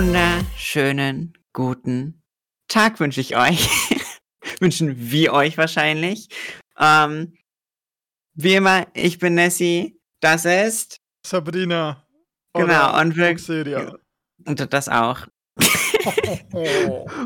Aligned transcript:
wunderschönen 0.00 1.34
guten 1.52 2.22
Tag 2.68 3.00
wünsche 3.00 3.20
ich 3.20 3.36
euch. 3.36 3.68
Wünschen 4.58 4.94
wir 4.96 5.34
euch 5.34 5.58
wahrscheinlich. 5.58 6.30
Ähm, 6.78 7.34
wie 8.32 8.54
immer, 8.54 8.86
ich 8.94 9.18
bin 9.18 9.34
Nessie. 9.34 10.00
Das 10.20 10.46
ist 10.46 11.02
Sabrina. 11.26 12.06
Genau, 12.54 12.98
und 12.98 13.14
wir, 13.14 13.98
und 14.46 14.72
das 14.72 14.88
auch. 14.88 15.26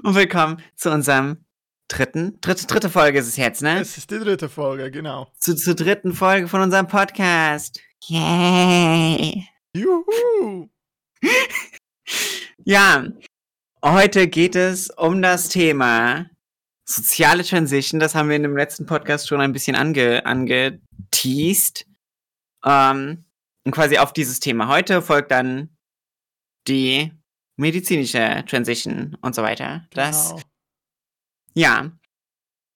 und 0.02 0.14
willkommen 0.16 0.60
zu 0.74 0.90
unserem 0.90 1.44
dritten, 1.86 2.40
dritte, 2.40 2.66
dritte 2.66 2.90
Folge 2.90 3.20
ist 3.20 3.28
es 3.28 3.36
jetzt, 3.36 3.62
ne? 3.62 3.82
Es 3.82 3.96
ist 3.96 4.10
die 4.10 4.18
dritte 4.18 4.48
Folge, 4.48 4.90
genau. 4.90 5.30
Zu, 5.38 5.54
zur 5.54 5.76
dritten 5.76 6.12
Folge 6.12 6.48
von 6.48 6.60
unserem 6.60 6.88
Podcast. 6.88 7.80
Yay! 8.08 9.46
Juhu! 9.76 10.68
Ja, 12.66 13.06
heute 13.84 14.26
geht 14.26 14.56
es 14.56 14.88
um 14.88 15.20
das 15.20 15.50
Thema 15.50 16.30
soziale 16.88 17.44
Transition. 17.44 18.00
Das 18.00 18.14
haben 18.14 18.30
wir 18.30 18.36
in 18.36 18.42
dem 18.42 18.56
letzten 18.56 18.86
Podcast 18.86 19.28
schon 19.28 19.42
ein 19.42 19.52
bisschen 19.52 19.76
ange, 19.76 20.24
angeteased. 20.24 21.86
Ähm, 22.64 23.26
und 23.66 23.72
quasi 23.72 23.98
auf 23.98 24.14
dieses 24.14 24.40
Thema 24.40 24.68
heute 24.68 25.02
folgt 25.02 25.30
dann 25.30 25.76
die 26.66 27.12
medizinische 27.58 28.42
Transition 28.48 29.18
und 29.20 29.34
so 29.34 29.42
weiter. 29.42 29.86
Das, 29.90 30.30
Genau. 30.30 30.42
ja. 31.54 31.92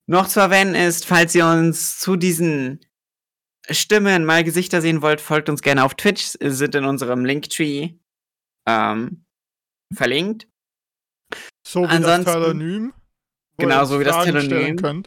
Noch 0.07 0.29
zu 0.29 0.41
erwähnen 0.41 0.75
ist, 0.75 1.07
falls 1.07 1.35
ihr 1.35 1.47
uns 1.47 1.99
zu 1.99 2.17
diesen 2.17 2.81
Stimmen 3.71 4.27
mal 4.27 4.45
Gesichter 4.45 4.83
sehen 4.83 5.01
wollt, 5.01 5.23
folgt 5.23 5.49
uns 5.49 5.63
gerne 5.63 5.83
auf 5.85 5.95
Twitch, 5.95 6.37
sind 6.41 6.75
in 6.75 6.85
unserem 6.85 7.25
Linktree 7.25 7.95
ähm, 8.67 9.27
verlinkt. 9.95 10.49
So 11.67 11.83
wie 11.83 11.87
Ansonsten- 11.87 12.25
das 12.25 12.35
Telonym. 12.35 12.95
Genau, 13.59 13.85
so 13.85 14.01
wie 14.01 14.05
das 14.05 14.25
Telonym. 14.25 15.03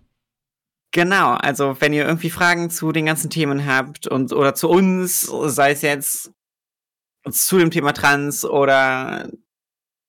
Genau, 0.93 1.35
also 1.35 1.79
wenn 1.79 1.93
ihr 1.93 2.05
irgendwie 2.05 2.29
Fragen 2.29 2.69
zu 2.69 2.91
den 2.91 3.05
ganzen 3.05 3.29
Themen 3.29 3.65
habt 3.65 4.07
und 4.07 4.33
oder 4.33 4.53
zu 4.53 4.69
uns, 4.69 5.21
sei 5.21 5.71
es 5.71 5.81
jetzt 5.81 6.33
zu 7.29 7.57
dem 7.57 7.71
Thema 7.71 7.93
Trans 7.93 8.43
oder 8.43 9.31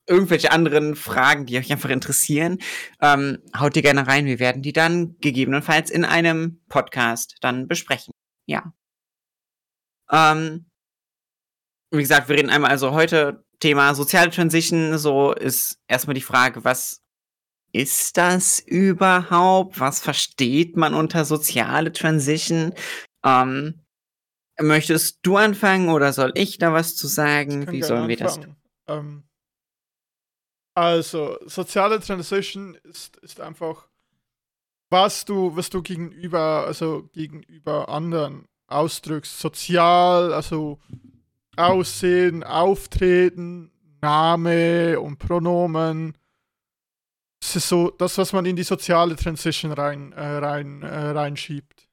irgendwelche 0.08 0.50
anderen 0.50 0.96
Fragen, 0.96 1.46
die 1.46 1.56
euch 1.56 1.70
einfach 1.70 1.90
interessieren, 1.90 2.58
ähm, 3.00 3.38
haut 3.56 3.76
ihr 3.76 3.82
gerne 3.82 4.08
rein. 4.08 4.26
Wir 4.26 4.40
werden 4.40 4.62
die 4.62 4.72
dann 4.72 5.16
gegebenenfalls 5.20 5.90
in 5.90 6.04
einem 6.04 6.60
Podcast 6.68 7.36
dann 7.40 7.68
besprechen. 7.68 8.12
Ja. 8.46 8.72
Ähm, 10.10 10.66
wie 11.92 12.00
gesagt, 12.00 12.28
wir 12.28 12.36
reden 12.36 12.50
einmal 12.50 12.72
also 12.72 12.90
heute 12.90 13.44
Thema 13.62 13.94
soziale 13.94 14.30
Transition. 14.30 14.98
So 14.98 15.32
ist 15.32 15.78
erstmal 15.86 16.14
die 16.14 16.20
Frage, 16.20 16.64
was 16.64 17.00
ist 17.72 18.16
das 18.16 18.58
überhaupt? 18.58 19.78
Was 19.78 20.00
versteht 20.00 20.76
man 20.76 20.94
unter 20.94 21.24
soziale 21.24 21.92
Transition? 21.92 22.74
Ähm, 23.24 23.80
möchtest 24.60 25.20
du 25.22 25.36
anfangen 25.36 25.90
oder 25.90 26.12
soll 26.12 26.32
ich 26.34 26.58
da 26.58 26.72
was 26.72 26.96
zu 26.96 27.06
sagen? 27.06 27.70
Wie 27.70 27.82
sollen 27.82 28.08
wir 28.08 28.16
das 28.16 28.34
tun? 28.34 28.56
anfangen. 28.88 29.22
Ähm, 29.22 29.22
also, 30.74 31.38
soziale 31.46 32.00
Transition 32.00 32.74
ist, 32.82 33.16
ist 33.18 33.40
einfach, 33.40 33.88
was 34.90 35.24
du, 35.24 35.54
was 35.54 35.70
du 35.70 35.82
gegenüber, 35.82 36.64
also 36.66 37.08
gegenüber 37.12 37.88
anderen 37.88 38.48
ausdrückst. 38.66 39.38
Sozial, 39.38 40.32
also 40.32 40.80
Aussehen, 41.56 42.44
Auftreten, 42.44 43.70
Name 44.00 44.98
und 44.98 45.18
Pronomen. 45.18 46.16
Das 47.40 47.56
ist 47.56 47.68
so 47.68 47.90
das, 47.90 48.18
was 48.18 48.32
man 48.32 48.46
in 48.46 48.56
die 48.56 48.62
soziale 48.62 49.16
Transition 49.16 49.72
rein, 49.72 50.12
äh, 50.12 50.22
rein, 50.22 50.82
äh, 50.82 51.10
reinschiebt. 51.10 51.88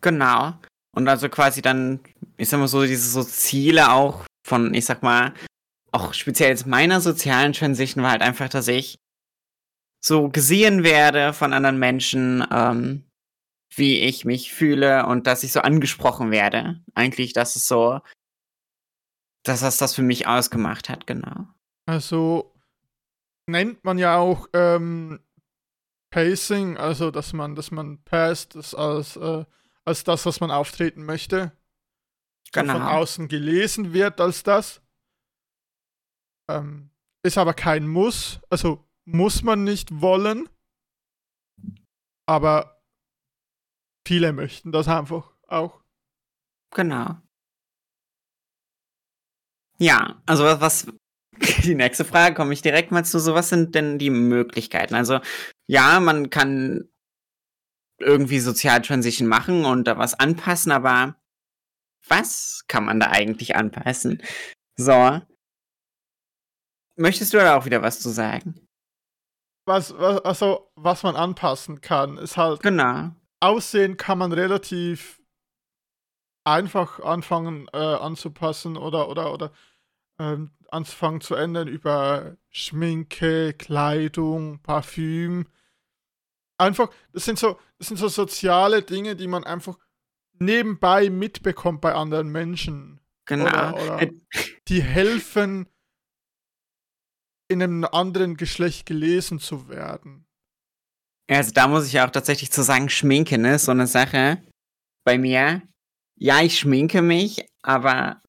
Genau. 0.00 0.54
Und 0.94 1.08
also 1.08 1.28
quasi 1.28 1.62
dann, 1.62 2.00
ich 2.36 2.48
sag 2.48 2.60
mal 2.60 2.68
so, 2.68 2.84
diese 2.84 3.10
so 3.10 3.24
Ziele 3.24 3.90
auch 3.90 4.24
von, 4.46 4.74
ich 4.74 4.84
sag 4.84 5.02
mal, 5.02 5.34
auch 5.92 6.12
speziell 6.12 6.50
jetzt 6.50 6.66
meiner 6.66 7.00
sozialen 7.00 7.52
Transition 7.52 8.02
war 8.02 8.10
halt 8.10 8.22
einfach, 8.22 8.48
dass 8.48 8.68
ich 8.68 8.98
so 10.04 10.28
gesehen 10.28 10.84
werde 10.84 11.32
von 11.32 11.52
anderen 11.52 11.78
Menschen, 11.78 12.46
ähm, 12.50 13.04
wie 13.76 14.00
ich 14.00 14.24
mich 14.24 14.52
fühle 14.52 15.06
und 15.06 15.26
dass 15.26 15.42
ich 15.42 15.52
so 15.52 15.60
angesprochen 15.60 16.30
werde. 16.30 16.82
Eigentlich, 16.94 17.32
das 17.32 17.56
ist 17.56 17.68
so, 17.68 18.00
dass 19.44 19.60
das 19.60 19.76
das 19.78 19.94
für 19.94 20.02
mich 20.02 20.26
ausgemacht 20.26 20.88
hat, 20.88 21.06
genau. 21.06 21.46
Also 21.86 22.54
nennt 23.46 23.84
man 23.84 23.98
ja 23.98 24.16
auch 24.16 24.48
ähm, 24.54 25.20
Pacing, 26.10 26.76
also 26.76 27.10
dass 27.10 27.32
man, 27.32 27.54
dass 27.54 27.70
man 27.70 28.02
passt 28.04 28.54
das 28.54 28.74
als, 28.74 29.16
äh, 29.16 29.44
als 29.84 30.04
das, 30.04 30.24
was 30.26 30.40
man 30.40 30.50
auftreten 30.50 31.04
möchte. 31.04 31.52
So 32.54 32.60
Von 32.60 32.68
Genau. 32.68 32.88
außen 32.88 33.28
gelesen 33.28 33.92
wird 33.92 34.20
als 34.20 34.44
das. 34.44 34.80
Ähm, 36.48 36.90
ist 37.24 37.36
aber 37.38 37.52
kein 37.54 37.88
Muss, 37.88 38.40
also 38.48 38.86
muss 39.04 39.42
man 39.42 39.64
nicht 39.64 40.00
wollen. 40.00 40.48
Aber 42.26 42.73
viele 44.06 44.32
möchten 44.32 44.72
das 44.72 44.88
einfach 44.88 45.32
auch. 45.48 45.82
Genau. 46.74 47.16
Ja, 49.78 50.22
also 50.26 50.44
was, 50.44 50.86
die 51.64 51.74
nächste 51.74 52.04
Frage 52.04 52.34
komme 52.34 52.52
ich 52.52 52.62
direkt 52.62 52.90
mal 52.90 53.04
zu. 53.04 53.18
So, 53.18 53.34
was 53.34 53.48
sind 53.48 53.74
denn 53.74 53.98
die 53.98 54.10
Möglichkeiten? 54.10 54.94
Also, 54.94 55.20
ja, 55.66 56.00
man 56.00 56.30
kann 56.30 56.88
irgendwie 57.98 58.40
Sozial 58.40 58.82
Transition 58.82 59.28
machen 59.28 59.64
und 59.64 59.84
da 59.84 59.98
was 59.98 60.14
anpassen, 60.14 60.72
aber 60.72 61.16
was 62.06 62.64
kann 62.68 62.84
man 62.84 63.00
da 63.00 63.10
eigentlich 63.10 63.56
anpassen? 63.56 64.22
So. 64.76 65.20
Möchtest 66.96 67.32
du 67.32 67.38
da 67.38 67.56
auch 67.56 67.64
wieder 67.64 67.82
was 67.82 68.00
zu 68.00 68.10
sagen? 68.10 68.66
Was, 69.66 69.96
was, 69.98 70.20
also, 70.24 70.70
was 70.76 71.02
man 71.02 71.16
anpassen 71.16 71.80
kann, 71.80 72.18
ist 72.18 72.36
halt 72.36 72.62
Genau. 72.62 73.12
Aussehen 73.40 73.96
kann 73.96 74.18
man 74.18 74.32
relativ 74.32 75.20
einfach 76.44 77.00
anfangen 77.00 77.68
äh, 77.72 77.78
anzupassen 77.78 78.76
oder 78.76 79.08
oder 79.08 79.32
oder 79.32 79.52
ähm, 80.18 80.50
anfangen 80.70 81.20
zu 81.20 81.34
ändern 81.34 81.68
über 81.68 82.36
Schminke, 82.50 83.52
Kleidung, 83.54 84.60
Parfüm. 84.62 85.46
Einfach, 86.58 86.88
das 87.12 87.24
sind 87.24 87.38
so, 87.38 87.58
das 87.78 87.88
sind 87.88 87.96
so 87.96 88.08
soziale 88.08 88.82
Dinge, 88.82 89.16
die 89.16 89.26
man 89.26 89.44
einfach 89.44 89.76
nebenbei 90.38 91.10
mitbekommt 91.10 91.80
bei 91.80 91.94
anderen 91.94 92.30
Menschen. 92.30 93.00
Genau. 93.24 93.46
Oder- 93.46 93.74
oder- 93.96 94.10
Die 94.68 94.82
helfen, 94.82 95.68
in 97.48 97.62
einem 97.62 97.84
anderen 97.84 98.36
Geschlecht 98.36 98.86
gelesen 98.86 99.38
zu 99.38 99.68
werden. 99.68 100.26
Also 101.30 101.52
da 101.52 101.68
muss 101.68 101.86
ich 101.86 101.94
ja 101.94 102.06
auch 102.06 102.10
tatsächlich 102.10 102.50
zu 102.52 102.62
sagen, 102.62 102.88
Schminke, 102.88 103.38
ne, 103.38 103.54
ist 103.54 103.64
so 103.64 103.70
eine 103.72 103.86
Sache 103.86 104.42
bei 105.04 105.16
mir. 105.18 105.62
Ja, 106.16 106.42
ich 106.42 106.58
schminke 106.58 107.02
mich, 107.02 107.46
aber 107.62 108.22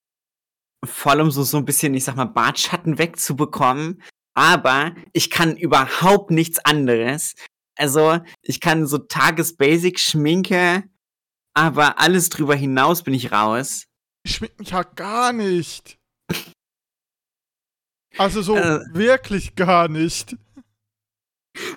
voll 0.85 1.19
um 1.21 1.29
so, 1.31 1.43
so 1.43 1.57
ein 1.57 1.65
bisschen, 1.65 1.93
ich 1.93 2.03
sag 2.05 2.15
mal, 2.15 2.25
Bartschatten 2.25 2.97
wegzubekommen. 2.97 4.01
Aber 4.33 4.95
ich 5.13 5.29
kann 5.29 5.55
überhaupt 5.57 6.31
nichts 6.31 6.59
anderes. 6.59 7.35
Also, 7.77 8.19
ich 8.41 8.59
kann 8.61 8.85
so 8.87 8.97
Tages-Basic-Schminke, 8.97 10.83
aber 11.53 11.99
alles 11.99 12.29
drüber 12.29 12.55
hinaus 12.55 13.03
bin 13.03 13.13
ich 13.13 13.31
raus. 13.31 13.85
Ich 14.23 14.35
schmink 14.35 14.57
mich 14.59 14.73
halt 14.73 14.95
gar 14.95 15.33
nicht. 15.33 15.97
Also 18.17 18.41
so 18.41 18.55
Äh. 18.55 18.79
wirklich 18.93 19.55
gar 19.55 19.89
nicht. 19.89 20.37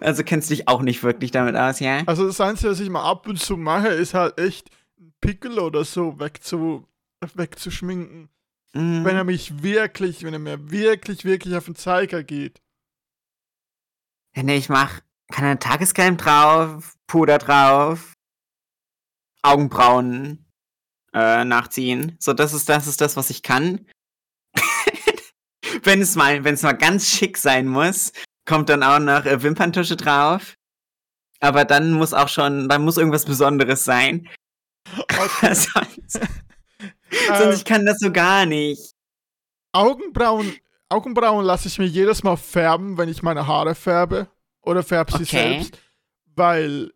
Also 0.00 0.22
kennst 0.24 0.50
du 0.50 0.54
dich 0.54 0.68
auch 0.68 0.82
nicht 0.82 1.02
wirklich 1.02 1.30
damit 1.30 1.56
aus, 1.56 1.80
ja? 1.80 2.02
Also 2.06 2.26
das 2.26 2.40
Einzige, 2.40 2.70
was 2.70 2.80
ich 2.80 2.90
mal 2.90 3.08
ab 3.08 3.26
und 3.26 3.38
zu 3.38 3.56
mache, 3.56 3.88
ist 3.88 4.14
halt 4.14 4.38
echt 4.38 4.70
einen 4.98 5.12
Pickel 5.20 5.58
oder 5.58 5.84
so 5.84 6.18
wegzu, 6.18 6.86
wegzuschminken. 7.34 8.28
Mhm. 8.72 9.04
Wenn 9.04 9.16
er 9.16 9.24
mich 9.24 9.62
wirklich, 9.62 10.24
wenn 10.24 10.34
er 10.34 10.38
mir 10.38 10.70
wirklich, 10.70 11.24
wirklich 11.24 11.54
auf 11.56 11.64
den 11.66 11.76
Zeiger 11.76 12.22
geht. 12.22 12.60
Ja, 14.36 14.42
nee, 14.42 14.56
ich 14.56 14.68
mach 14.68 15.00
keine 15.30 15.58
Tagescreme 15.58 16.16
drauf, 16.16 16.96
Puder 17.06 17.38
drauf, 17.38 18.14
Augenbrauen 19.42 20.46
äh, 21.12 21.44
nachziehen. 21.44 22.16
So, 22.20 22.32
das 22.32 22.52
ist 22.52 22.68
das 22.68 22.86
ist 22.86 23.00
das, 23.00 23.16
was 23.16 23.30
ich 23.30 23.42
kann. 23.42 23.86
wenn 25.82 26.00
es 26.00 26.14
mal, 26.14 26.44
wenn 26.44 26.54
es 26.54 26.62
mal 26.62 26.72
ganz 26.72 27.08
schick 27.08 27.36
sein 27.36 27.66
muss, 27.66 28.12
kommt 28.48 28.68
dann 28.70 28.82
auch 28.82 28.98
noch 28.98 29.24
äh, 29.26 29.42
Wimperntusche 29.42 29.96
drauf. 29.96 30.56
Aber 31.40 31.64
dann 31.64 31.92
muss 31.92 32.12
auch 32.12 32.28
schon, 32.28 32.68
dann 32.68 32.82
muss 32.82 32.96
irgendwas 32.96 33.24
Besonderes 33.24 33.84
sein. 33.84 34.28
Okay. 34.96 35.54
sonst, 35.54 36.20
sonst 37.38 37.56
ich 37.58 37.64
kann 37.64 37.86
das 37.86 37.98
so 37.98 38.10
gar 38.10 38.46
nicht. 38.46 38.94
Augenbrauen, 39.72 40.56
Augenbrauen 40.88 41.44
lasse 41.44 41.68
ich 41.68 41.78
mir 41.78 41.86
jedes 41.86 42.24
Mal 42.24 42.36
färben, 42.36 42.96
wenn 42.98 43.08
ich 43.08 43.22
meine 43.22 43.46
Haare 43.46 43.74
färbe. 43.76 44.28
Oder 44.62 44.82
färbe 44.82 45.12
sie 45.12 45.22
Okay. 45.22 45.58
selbst. 45.60 45.78
Weil 46.34 46.92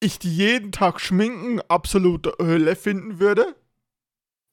ich 0.00 0.18
die 0.18 0.34
jeden 0.34 0.72
Tag 0.72 1.00
schminken 1.00 1.60
absolute 1.68 2.34
Hölle 2.38 2.76
finden 2.76 3.18
würde. 3.20 3.54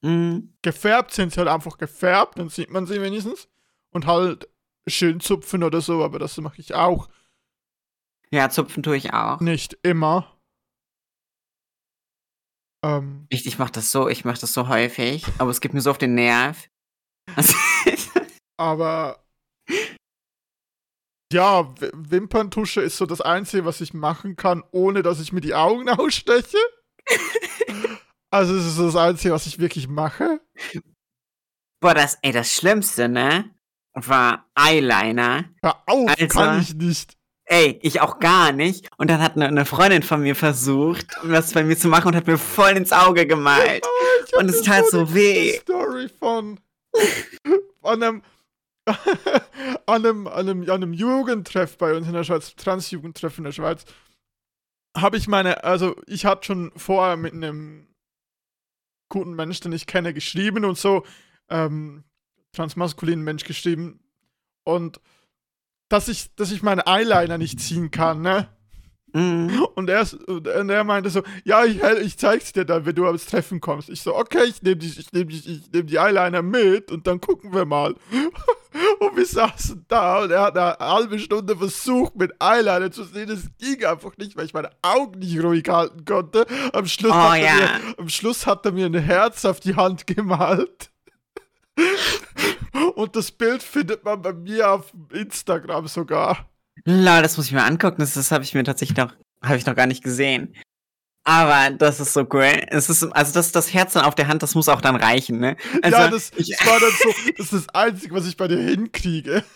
Mhm. 0.01 0.54
Gefärbt 0.62 1.12
sind 1.13 1.33
sie 1.33 1.39
halt 1.39 1.50
einfach 1.50 1.77
gefärbt, 1.77 2.38
dann 2.38 2.50
sieht 2.50 2.69
man 2.69 2.86
sie 2.86 3.01
wenigstens. 3.01 3.50
Und 3.89 4.06
halt 4.06 4.48
schön 4.88 5.19
zupfen 5.19 5.63
oder 5.63 5.81
so, 5.81 6.03
aber 6.03 6.19
das 6.19 6.38
mache 6.38 6.59
ich 6.59 6.74
auch 6.75 7.09
Ja, 8.31 8.50
zupfen 8.50 8.83
tue 8.83 8.97
ich 8.97 9.13
auch. 9.13 9.39
nicht 9.39 9.77
immer. 9.83 10.38
Ähm, 12.83 13.27
Ich, 13.30 13.45
ich 13.45 13.57
mache 13.59 13.71
das 13.71 13.91
so, 13.91 14.09
ich 14.09 14.25
mache 14.25 14.41
das 14.41 14.53
so 14.53 14.68
häufig, 14.68 15.25
aber 15.38 15.51
es 15.51 15.62
gibt 15.62 15.74
mir 15.74 15.81
so 15.81 15.91
auf 15.91 15.97
den 15.97 16.15
Nerv. 16.15 16.68
Also, 17.35 17.56
aber 18.57 19.24
ja, 21.31 21.74
Wimperntusche 21.94 22.81
ist 22.81 22.97
so 22.97 23.06
das 23.06 23.21
Einzige, 23.21 23.65
was 23.65 23.81
ich 23.81 23.94
machen 23.94 24.36
kann, 24.36 24.63
ohne 24.71 25.01
dass 25.01 25.19
ich 25.19 25.31
mir 25.33 25.41
die 25.41 25.56
Augen 25.56 25.89
aussteche. 25.89 26.57
Also 28.31 28.56
es 28.56 28.65
ist 28.65 28.75
so 28.75 28.86
das 28.86 28.95
Einzige, 28.95 29.33
was 29.33 29.45
ich 29.47 29.59
wirklich 29.59 29.88
mache. 29.88 30.41
boah, 31.81 31.94
das, 31.94 32.18
ey, 32.21 32.31
das 32.31 32.51
Schlimmste, 32.53 33.07
ne? 33.09 33.52
War 33.94 34.50
Eyeliner. 34.56 35.45
Hör 35.62 35.75
auf, 35.88 36.10
Also- 36.10 36.28
kann 36.28 36.62
ich 36.62 36.74
nicht. 36.75 37.18
Ey, 37.45 37.78
ich 37.84 38.00
auch 38.00 38.19
gar 38.19 38.54
nicht. 38.54 38.90
Und 38.98 39.10
dann 39.10 39.22
hat 39.22 39.36
eine, 39.36 39.48
eine 39.48 39.66
Freundin 39.66 40.01
von 40.01 40.22
mir 40.22 40.34
versucht, 40.36 41.07
was 41.24 41.51
bei 41.54 41.63
mir 41.63 41.78
zu 41.78 41.90
machen 41.90 42.07
und 42.07 42.16
hat 42.16 42.25
mir 42.25 42.38
voll 42.38 42.72
ins 42.72 42.94
Auge 42.94 43.28
gemalt. 43.28 43.86
Hab 44.31 44.40
Und 44.40 44.50
es 44.50 44.62
tat 44.62 44.86
so 44.90 45.13
weh. 45.13 45.60
Story 45.60 46.07
von, 46.07 46.57
von 47.81 48.01
einem, 48.01 48.24
an 48.88 50.06
einem, 50.06 50.28
an 50.28 50.50
einem, 50.50 50.62
an 50.63 50.69
einem 50.69 50.94
Jugendtreff 50.94 51.78
bei 51.78 51.94
uns 51.96 52.07
in 52.07 52.13
der 52.13 52.24
Schweiz, 52.24 52.56
Transjugendtreff 52.56 53.38
in 53.38 53.44
der 53.44 53.51
Schweiz, 53.51 53.84
habe 54.98 55.18
ich 55.18 55.28
meine, 55.28 55.63
also 55.66 55.96
ich 56.07 56.25
hatte 56.25 56.46
schon 56.46 56.72
vorher 56.78 57.18
mit 57.18 57.34
einem 57.34 57.88
guten 59.10 59.34
Mensch, 59.36 59.60
den 59.60 59.74
ich 59.74 59.86
kenne, 59.86 60.13
geschrieben 60.13 60.63
und 60.66 60.78
so, 60.78 61.04
ähm, 61.50 62.04
transmaskulinen 62.53 63.23
Mensch 63.23 63.44
geschrieben 63.44 64.00
und 64.63 65.00
dass 65.89 66.07
ich, 66.07 66.33
dass 66.35 66.51
ich 66.51 66.63
meine 66.63 66.88
Eyeliner 66.88 67.38
nicht 67.38 67.59
ziehen 67.59 67.91
kann, 67.91 68.21
ne? 68.21 68.47
Mhm. 69.13 69.67
Und 69.75 69.89
er, 69.89 70.07
und 70.27 70.47
er 70.47 70.83
meinte 70.83 71.11
so, 71.11 71.21
ja, 71.44 71.63
ich, 71.65 71.81
ich 72.01 72.17
zeig's 72.17 72.51
dir 72.51 72.65
dann, 72.65 72.85
wenn 72.85 72.95
du 72.95 73.05
ans 73.05 73.27
Treffen 73.27 73.61
kommst. 73.61 73.89
Ich 73.89 74.01
so, 74.01 74.15
okay, 74.15 74.45
ich 74.45 74.63
nehme 74.63 74.77
die, 74.77 74.88
ich 74.88 75.11
nehm 75.13 75.27
die, 75.29 75.38
ich 75.38 75.71
nehm 75.71 75.85
die 75.85 76.00
Eyeliner 76.00 76.41
mit 76.41 76.91
und 76.91 77.05
dann 77.05 77.21
gucken 77.21 77.53
wir 77.53 77.65
mal. 77.65 77.95
Und 79.00 79.15
wir 79.15 79.25
saßen 79.25 79.85
da 79.88 80.23
und 80.23 80.31
er 80.31 80.41
hat 80.41 80.57
eine 80.57 80.75
halbe 80.79 81.19
Stunde 81.19 81.55
versucht, 81.55 82.15
mit 82.15 82.31
Eyeliner 82.41 82.89
zu 82.89 83.03
sehen. 83.03 83.29
Es 83.29 83.47
ging 83.59 83.85
einfach 83.85 84.17
nicht, 84.17 84.35
weil 84.35 84.45
ich 84.45 84.53
meine 84.55 84.71
Augen 84.81 85.19
nicht 85.19 85.44
ruhig 85.44 85.69
halten 85.69 86.05
konnte. 86.05 86.47
Am 86.73 86.88
Schluss, 86.88 87.11
Oh, 87.11 87.15
hat, 87.15 87.38
er 87.38 87.44
ja. 87.45 87.55
mir, 87.55 88.00
am 88.00 88.09
Schluss 88.09 88.47
hat 88.47 88.65
er 88.65 88.71
mir 88.71 88.88
ein 88.88 88.95
Herz 88.95 89.45
auf 89.45 89.59
die 89.59 89.75
Hand 89.75 90.07
gemalt. 90.07 90.89
Und 92.96 93.16
das 93.16 93.31
Bild 93.31 93.64
findet 93.64 94.04
man 94.04 94.22
bei 94.22 94.34
mir 94.34 94.72
auf 94.72 94.94
Instagram 95.12 95.88
sogar. 95.88 96.50
Lol, 96.86 97.22
das 97.22 97.38
muss 97.38 97.48
ich 97.48 97.52
mir 97.54 97.64
angucken. 97.64 97.98
Das, 98.00 98.14
das 98.14 98.31
habe 98.31 98.44
ich 98.44 98.54
mir 98.54 98.64
tatsächlich 98.64 98.98
noch, 98.98 99.14
habe 99.44 99.58
ich 99.58 99.66
noch 99.66 99.75
gar 99.75 99.88
nicht 99.88 100.04
gesehen. 100.04 100.56
Aber 101.24 101.72
das 101.72 102.00
ist 102.00 102.14
so 102.14 102.28
cool. 102.34 102.62
Es 102.68 102.90
ist, 102.90 103.04
also 103.04 103.34
das, 103.34 103.52
das 103.52 103.74
Herz 103.74 103.94
dann 103.94 104.04
auf 104.04 104.16
der 104.16 104.28
Hand, 104.28 104.44
das 104.44 104.56
muss 104.56 104.68
auch 104.68 104.81
dann 104.81 104.98
reichen, 104.98 105.40
ne? 105.40 105.56
Also, 105.81 105.98
ja, 105.98 106.10
das, 106.10 106.31
ich, 106.36 106.50
das 106.58 106.68
war 106.68 106.80
dann 106.80 106.92
so, 106.92 107.10
das 107.38 107.46
ist 107.46 107.54
das 107.54 107.70
Einzige, 107.70 108.14
was 108.14 108.28
ich 108.28 108.36
bei 108.36 108.48
dir 108.48 108.60
hinkriege. 108.60 109.44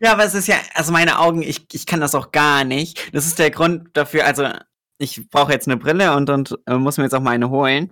Ja, 0.00 0.12
aber 0.12 0.24
es 0.24 0.34
ist 0.34 0.48
ja, 0.48 0.56
also 0.74 0.92
meine 0.92 1.18
Augen, 1.18 1.42
ich, 1.42 1.66
ich 1.72 1.84
kann 1.84 2.00
das 2.00 2.14
auch 2.14 2.32
gar 2.32 2.64
nicht. 2.64 3.14
Das 3.14 3.26
ist 3.26 3.38
der 3.38 3.50
Grund 3.50 3.88
dafür, 3.92 4.24
also 4.24 4.48
ich 4.98 5.28
brauche 5.28 5.52
jetzt 5.52 5.68
eine 5.68 5.76
Brille 5.76 6.16
und, 6.16 6.30
und 6.30 6.58
äh, 6.66 6.74
muss 6.74 6.96
mir 6.96 7.04
jetzt 7.04 7.14
auch 7.14 7.20
mal 7.20 7.32
eine 7.32 7.50
holen. 7.50 7.90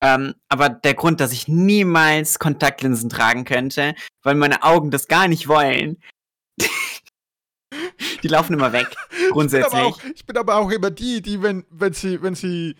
Ähm, 0.00 0.34
aber 0.48 0.68
der 0.68 0.94
Grund, 0.94 1.20
dass 1.20 1.32
ich 1.32 1.48
niemals 1.48 2.38
Kontaktlinsen 2.38 3.08
tragen 3.08 3.44
könnte, 3.44 3.94
weil 4.22 4.36
meine 4.36 4.62
Augen 4.62 4.90
das 4.90 5.08
gar 5.08 5.26
nicht 5.26 5.48
wollen. 5.48 6.00
die 8.22 8.28
laufen 8.28 8.54
immer 8.54 8.72
weg, 8.72 8.86
Ich 8.90 8.96
bin, 8.98 9.22
aber 9.24 9.32
grundsätzlich. 9.32 9.82
auch, 9.82 10.00
ich 10.14 10.26
bin 10.26 10.36
aber 10.36 10.56
auch 10.56 10.70
immer 10.70 10.90
die, 10.90 11.20
die, 11.20 11.42
wenn, 11.42 11.64
wenn 11.70 11.92
sie, 11.92 12.22
wenn 12.22 12.34
sie 12.34 12.76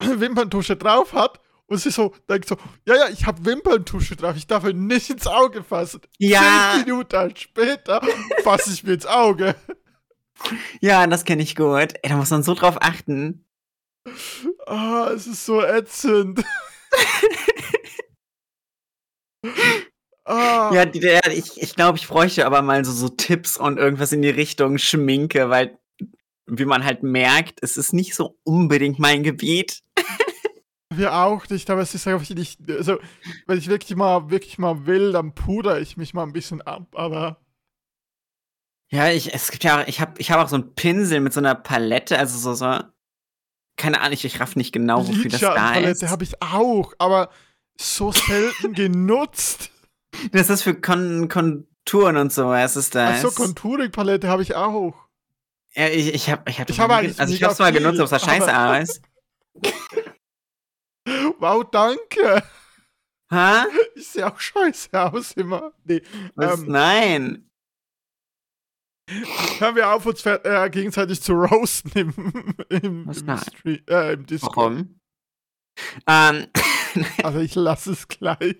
Wimperntusche 0.00 0.76
drauf 0.76 1.12
hat 1.12 1.40
und 1.66 1.78
sie 1.78 1.90
so 1.90 2.12
denkt 2.28 2.48
so, 2.48 2.56
ja, 2.86 2.96
ja, 2.96 3.08
ich 3.08 3.24
habe 3.26 3.44
Wimperntusche 3.44 4.16
drauf, 4.16 4.36
ich 4.36 4.46
darf 4.46 4.64
ihr 4.64 4.74
nicht 4.74 5.10
ins 5.10 5.26
Auge 5.26 5.62
fassen. 5.62 6.00
Ja, 6.18 6.72
Zehn 6.74 6.84
Minuten 6.84 7.36
später 7.36 8.02
fasse 8.42 8.72
ich 8.72 8.82
mir 8.82 8.94
ins 8.94 9.06
Auge. 9.06 9.54
ja, 10.80 11.06
das 11.06 11.24
kenne 11.24 11.42
ich 11.42 11.54
gut. 11.54 11.94
Ey, 12.02 12.10
da 12.10 12.16
muss 12.16 12.30
man 12.30 12.42
so 12.42 12.54
drauf 12.54 12.78
achten. 12.80 13.44
Ah, 14.66 15.10
es 15.14 15.26
ist 15.26 15.46
so 15.46 15.62
ätzend. 15.62 16.42
ah, 20.24 20.72
Ja, 20.74 20.86
ich, 21.30 21.60
ich 21.60 21.74
glaube, 21.74 21.98
ich 21.98 22.08
bräuchte 22.08 22.46
aber 22.46 22.62
mal 22.62 22.84
so, 22.84 22.92
so 22.92 23.08
Tipps 23.08 23.56
und 23.56 23.78
irgendwas 23.78 24.12
in 24.12 24.22
die 24.22 24.30
Richtung 24.30 24.78
Schminke, 24.78 25.50
weil, 25.50 25.78
wie 26.46 26.64
man 26.64 26.84
halt 26.84 27.02
merkt, 27.02 27.58
es 27.62 27.76
ist 27.76 27.92
nicht 27.92 28.14
so 28.14 28.38
unbedingt 28.44 28.98
mein 28.98 29.22
Gebiet. 29.22 29.82
wir 30.94 31.14
auch 31.14 31.48
nicht, 31.48 31.70
aber 31.70 31.80
es 31.80 31.94
ist 31.94 32.06
einfach 32.06 32.28
nicht, 32.30 32.60
also, 32.70 32.98
wenn 33.46 33.58
ich 33.58 33.68
wirklich 33.68 33.96
mal, 33.96 34.30
wirklich 34.30 34.58
mal 34.58 34.86
will, 34.86 35.12
dann 35.12 35.34
pudere 35.34 35.80
ich 35.80 35.96
mich 35.96 36.14
mal 36.14 36.24
ein 36.24 36.32
bisschen 36.32 36.60
ab, 36.62 36.88
aber 36.94 37.38
Ja, 38.90 39.08
ich, 39.10 39.32
es 39.34 39.50
gibt 39.50 39.64
ja 39.64 39.80
auch, 39.82 39.86
ich 39.86 40.00
habe 40.00 40.14
ich 40.18 40.30
hab 40.30 40.38
auch 40.38 40.48
so 40.48 40.56
einen 40.56 40.74
Pinsel 40.74 41.20
mit 41.20 41.32
so 41.32 41.40
einer 41.40 41.54
Palette, 41.54 42.18
also 42.18 42.38
so, 42.38 42.52
so, 42.54 42.82
keine 43.76 44.00
Ahnung, 44.00 44.12
ich, 44.12 44.24
ich 44.24 44.40
raff 44.40 44.56
nicht 44.56 44.72
genau, 44.72 45.06
wofür 45.06 45.30
das 45.30 45.40
da 45.40 45.48
ist. 45.48 45.54
Lidschattenpalette 45.56 46.10
habe 46.10 46.24
ich 46.24 46.42
auch, 46.42 46.92
aber 46.98 47.30
so 47.80 48.12
selten 48.12 48.72
genutzt. 48.74 49.70
Das 50.32 50.50
ist 50.50 50.62
für 50.62 50.74
Kon 50.74 51.28
Konturen 51.28 52.16
und 52.18 52.32
sowas, 52.32 52.76
ist 52.76 52.94
das. 52.94 53.24
Achso, 53.24 53.30
Contouring-Palette 53.42 54.28
habe 54.28 54.42
ich 54.42 54.54
auch. 54.54 54.94
ja, 55.74 55.88
ich, 55.88 56.14
ich 56.14 56.30
habe 56.30 56.42
ich 56.50 56.60
hab 56.60 56.68
Ich 56.70 56.78
nie 56.78 56.84
eigentlich 56.84 57.12
ge- 57.16 57.20
Also 57.20 57.34
ich 57.34 57.42
hab's 57.42 57.58
mal 57.58 57.72
genutzt, 57.72 57.98
aber 57.98 58.04
es 58.04 58.10
sah 58.10 58.18
scheiße 58.18 58.56
aus. 58.58 59.00
Wow, 61.38 61.64
danke. 61.70 62.42
Ha? 63.30 63.66
Ich 63.96 64.08
sehe 64.08 64.26
auch 64.30 64.38
scheiße 64.38 64.88
aus 64.92 65.32
immer. 65.32 65.72
Nee, 65.84 66.02
Was? 66.34 66.60
ähm, 66.60 66.66
Nein. 66.68 67.50
Hören 69.58 69.76
wir 69.76 69.90
auf, 69.92 70.06
uns 70.06 70.24
äh, 70.26 70.70
gegenseitig 70.70 71.22
zu 71.22 71.32
roasten 71.32 71.92
im, 71.92 72.14
im, 72.68 73.10
im, 73.10 73.78
äh, 73.88 74.12
im 74.12 74.26
Discord. 74.26 74.56
Warum? 74.56 75.00
Ähm, 76.06 76.46
Also 77.22 77.40
ich 77.40 77.54
lasse 77.54 77.92
es 77.92 78.08
gleich. 78.08 78.56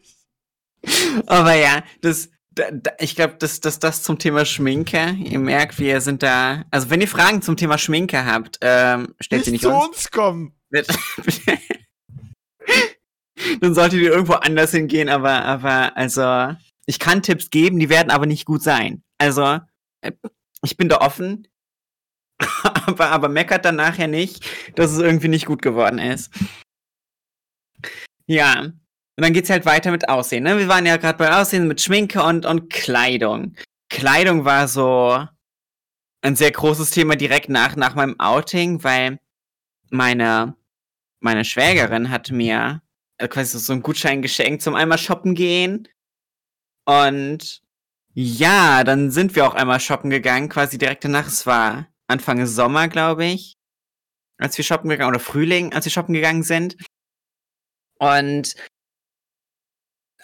aber 1.26 1.54
ja, 1.54 1.82
das, 2.00 2.30
da, 2.50 2.70
da, 2.70 2.92
ich 2.99 3.14
glaube, 3.14 3.34
dass 3.38 3.61
das, 3.61 3.78
das 3.78 4.02
zum 4.02 4.18
Thema 4.18 4.44
Schminke, 4.44 5.16
ihr 5.18 5.38
merkt, 5.38 5.78
wir 5.78 6.00
sind 6.00 6.22
da, 6.22 6.64
also 6.70 6.90
wenn 6.90 7.00
ihr 7.00 7.08
Fragen 7.08 7.40
zum 7.42 7.56
Thema 7.56 7.78
Schminke 7.78 8.25
habt, 8.25 8.58
ähm, 8.61 9.14
stellt 9.20 9.44
sie 9.44 9.52
Nicht 9.52 9.62
nicht 9.64 9.70
zu 9.70 9.76
uns. 9.76 9.87
uns 9.87 10.11
kommen. 10.11 10.54
Dann 13.61 13.75
solltet 13.75 14.00
ihr 14.00 14.12
irgendwo 14.12 14.34
anders 14.34 14.70
hingehen, 14.72 15.08
aber, 15.08 15.44
aber, 15.44 15.96
also, 15.96 16.54
ich 16.87 16.99
kann 16.99 17.22
Tipps 17.22 17.50
geben, 17.50 17.78
die 17.78 17.88
werden 17.88 18.11
aber 18.11 18.26
nicht 18.26 18.44
gut 18.44 18.62
sein. 18.62 19.02
Also, 19.18 19.61
ich 20.62 20.76
bin 20.76 20.88
da 20.88 20.99
offen, 20.99 21.49
aber, 22.87 23.11
aber 23.11 23.28
meckert 23.28 23.64
dann 23.64 23.76
nachher 23.76 24.09
nicht, 24.09 24.44
dass 24.76 24.92
es 24.92 24.99
irgendwie 24.99 25.28
nicht 25.28 25.47
gut 25.47 25.62
geworden 25.62 25.99
ist. 25.99 26.32
Ja. 28.26 28.61
Und 29.14 29.25
dann 29.25 29.35
geht's 29.35 29.50
halt 29.50 29.66
weiter 29.66 29.90
mit 29.90 30.09
Aussehen, 30.09 30.44
ne? 30.44 30.59
Wir 30.59 30.68
waren 30.68 30.87
ja 30.87 30.97
gerade 30.97 31.18
bei 31.18 31.38
Aussehen 31.38 31.68
mit 31.68 31.82
Schminke 31.82 32.23
und, 32.23 32.47
und 32.47 32.71
Kleidung. 32.71 33.54
Kleidung 33.90 34.47
war 34.47 34.68
so 34.68 35.26
ein 36.23 36.37
sehr 36.37 36.50
großes 36.50 36.90
Thema 36.90 37.16
direkt 37.16 37.50
nach, 37.50 37.76
nach 37.76 37.94
meinem 37.94 38.18
Outing, 38.18 38.82
weil 38.85 39.18
meine, 39.90 40.56
meine 41.21 41.44
Schwägerin 41.44 42.09
hat 42.09 42.30
mir 42.30 42.80
äh, 43.18 43.28
quasi 43.28 43.59
so 43.59 43.73
einen 43.73 43.82
Gutschein 43.82 44.23
geschenkt 44.23 44.62
zum 44.62 44.75
einmal 44.75 44.99
shoppen 44.99 45.35
gehen. 45.35 45.88
Und 46.87 47.62
ja, 48.14 48.85
dann 48.85 49.11
sind 49.11 49.35
wir 49.35 49.47
auch 49.47 49.54
einmal 49.54 49.81
shoppen 49.81 50.11
gegangen, 50.11 50.49
quasi 50.49 50.78
direkt 50.78 51.04
danach. 51.04 51.26
Es 51.26 51.47
war 51.47 51.88
Anfang 52.09 52.45
Sommer, 52.47 52.88
glaube 52.88 53.25
ich, 53.25 53.54
als 54.38 54.57
wir 54.59 54.64
shoppen 54.64 54.90
gegangen, 54.90 55.11
oder 55.11 55.21
Frühling, 55.21 55.73
als 55.73 55.87
wir 55.87 55.92
shoppen 55.92 56.14
gegangen 56.14 56.42
sind. 56.42 56.76
Und 57.99 58.54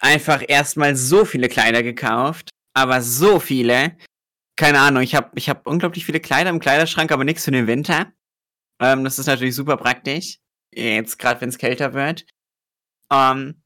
einfach 0.00 0.42
erstmal 0.46 0.96
so 0.96 1.24
viele 1.24 1.48
Kleider 1.48 1.82
gekauft, 1.82 2.50
aber 2.74 3.00
so 3.02 3.40
viele. 3.40 3.96
Keine 4.56 4.80
Ahnung, 4.80 5.02
ich 5.02 5.14
habe 5.14 5.30
ich 5.36 5.48
hab 5.48 5.66
unglaublich 5.66 6.04
viele 6.04 6.20
Kleider 6.20 6.50
im 6.50 6.60
Kleiderschrank, 6.60 7.12
aber 7.12 7.24
nichts 7.24 7.44
für 7.44 7.52
den 7.52 7.66
Winter. 7.66 8.12
Ähm, 8.80 9.04
das 9.04 9.18
ist 9.18 9.26
natürlich 9.26 9.54
super 9.54 9.76
praktisch. 9.76 10.38
Jetzt 10.74 11.18
gerade, 11.18 11.40
wenn 11.40 11.48
es 11.48 11.58
kälter 11.58 11.94
wird. 11.94 12.26
Ähm, 13.12 13.62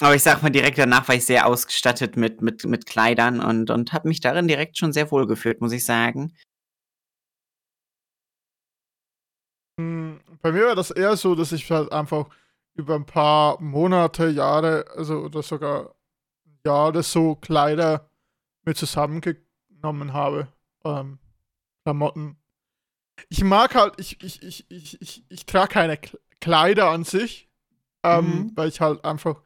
Aber 0.00 0.14
ich 0.14 0.22
sag 0.22 0.42
mal, 0.42 0.50
direkt 0.50 0.78
danach 0.78 1.08
war 1.08 1.14
ich 1.14 1.24
sehr 1.24 1.46
ausgestattet 1.46 2.16
mit, 2.16 2.42
mit, 2.42 2.64
mit 2.64 2.84
Kleidern 2.86 3.40
und, 3.40 3.70
und 3.70 3.92
habe 3.92 4.08
mich 4.08 4.20
darin 4.20 4.46
direkt 4.46 4.76
schon 4.76 4.92
sehr 4.92 5.10
wohl 5.10 5.26
gefühlt, 5.26 5.60
muss 5.60 5.72
ich 5.72 5.84
sagen. 5.84 6.36
Hm, 9.80 10.20
bei 10.42 10.52
mir 10.52 10.66
war 10.66 10.74
das 10.74 10.90
eher 10.90 11.16
so, 11.16 11.34
dass 11.34 11.52
ich 11.52 11.70
halt 11.70 11.92
einfach 11.92 12.28
über 12.74 12.94
ein 12.94 13.06
paar 13.06 13.60
Monate, 13.60 14.28
Jahre, 14.28 14.84
also 14.94 15.20
oder 15.20 15.42
sogar 15.42 15.94
Jahre 16.66 17.02
so 17.02 17.36
Kleider 17.36 18.10
mit 18.64 18.76
zusammengenommen 18.76 20.12
habe. 20.12 20.48
Ähm, 20.84 21.18
Klamotten. 21.84 22.36
Ich 23.30 23.42
mag 23.44 23.74
halt, 23.74 23.94
ich, 23.98 24.22
ich, 24.22 24.42
ich, 24.42 24.70
ich, 24.70 25.00
ich, 25.00 25.24
ich 25.30 25.46
trage 25.46 25.72
keine 25.72 25.98
Kleider 26.40 26.90
an 26.90 27.04
sich, 27.04 27.48
ähm, 28.02 28.24
mhm. 28.24 28.52
weil 28.56 28.68
ich 28.68 28.80
halt 28.82 29.04
einfach 29.04 29.40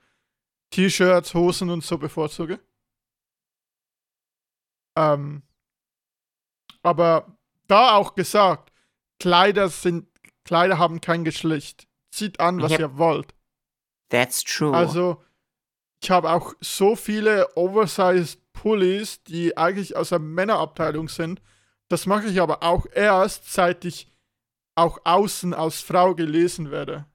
T-Shirts, 0.71 1.35
Hosen 1.35 1.71
und 1.71 1.85
so 1.85 1.99
bevorzuge. 1.99 2.61
Ähm, 4.97 5.43
aber 6.83 7.37
da 7.67 7.97
auch 7.97 8.15
gesagt, 8.15 8.73
Kleider 9.19 9.69
sind, 9.69 10.07
Kleider 10.45 10.79
haben 10.79 11.01
kein 11.01 11.25
Geschlecht. 11.25 11.87
Zieht 12.11 12.41
an, 12.41 12.61
was 12.61 12.73
yep. 12.73 12.81
ihr 12.81 12.99
wollt. 12.99 13.35
That's 14.09 14.43
true. 14.43 14.75
Also, 14.75 15.23
ich 16.03 16.11
habe 16.11 16.31
auch 16.31 16.55
so 16.61 16.97
viele 16.97 17.57
Oversized 17.57 18.41
Pullis, 18.53 19.23
die 19.23 19.57
eigentlich 19.57 19.97
aus 19.97 20.09
der 20.09 20.19
Männerabteilung 20.19 21.09
sind. 21.09 21.41
Das 21.89 22.07
mache 22.07 22.27
ich 22.27 22.41
aber 22.41 22.63
auch 22.63 22.87
erst, 22.93 23.53
seit 23.53 23.85
ich 23.85 24.11
auch 24.75 24.99
außen 25.05 25.55
als 25.55 25.81
Frau 25.81 26.15
gelesen 26.15 26.71
werde. 26.71 27.07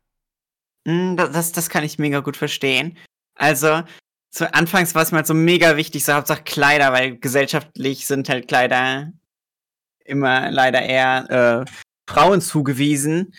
Mm, 0.85 1.15
das, 1.15 1.51
das 1.51 1.69
kann 1.69 1.83
ich 1.83 1.99
mega 1.99 2.19
gut 2.19 2.37
verstehen. 2.37 2.97
Also, 3.35 3.83
zu 4.31 4.53
Anfangs 4.53 4.95
war 4.95 5.03
es 5.03 5.11
mir 5.11 5.17
halt 5.17 5.27
so 5.27 5.33
mega 5.33 5.77
wichtig, 5.77 6.03
so 6.03 6.13
Hauptsache 6.13 6.43
Kleider, 6.43 6.91
weil 6.91 7.17
gesellschaftlich 7.17 8.07
sind 8.07 8.29
halt 8.29 8.47
Kleider 8.47 9.11
immer 10.03 10.51
leider 10.51 10.81
eher 10.81 11.65
äh, 11.65 11.71
Frauen 12.09 12.41
zugewiesen. 12.41 13.33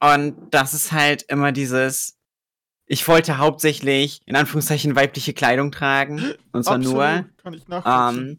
Und 0.00 0.36
das 0.50 0.74
ist 0.74 0.92
halt 0.92 1.22
immer 1.24 1.52
dieses, 1.52 2.16
ich 2.86 3.06
wollte 3.08 3.38
hauptsächlich 3.38 4.20
in 4.26 4.36
Anführungszeichen 4.36 4.96
weibliche 4.96 5.34
Kleidung 5.34 5.72
tragen. 5.72 6.34
Und 6.52 6.64
zwar 6.64 6.76
Absolut, 6.76 6.94
nur. 6.94 7.28
Kann 7.42 7.54
ich 7.54 7.68
nachvollziehen. 7.68 8.28
Ähm, 8.28 8.38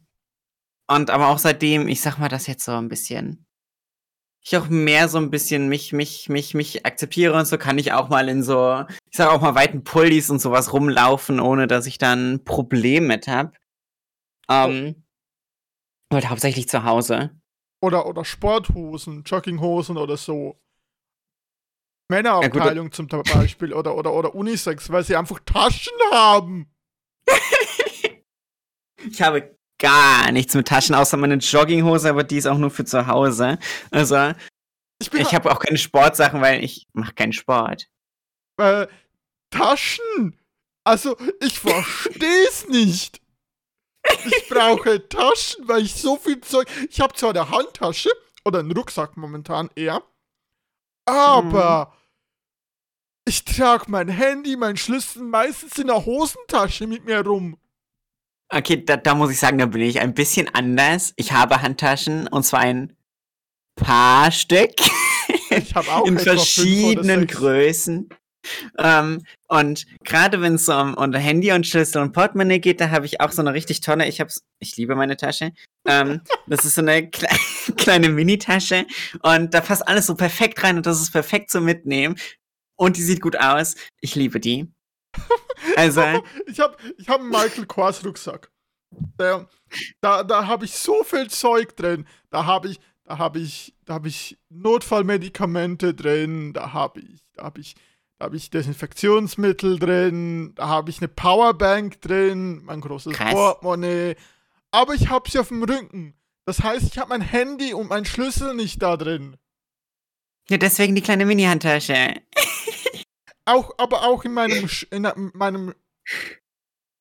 und 0.88 1.10
aber 1.12 1.28
auch 1.28 1.38
seitdem, 1.38 1.88
ich 1.88 2.02
sag 2.02 2.18
mal, 2.18 2.30
das 2.30 2.48
jetzt 2.48 2.66
so 2.66 2.72
ein 2.72 2.90
bisschen 2.90 3.46
ich 4.42 4.58
auch 4.58 4.68
mehr 4.70 5.08
so 5.10 5.18
ein 5.18 5.30
bisschen 5.30 5.68
mich, 5.68 5.94
mich, 5.94 6.30
mich, 6.30 6.54
mich 6.54 6.86
akzeptiere 6.86 7.34
und 7.34 7.46
so 7.46 7.58
kann 7.58 7.78
ich 7.78 7.94
auch 7.94 8.10
mal 8.10 8.30
in 8.30 8.44
so, 8.44 8.86
ich 9.12 9.18
sag 9.18 9.30
auch 9.30 9.42
mal 9.42 9.56
weiten 9.56 9.84
Pullis 9.84 10.30
und 10.30 10.40
sowas 10.40 10.74
rumlaufen, 10.74 11.40
ohne 11.40 11.68
dass 11.68 11.88
ich 11.88 11.98
dann 11.98 12.34
ein 12.34 12.44
Problem 12.44 13.08
mit 13.08 13.28
hab. 13.28 13.58
Ähm, 14.50 15.04
oh. 16.12 16.16
halt 16.16 16.30
hauptsächlich 16.30 16.70
zu 16.70 16.84
Hause. 16.84 17.32
Oder, 17.82 18.06
oder 18.06 18.26
Sporthosen, 18.26 19.24
Jogginghosen 19.24 19.98
oder 19.98 20.18
so. 20.18 20.60
Männerabteilung 22.12 22.88
ja, 22.88 22.92
zum 22.92 23.08
Beispiel 23.08 23.74
oder, 23.74 23.96
oder, 23.96 24.14
oder 24.14 24.34
Unisex, 24.34 24.90
weil 24.90 25.04
sie 25.04 25.16
einfach 25.16 25.40
Taschen 25.46 25.94
haben. 26.12 26.74
ich 29.12 29.22
habe 29.22 29.56
gar 29.80 30.32
nichts 30.32 30.56
mit 30.56 30.68
Taschen, 30.68 30.96
außer 30.96 31.18
meine 31.18 31.36
Jogginghose, 31.36 32.10
aber 32.10 32.24
die 32.24 32.38
ist 32.38 32.48
auch 32.48 32.58
nur 32.58 32.72
für 32.72 32.84
zu 32.84 33.06
Hause. 33.06 33.60
Also, 33.92 34.34
ich, 35.00 35.14
ich 35.14 35.34
habe 35.34 35.52
auch 35.52 35.60
keine 35.60 35.78
Sportsachen, 35.78 36.42
weil 36.42 36.64
ich 36.64 36.88
mache 36.94 37.14
keinen 37.14 37.34
Sport. 37.34 37.88
Äh, 38.60 38.88
Taschen? 39.52 40.40
Also, 40.84 41.18
ich 41.42 41.60
versteh's 41.60 42.68
nicht. 42.70 43.22
Ich 44.26 44.50
brauche 44.50 45.08
Taschen, 45.08 45.68
weil 45.68 45.84
ich 45.84 45.96
so 45.96 46.18
viel 46.18 46.42
Zeug. 46.42 46.68
Ich 46.90 47.00
habe 47.00 47.14
zwar 47.14 47.32
eine 47.32 47.50
Handtasche 47.50 48.10
oder 48.46 48.60
einen 48.60 48.72
Rucksack 48.72 49.18
momentan 49.18 49.70
eher, 49.76 50.02
aber 51.06 51.94
hm. 51.94 52.00
ich 53.26 53.46
trage 53.46 53.86
mein 53.88 54.08
Handy, 54.08 54.56
mein 54.56 54.78
Schlüssel 54.78 55.24
meistens 55.24 55.78
in 55.78 55.88
der 55.88 56.06
Hosentasche 56.06 56.88
mit 56.88 57.06
mir 57.06 57.26
rum. 57.26 57.58
Okay, 58.50 58.84
da, 58.84 58.98
da 58.98 59.14
muss 59.14 59.32
ich 59.32 59.40
sagen, 59.40 59.60
da 59.60 59.68
bin 59.68 59.82
ich 59.82 60.00
ein 60.00 60.16
bisschen 60.16 60.54
anders. 60.56 61.14
Ich 61.18 61.34
habe 61.34 61.62
Handtaschen 61.62 62.28
und 62.28 62.44
zwar 62.44 62.62
ein 62.62 62.96
paar 63.76 64.32
Stück. 64.32 64.74
Ich 65.52 65.76
habe 65.76 65.92
auch 65.92 66.06
in 66.08 66.18
verschiedenen 66.18 67.28
Größen. 67.28 68.10
Ähm, 68.78 69.24
und 69.48 69.86
gerade 70.04 70.42
wenn 70.42 70.56
es 70.56 70.66
so 70.66 70.74
um, 70.74 70.94
um 70.94 71.14
Handy 71.14 71.52
und 71.52 71.68
Schlüssel 71.68 72.02
und 72.02 72.14
Portemonnaie 72.14 72.60
geht, 72.60 72.80
da 72.82 72.90
habe 72.90 73.06
ich 73.06 73.22
auch 73.22 73.32
so 73.32 73.42
eine 73.42 73.54
richtig 73.54 73.82
tolle, 73.82 74.08
ich 74.08 74.22
hab's, 74.22 74.44
ich 74.60 74.78
liebe 74.78 74.96
meine 74.96 75.18
Tasche. 75.18 75.52
Ähm, 75.86 76.22
das 76.48 76.66
ist 76.66 76.76
so 76.76 76.82
eine 76.82 77.10
kle 77.12 77.28
kleine 77.78 78.10
Mini-Tasche 78.10 78.86
und 79.22 79.54
da 79.54 79.62
passt 79.62 79.88
alles 79.88 80.08
so 80.08 80.16
perfekt 80.16 80.64
rein 80.64 80.78
und 80.78 80.86
das 80.86 81.02
ist 81.02 81.12
perfekt 81.12 81.52
zum 81.52 81.66
Mitnehmen. 81.66 82.16
Und 82.76 82.96
die 82.96 83.04
sieht 83.04 83.22
gut 83.22 83.36
aus. 83.38 83.76
Ich 84.00 84.16
liebe 84.16 84.40
die. 84.40 84.72
Also. 85.76 86.02
ich 86.48 86.60
habe 86.60 86.78
ich 86.98 87.10
hab 87.10 87.20
einen 87.20 87.30
Michael 87.30 87.66
Kors 87.66 88.06
Rucksack. 88.06 88.52
Der, 89.20 89.48
da 90.02 90.24
da 90.24 90.48
habe 90.48 90.66
ich 90.66 90.74
so 90.74 91.04
viel 91.04 91.30
Zeug 91.30 91.76
drin. 91.76 92.08
Da 92.30 92.46
habe 92.46 92.70
ich, 92.70 92.80
da 93.04 93.18
habe 93.18 93.40
ich, 93.40 93.76
da 93.86 93.96
habe 93.96 94.08
ich 94.08 94.38
Notfallmedikamente 94.50 95.94
drin. 95.94 96.54
Da 96.54 96.72
habe 96.74 97.02
ich, 97.02 97.22
da 97.34 97.44
habe 97.44 97.60
ich, 97.60 97.76
da 97.76 97.82
habe 98.20 98.36
ich 98.36 98.50
Desinfektionsmittel 98.50 99.80
drin. 99.80 100.54
Da 100.56 100.68
habe 100.68 100.90
ich 100.90 101.00
eine 101.00 101.08
Powerbank 101.08 102.02
drin. 102.02 102.64
Mein 102.64 102.82
großes 102.82 103.14
Krass. 103.14 103.34
Portemonnaie. 103.34 104.16
Aber 104.72 104.94
ich 104.94 105.10
habe 105.10 105.30
sie 105.30 105.40
auf 105.40 105.48
dem 105.48 105.64
Rücken. 105.64 106.14
Das 106.46 106.62
heißt, 106.62 106.84
ich 106.84 106.98
habe 106.98 107.10
mein 107.10 107.22
Handy 107.22 107.74
und 107.74 107.90
meinen 107.90 108.06
Schlüssel 108.06 108.54
nicht 108.56 108.82
da 108.82 108.98
drin. 108.98 109.38
Ja, 110.50 110.58
deswegen 110.58 110.96
die 110.96 111.02
kleine 111.02 111.26
Mini-Handtasche. 111.26 112.16
auch, 113.46 113.74
aber 113.78 114.04
auch 114.04 114.26
in 114.26 114.34
meinem, 114.34 114.70
in 114.90 115.32
meinem 115.34 115.76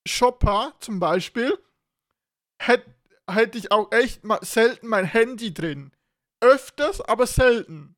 Shopper 0.06 0.74
zum 0.80 1.00
Beispiel 1.00 1.58
hätte 2.58 2.94
hätt 3.30 3.54
ich 3.56 3.70
auch 3.72 3.92
echt 3.92 4.24
mal 4.24 4.38
selten 4.42 4.88
mein 4.88 5.04
Handy 5.04 5.52
drin. 5.52 5.92
Öfters, 6.40 7.00
aber 7.00 7.26
selten. 7.26 7.96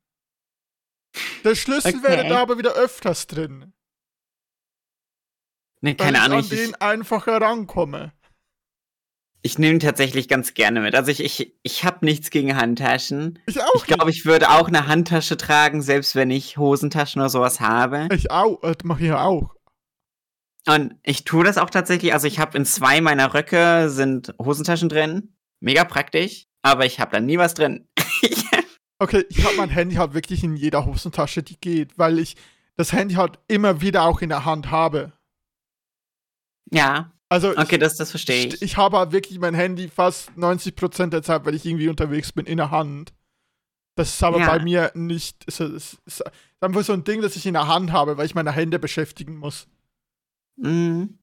Der 1.43 1.55
Schlüssel 1.55 1.95
okay. 1.95 2.03
wäre 2.03 2.27
da 2.27 2.41
aber 2.41 2.57
wieder 2.57 2.73
öfters 2.73 3.27
drin. 3.27 3.73
Nee, 5.81 5.95
keine 5.95 6.21
Ahnung. 6.21 6.39
Ich 6.39 6.51
an 6.51 6.57
den 6.57 6.75
einfacher 6.75 7.41
rankomme. 7.41 8.13
Ich 9.43 9.57
nehme 9.57 9.79
tatsächlich 9.79 10.27
ganz 10.27 10.53
gerne 10.53 10.81
mit. 10.81 10.93
Also 10.93 11.09
ich, 11.09 11.19
ich, 11.19 11.55
ich 11.63 11.83
habe 11.83 12.05
nichts 12.05 12.29
gegen 12.29 12.55
Handtaschen. 12.55 13.39
Ich 13.47 13.59
auch. 13.59 13.75
Ich 13.75 13.85
glaube, 13.85 14.11
ich 14.11 14.25
würde 14.25 14.51
auch 14.51 14.67
eine 14.67 14.85
Handtasche 14.85 15.35
tragen, 15.35 15.81
selbst 15.81 16.15
wenn 16.15 16.29
ich 16.29 16.57
Hosentaschen 16.57 17.21
oder 17.21 17.29
sowas 17.29 17.59
habe. 17.59 18.07
Ich 18.13 18.29
auch, 18.29 18.61
das 18.61 18.75
äh, 18.83 18.85
mache 18.87 19.01
ich 19.01 19.07
ja 19.07 19.23
auch. 19.23 19.55
Und 20.67 20.95
ich 21.01 21.23
tue 21.25 21.43
das 21.43 21.57
auch 21.57 21.71
tatsächlich. 21.71 22.13
Also 22.13 22.27
ich 22.27 22.37
habe 22.37 22.55
in 22.55 22.65
zwei 22.65 23.01
meiner 23.01 23.33
Röcke 23.33 23.89
sind 23.89 24.35
Hosentaschen 24.39 24.89
drin. 24.89 25.35
Mega 25.59 25.85
praktisch. 25.85 26.45
Aber 26.61 26.85
ich 26.85 26.99
habe 26.99 27.11
da 27.11 27.19
nie 27.19 27.39
was 27.39 27.55
drin. 27.55 27.87
Okay, 29.01 29.25
ich 29.29 29.43
habe 29.43 29.57
mein 29.57 29.69
Handy 29.69 29.95
halt 29.95 30.13
wirklich 30.13 30.43
in 30.43 30.55
jeder 30.55 30.85
Hosentasche, 30.85 31.41
die 31.41 31.59
geht, 31.59 31.97
weil 31.97 32.19
ich 32.19 32.35
das 32.77 32.93
Handy 32.93 33.15
halt 33.15 33.39
immer 33.47 33.81
wieder 33.81 34.03
auch 34.03 34.21
in 34.21 34.29
der 34.29 34.45
Hand 34.45 34.69
habe. 34.69 35.11
Ja. 36.71 37.11
Also 37.27 37.51
okay, 37.51 37.75
ich, 37.75 37.79
das, 37.79 37.97
das 37.97 38.11
verstehe 38.11 38.47
ich. 38.47 38.61
Ich 38.61 38.77
habe 38.77 39.11
wirklich 39.11 39.39
mein 39.39 39.55
Handy 39.55 39.87
fast 39.87 40.29
90% 40.31 41.07
der 41.07 41.23
Zeit, 41.23 41.45
weil 41.45 41.55
ich 41.55 41.65
irgendwie 41.65 41.89
unterwegs 41.89 42.31
bin, 42.31 42.45
in 42.45 42.57
der 42.57 42.71
Hand. 42.71 43.13
Das 43.95 44.13
ist 44.13 44.23
aber 44.23 44.39
ja. 44.39 44.47
bei 44.47 44.63
mir 44.63 44.91
nicht. 44.93 45.43
Es 45.47 45.59
ist, 45.59 45.99
es 46.05 46.19
ist 46.19 46.23
einfach 46.59 46.83
so 46.83 46.93
ein 46.93 47.03
Ding, 47.03 47.21
das 47.21 47.35
ich 47.35 47.45
in 47.45 47.53
der 47.53 47.67
Hand 47.67 47.91
habe, 47.91 48.17
weil 48.17 48.25
ich 48.25 48.35
meine 48.35 48.51
Hände 48.51 48.79
beschäftigen 48.79 49.37
muss. 49.37 49.67
Mhm. 50.57 51.17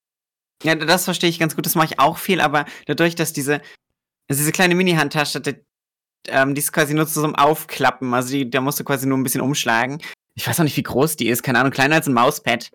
Ja, 0.63 0.75
das 0.75 1.05
verstehe 1.05 1.29
ich 1.29 1.39
ganz 1.39 1.55
gut. 1.55 1.65
Das 1.65 1.75
mache 1.75 1.87
ich 1.93 1.99
auch 1.99 2.17
viel, 2.17 2.41
aber 2.41 2.65
dadurch, 2.87 3.15
dass 3.15 3.31
diese, 3.31 3.61
also 4.27 4.39
diese 4.39 4.51
kleine 4.51 4.75
Mini-Handtasche, 4.75 5.41
ähm, 6.27 6.55
die 6.55 6.59
ist 6.59 6.71
quasi 6.71 6.93
nur 6.93 7.07
zum 7.07 7.35
Aufklappen. 7.35 8.13
Also 8.13 8.31
die, 8.31 8.49
da 8.49 8.61
musst 8.61 8.79
du 8.79 8.83
quasi 8.83 9.07
nur 9.07 9.17
ein 9.17 9.23
bisschen 9.23 9.41
umschlagen. 9.41 10.01
Ich 10.35 10.47
weiß 10.47 10.59
auch 10.59 10.63
nicht, 10.63 10.77
wie 10.77 10.83
groß 10.83 11.15
die 11.15 11.27
ist. 11.27 11.43
Keine 11.43 11.59
Ahnung, 11.59 11.71
kleiner 11.71 11.95
als 11.95 12.07
ein 12.07 12.13
Mauspad. 12.13 12.71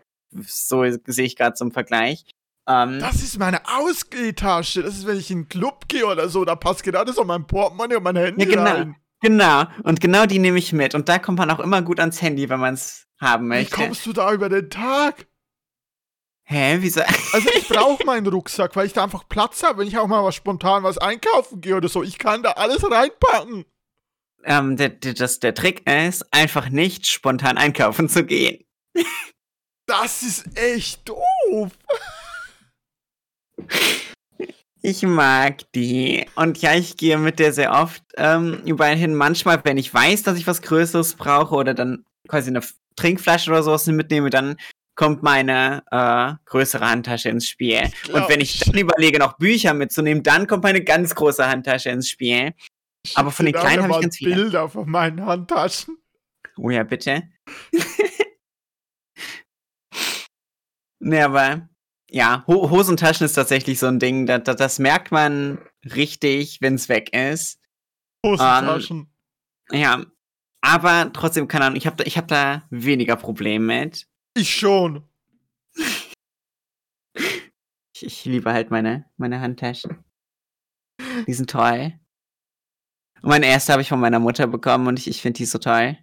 So 0.47 0.85
sehe 1.07 1.25
ich 1.25 1.37
gerade 1.37 1.55
zum 1.55 1.71
Vergleich. 1.73 2.25
Ähm, 2.67 2.99
das 2.99 3.17
ist 3.17 3.39
meine 3.39 3.61
Ausgehtasche. 3.67 4.83
Das 4.83 4.95
ist, 4.95 5.07
wenn 5.07 5.19
ich 5.19 5.31
in 5.31 5.39
einen 5.39 5.49
Club 5.49 5.89
gehe 5.89 6.07
oder 6.07 6.29
so, 6.29 6.45
da 6.45 6.57
passt 6.57 6.83
genau 6.83 7.05
das 7.05 7.19
auf 7.19 7.27
mein 7.27 7.47
Portemonnaie 7.47 7.97
und 7.97 8.03
mein 8.03 8.17
Handy 8.17 8.45
ja, 8.45 8.49
genau, 8.49 8.71
rein. 8.71 8.97
Genau. 9.21 9.65
Und 9.83 10.01
genau 10.01 10.27
die 10.27 10.39
nehme 10.39 10.59
ich 10.59 10.73
mit. 10.73 10.95
Und 10.95 11.09
da 11.09 11.19
kommt 11.19 11.39
man 11.39 11.51
auch 11.51 11.61
immer 11.61 11.83
gut 11.83 12.01
ans 12.01 12.21
Handy, 12.21 12.49
wenn 12.49 12.61
man 12.61 12.75
es 12.75 13.07
haben 13.21 13.49
möchte. 13.49 13.77
Wie 13.77 13.83
kommst 13.83 14.07
du 14.07 14.13
da 14.13 14.33
über 14.33 14.49
den 14.49 14.71
Tag? 14.71 15.27
Hä, 16.47 16.77
wieso? 16.81 17.01
Also 17.33 17.49
ich 17.57 17.69
brauche 17.69 18.05
meinen 18.05 18.27
Rucksack, 18.27 18.77
weil 18.77 18.87
ich 18.87 18.93
da 18.93 19.05
einfach 19.05 19.29
Platz 19.29 19.63
habe, 19.63 19.79
wenn 19.79 19.89
ich 19.89 19.97
auch 19.99 20.07
mal 20.07 20.25
was 20.25 20.35
spontan 20.35 20.83
was 20.83 20.99
einkaufen 20.99 21.61
gehe 21.61 21.77
oder 21.77 21.89
so. 21.89 22.03
Ich 22.03 22.19
kann 22.19 22.43
da 22.43 22.53
alles 22.53 22.89
reinpacken. 22.89 23.65
Ähm, 24.45 24.77
der, 24.77 24.91
der, 24.91 25.15
das, 25.15 25.41
der 25.41 25.55
Trick 25.55 25.89
ist, 25.89 26.27
einfach 26.33 26.69
nicht 26.69 27.07
spontan 27.07 27.57
einkaufen 27.57 28.09
zu 28.09 28.25
gehen. 28.25 28.65
Das 29.87 30.23
ist 30.23 30.47
echt 30.59 31.07
doof. 31.07 31.71
Ich 34.81 35.03
mag 35.03 35.71
die. 35.75 36.27
Und 36.37 36.57
ja, 36.63 36.75
ich 36.75 36.97
gehe 36.97 37.19
mit 37.19 37.39
der 37.39 37.53
sehr 37.53 37.73
oft 37.73 38.03
ähm, 38.17 38.63
überall 38.65 38.97
hin. 38.97 39.15
Manchmal, 39.15 39.63
wenn 39.65 39.77
ich 39.77 39.93
weiß, 39.93 40.23
dass 40.23 40.39
ich 40.39 40.47
was 40.47 40.63
Größeres 40.63 41.17
brauche 41.17 41.55
oder 41.55 41.75
dann 41.75 42.07
quasi 42.29 42.49
eine 42.49 42.63
Trinkflasche 42.97 43.51
oder 43.51 43.63
sowas 43.63 43.87
mitnehme, 43.87 44.31
dann 44.31 44.57
kommt 44.95 45.23
meine 45.23 45.83
äh, 45.91 46.35
größere 46.47 46.89
Handtasche 46.89 47.29
ins 47.29 47.49
Spiel. 47.49 47.91
Und 48.13 48.29
wenn 48.29 48.41
ich 48.41 48.61
dann 48.61 48.79
überlege, 48.79 49.19
noch 49.19 49.37
Bücher 49.39 49.75
mitzunehmen, 49.75 50.23
dann 50.23 50.47
kommt 50.47 50.63
meine 50.63 50.83
ganz 50.83 51.15
große 51.15 51.47
Handtasche 51.47 51.91
ins 51.91 52.09
Spiel. 52.09 52.55
Aber 53.15 53.31
von 53.31 53.47
den 53.47 53.55
kleinen 53.55 53.83
habe 53.83 53.95
ich 53.95 54.01
ganz 54.01 54.17
viele. 54.17 54.35
Bilder 54.37 54.69
von 54.69 54.89
meinen 54.89 55.25
Handtaschen. 55.25 55.99
Oh 56.57 56.71
ja, 56.71 56.85
bitte. 56.85 57.25
ne, 61.01 61.25
aber 61.25 61.69
ja, 62.11 62.45
Ho 62.47 62.71
Hosentaschen 62.71 63.27
ist 63.27 63.35
tatsächlich 63.35 63.79
so 63.79 63.87
ein 63.87 63.99
Ding, 63.99 64.27
da, 64.27 64.39
da, 64.39 64.55
das 64.55 64.79
merkt 64.79 65.11
man 65.11 65.59
richtig, 65.85 66.59
wenn 66.61 66.77
es 66.77 66.89
weg 66.89 67.13
ist. 67.15 67.61
Hosentaschen. 68.25 69.13
Um, 69.71 69.79
ja, 69.79 70.05
aber 70.61 71.13
trotzdem, 71.13 71.49
keine 71.49 71.67
Ahnung, 71.67 71.77
ich 71.77 71.87
habe 71.87 71.97
da, 71.97 72.05
ich 72.05 72.17
hab 72.17 72.29
da 72.29 72.67
weniger 72.71 73.17
Probleme 73.17 73.67
mit. 73.67 74.07
Ich 74.37 74.51
schon. 74.51 75.09
Ich, 77.95 78.05
ich 78.05 78.25
liebe 78.25 78.53
halt 78.53 78.71
meine, 78.71 79.09
meine 79.17 79.41
Handtaschen. 79.41 80.05
Die 81.27 81.33
sind 81.33 81.51
toll. 81.51 81.99
Und 83.23 83.29
meine 83.29 83.47
erste 83.47 83.73
habe 83.73 83.83
ich 83.83 83.89
von 83.89 84.01
meiner 84.01 84.19
Mutter 84.19 84.49
bekommen 84.49 84.89
und 84.89 84.99
ich, 84.99 85.09
ich 85.09 85.23
finde 85.23 85.39
die 85.39 85.47
so 85.47 85.59
toll. 85.59 85.97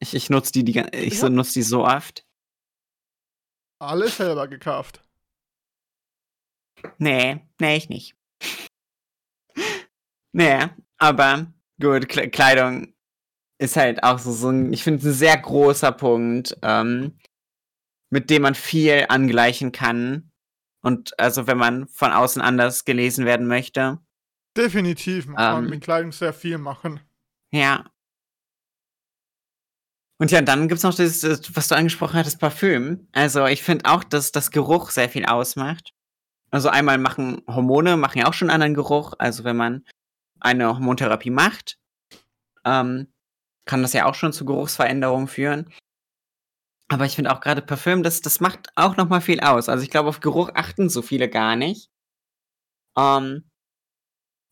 Ich, 0.00 0.14
ich 0.14 0.28
nutze 0.28 0.52
die, 0.52 0.64
die, 0.64 0.78
ich 0.92 1.14
ja. 1.14 1.20
so, 1.20 1.28
nutze 1.28 1.54
die 1.54 1.62
so 1.62 1.84
oft. 1.84 2.26
Alles 3.80 4.16
selber 4.16 4.48
gekauft. 4.48 5.04
Nee, 6.98 7.46
nee, 7.60 7.76
ich 7.76 7.88
nicht. 7.88 8.16
nee, 10.32 10.66
aber 10.98 11.52
gut, 11.80 12.08
Kleidung 12.08 12.94
ist 13.60 13.76
halt 13.76 14.02
auch 14.02 14.18
so, 14.18 14.32
so 14.32 14.50
ein, 14.50 14.72
ich 14.72 14.82
finde, 14.84 15.08
ein 15.08 15.12
sehr 15.12 15.36
großer 15.36 15.92
Punkt, 15.92 16.56
ähm, 16.62 17.18
mit 18.10 18.30
dem 18.30 18.42
man 18.42 18.54
viel 18.54 19.06
angleichen 19.08 19.72
kann. 19.72 20.30
Und 20.82 21.18
also, 21.18 21.46
wenn 21.46 21.58
man 21.58 21.88
von 21.88 22.12
außen 22.12 22.40
anders 22.40 22.84
gelesen 22.84 23.26
werden 23.26 23.46
möchte. 23.46 23.98
Definitiv, 24.56 25.26
man 25.26 25.36
kann 25.36 25.64
ähm, 25.64 25.70
mit 25.70 25.82
Kleidung 25.82 26.12
sehr 26.12 26.32
viel 26.32 26.58
machen. 26.58 27.00
Ja. 27.50 27.84
Und 30.20 30.30
ja, 30.30 30.40
dann 30.40 30.68
gibt's 30.68 30.82
noch 30.82 30.94
das, 30.94 31.22
was 31.54 31.68
du 31.68 31.76
angesprochen 31.76 32.14
hattest, 32.14 32.40
Parfüm. 32.40 33.08
Also, 33.12 33.46
ich 33.46 33.62
finde 33.62 33.86
auch, 33.86 34.04
dass 34.04 34.32
das 34.32 34.50
Geruch 34.50 34.90
sehr 34.90 35.08
viel 35.08 35.26
ausmacht. 35.26 35.92
Also, 36.50 36.68
einmal 36.68 36.98
machen 36.98 37.42
Hormone, 37.46 37.96
machen 37.96 38.18
ja 38.18 38.26
auch 38.26 38.34
schon 38.34 38.48
einen 38.48 38.62
anderen 38.62 38.74
Geruch. 38.74 39.14
Also, 39.18 39.44
wenn 39.44 39.56
man 39.56 39.84
eine 40.40 40.68
Hormontherapie 40.68 41.30
macht, 41.30 41.78
ähm, 42.64 43.12
kann 43.64 43.82
das 43.82 43.92
ja 43.92 44.06
auch 44.06 44.14
schon 44.14 44.32
zu 44.32 44.44
Geruchsveränderungen 44.44 45.28
führen. 45.28 45.72
Aber 46.90 47.04
ich 47.04 47.16
finde 47.16 47.32
auch 47.32 47.40
gerade 47.40 47.60
Parfüm, 47.60 48.02
das, 48.02 48.22
das 48.22 48.40
macht 48.40 48.68
auch 48.74 48.96
nochmal 48.96 49.20
viel 49.20 49.40
aus. 49.40 49.68
Also 49.68 49.82
ich 49.82 49.90
glaube, 49.90 50.08
auf 50.08 50.20
Geruch 50.20 50.50
achten 50.54 50.88
so 50.88 51.02
viele 51.02 51.28
gar 51.28 51.54
nicht. 51.54 51.90
Ähm, 52.96 53.50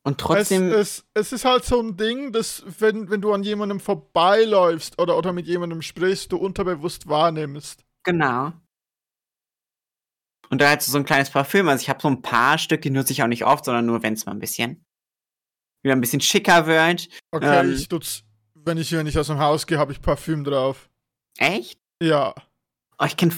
und 0.04 0.20
trotzdem. 0.20 0.70
Es, 0.70 0.98
es, 0.98 1.06
es, 1.14 1.32
ist 1.32 1.44
halt 1.44 1.64
so 1.64 1.80
ein 1.80 1.96
Ding, 1.96 2.32
dass, 2.32 2.62
wenn, 2.78 3.10
wenn 3.10 3.22
du 3.22 3.32
an 3.32 3.42
jemandem 3.42 3.80
vorbeiläufst 3.80 5.00
oder, 5.00 5.16
oder 5.16 5.32
mit 5.32 5.46
jemandem 5.46 5.82
sprichst, 5.82 6.30
du 6.30 6.36
unterbewusst 6.36 7.08
wahrnimmst. 7.08 7.84
Genau. 8.04 8.52
Und 10.48 10.60
da 10.60 10.68
halt 10.68 10.82
so 10.82 10.96
ein 10.96 11.04
kleines 11.04 11.30
Parfüm. 11.30 11.68
Also 11.68 11.82
ich 11.82 11.88
habe 11.88 12.00
so 12.00 12.08
ein 12.08 12.22
paar 12.22 12.58
Stück, 12.58 12.82
die 12.82 12.90
nutze 12.90 13.12
ich 13.12 13.22
auch 13.22 13.28
nicht 13.28 13.44
oft, 13.44 13.64
sondern 13.64 13.86
nur, 13.86 14.02
wenn 14.02 14.12
es 14.12 14.26
mal 14.26 14.32
ein 14.32 14.38
bisschen 14.38 14.84
wieder 15.82 15.96
ein 15.96 16.00
bisschen 16.00 16.20
schicker 16.20 16.66
wird. 16.66 17.08
Okay, 17.32 17.60
ähm, 17.60 17.72
ich 17.72 17.90
nutze 17.90 18.22
wenn 18.66 18.78
ich, 18.78 18.92
wenn 18.92 19.06
ich 19.06 19.16
aus 19.16 19.28
dem 19.28 19.38
Haus 19.38 19.66
gehe, 19.66 19.78
habe 19.78 19.92
ich 19.92 20.02
Parfüm 20.02 20.44
drauf. 20.44 20.90
Echt? 21.38 21.78
Ja. 22.02 22.34
Oh, 22.98 23.04
ich 23.04 23.16
kenne 23.16 23.34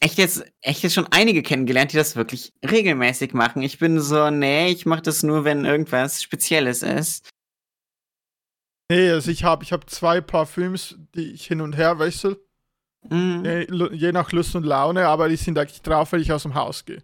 echt 0.00 0.18
jetzt, 0.18 0.44
echt 0.60 0.82
jetzt 0.82 0.94
schon 0.94 1.06
einige 1.10 1.42
kennengelernt, 1.42 1.92
die 1.92 1.96
das 1.96 2.14
wirklich 2.14 2.52
regelmäßig 2.62 3.32
machen. 3.32 3.62
Ich 3.62 3.78
bin 3.78 4.00
so, 4.00 4.28
nee, 4.30 4.68
ich 4.68 4.84
mache 4.84 5.02
das 5.02 5.22
nur, 5.22 5.44
wenn 5.44 5.64
irgendwas 5.64 6.22
Spezielles 6.22 6.82
ist. 6.82 7.30
Nee, 8.90 9.10
also 9.10 9.30
ich 9.30 9.44
habe 9.44 9.64
ich 9.64 9.72
hab 9.72 9.88
zwei 9.88 10.20
Parfüms, 10.20 10.96
die 11.14 11.32
ich 11.32 11.46
hin 11.46 11.60
und 11.60 11.76
her 11.76 11.98
wechsle. 11.98 12.38
Mm. 13.08 13.44
Je, 13.44 13.66
je, 13.92 14.12
nach 14.12 14.32
Lust 14.32 14.54
und 14.56 14.64
Laune, 14.64 15.06
aber 15.06 15.28
die 15.28 15.36
sind 15.36 15.58
eigentlich 15.58 15.82
drauf, 15.82 16.12
wenn 16.12 16.20
ich 16.20 16.32
aus 16.32 16.42
dem 16.42 16.54
Haus 16.54 16.84
gehe. 16.84 17.02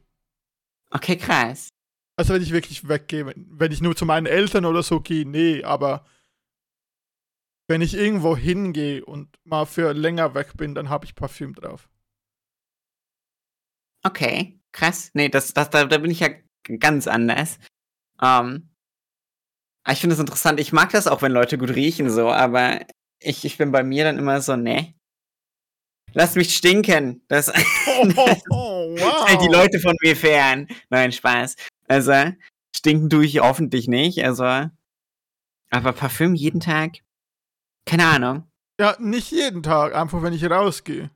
Okay, 0.90 1.16
krass. 1.16 1.68
Also 2.16 2.34
wenn 2.34 2.42
ich 2.42 2.52
wirklich 2.52 2.88
weggehe, 2.88 3.26
wenn, 3.26 3.46
wenn 3.50 3.72
ich 3.72 3.80
nur 3.80 3.96
zu 3.96 4.06
meinen 4.06 4.26
Eltern 4.26 4.64
oder 4.64 4.82
so 4.82 5.00
gehe, 5.00 5.26
nee, 5.26 5.62
aber 5.62 6.04
wenn 7.68 7.80
ich 7.80 7.94
irgendwo 7.94 8.36
hingehe 8.36 9.04
und 9.04 9.28
mal 9.44 9.64
für 9.64 9.92
länger 9.92 10.34
weg 10.34 10.56
bin, 10.56 10.74
dann 10.74 10.88
habe 10.88 11.06
ich 11.06 11.14
Parfüm 11.14 11.54
drauf. 11.54 11.88
Okay, 14.02 14.60
krass. 14.72 15.10
Nee, 15.14 15.28
das, 15.30 15.54
das, 15.54 15.70
da, 15.70 15.84
da 15.84 15.98
bin 15.98 16.10
ich 16.10 16.20
ja 16.20 16.28
ganz 16.78 17.06
anders. 17.06 17.58
Ähm, 18.20 18.70
ich 19.88 20.00
finde 20.00 20.14
es 20.14 20.20
interessant. 20.20 20.60
Ich 20.60 20.72
mag 20.72 20.90
das 20.90 21.06
auch, 21.06 21.22
wenn 21.22 21.32
Leute 21.32 21.58
gut 21.58 21.70
riechen, 21.70 22.10
so, 22.10 22.30
aber 22.30 22.80
ich, 23.20 23.44
ich 23.44 23.58
bin 23.58 23.72
bei 23.72 23.82
mir 23.82 24.04
dann 24.04 24.18
immer 24.18 24.40
so, 24.40 24.56
ne. 24.56 24.94
Lass 26.12 26.36
mich 26.36 26.54
stinken. 26.54 27.24
Das, 27.28 27.48
oh, 27.86 28.06
das 28.06 28.42
oh, 28.50 28.94
wow. 28.96 29.28
halt 29.28 29.40
die 29.40 29.52
Leute 29.52 29.80
von 29.80 29.94
mir 30.02 30.14
fern. 30.14 30.68
Nein, 30.90 31.12
Spaß. 31.12 31.56
Also, 31.88 32.32
stinken 32.76 33.10
tue 33.10 33.24
ich 33.24 33.40
hoffentlich 33.40 33.88
nicht. 33.88 34.22
Also, 34.24 34.70
aber 35.70 35.92
Parfüm 35.92 36.34
jeden 36.34 36.60
Tag? 36.60 37.03
Keine 37.86 38.06
Ahnung. 38.06 38.50
Ja, 38.80 38.96
nicht 38.98 39.30
jeden 39.30 39.62
Tag, 39.62 39.94
einfach 39.94 40.22
wenn 40.22 40.32
ich 40.32 40.48
rausgehe. 40.48 41.10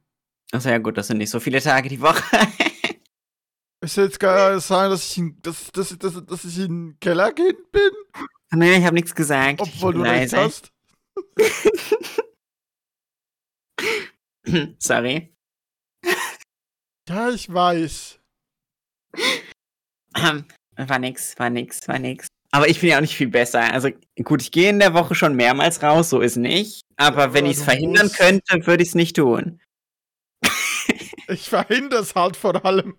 Achso, 0.53 0.69
ja 0.69 0.79
gut, 0.79 0.97
das 0.97 1.09
sind 1.09 1.19
nicht 1.19 1.31
so 1.31 1.41
viele 1.41 1.61
Tage 1.61 1.89
die 1.89 2.01
Woche. 2.01 2.23
Ich 3.81 3.93
soll 3.93 4.07
jetzt 4.07 4.19
gar 4.19 4.59
sein, 4.59 4.91
dass 4.91 5.09
ich, 5.09 5.19
in, 5.19 5.41
dass, 5.41 5.71
dass, 5.71 5.97
dass, 5.97 6.27
dass 6.27 6.45
ich 6.45 6.59
in 6.59 6.67
den 6.67 6.99
Keller 6.99 7.33
gehen 7.33 7.57
bin? 7.71 7.93
Nein, 8.51 8.81
ich 8.81 8.85
habe 8.85 8.97
nichts 8.97 9.15
gesagt. 9.15 9.61
Obwohl 9.61 9.95
du 9.95 10.03
nichts 10.03 10.33
hast. 10.33 10.73
Sorry. 14.81 15.33
Ja, 17.09 17.31
ich 17.31 17.53
weiß. 17.53 18.19
War 20.13 20.99
nix, 20.99 21.39
war 21.39 21.51
nix, 21.51 21.87
war 21.87 22.01
nix. 22.01 22.27
Aber 22.51 22.69
ich 22.69 22.81
bin 22.81 22.91
ja 22.91 22.97
auch 22.97 23.03
nicht 23.03 23.17
viel 23.17 23.29
besser. 23.29 23.73
Also 23.73 23.91
gut, 24.25 24.41
ich 24.41 24.51
gehe 24.51 24.71
in 24.71 24.79
der 24.79 24.95
Woche 24.95 25.15
schon 25.15 25.35
mehrmals 25.35 25.83
raus, 25.83 26.11
so 26.11 26.21
ist 26.21 26.37
nicht. 26.37 26.83
Aber 26.97 27.27
ja, 27.27 27.35
wenn 27.35 27.47
ich 27.47 27.59
es 27.59 27.63
verhindern 27.63 28.07
musst... 28.07 28.19
könnte, 28.19 28.67
würde 28.67 28.83
ich 28.83 28.91
es 28.91 28.95
nicht 28.95 29.17
tun. 29.17 29.61
ich 31.29 31.49
verhindere 31.49 32.01
es 32.01 32.15
halt 32.15 32.37
vor 32.37 32.65
allem. 32.65 32.97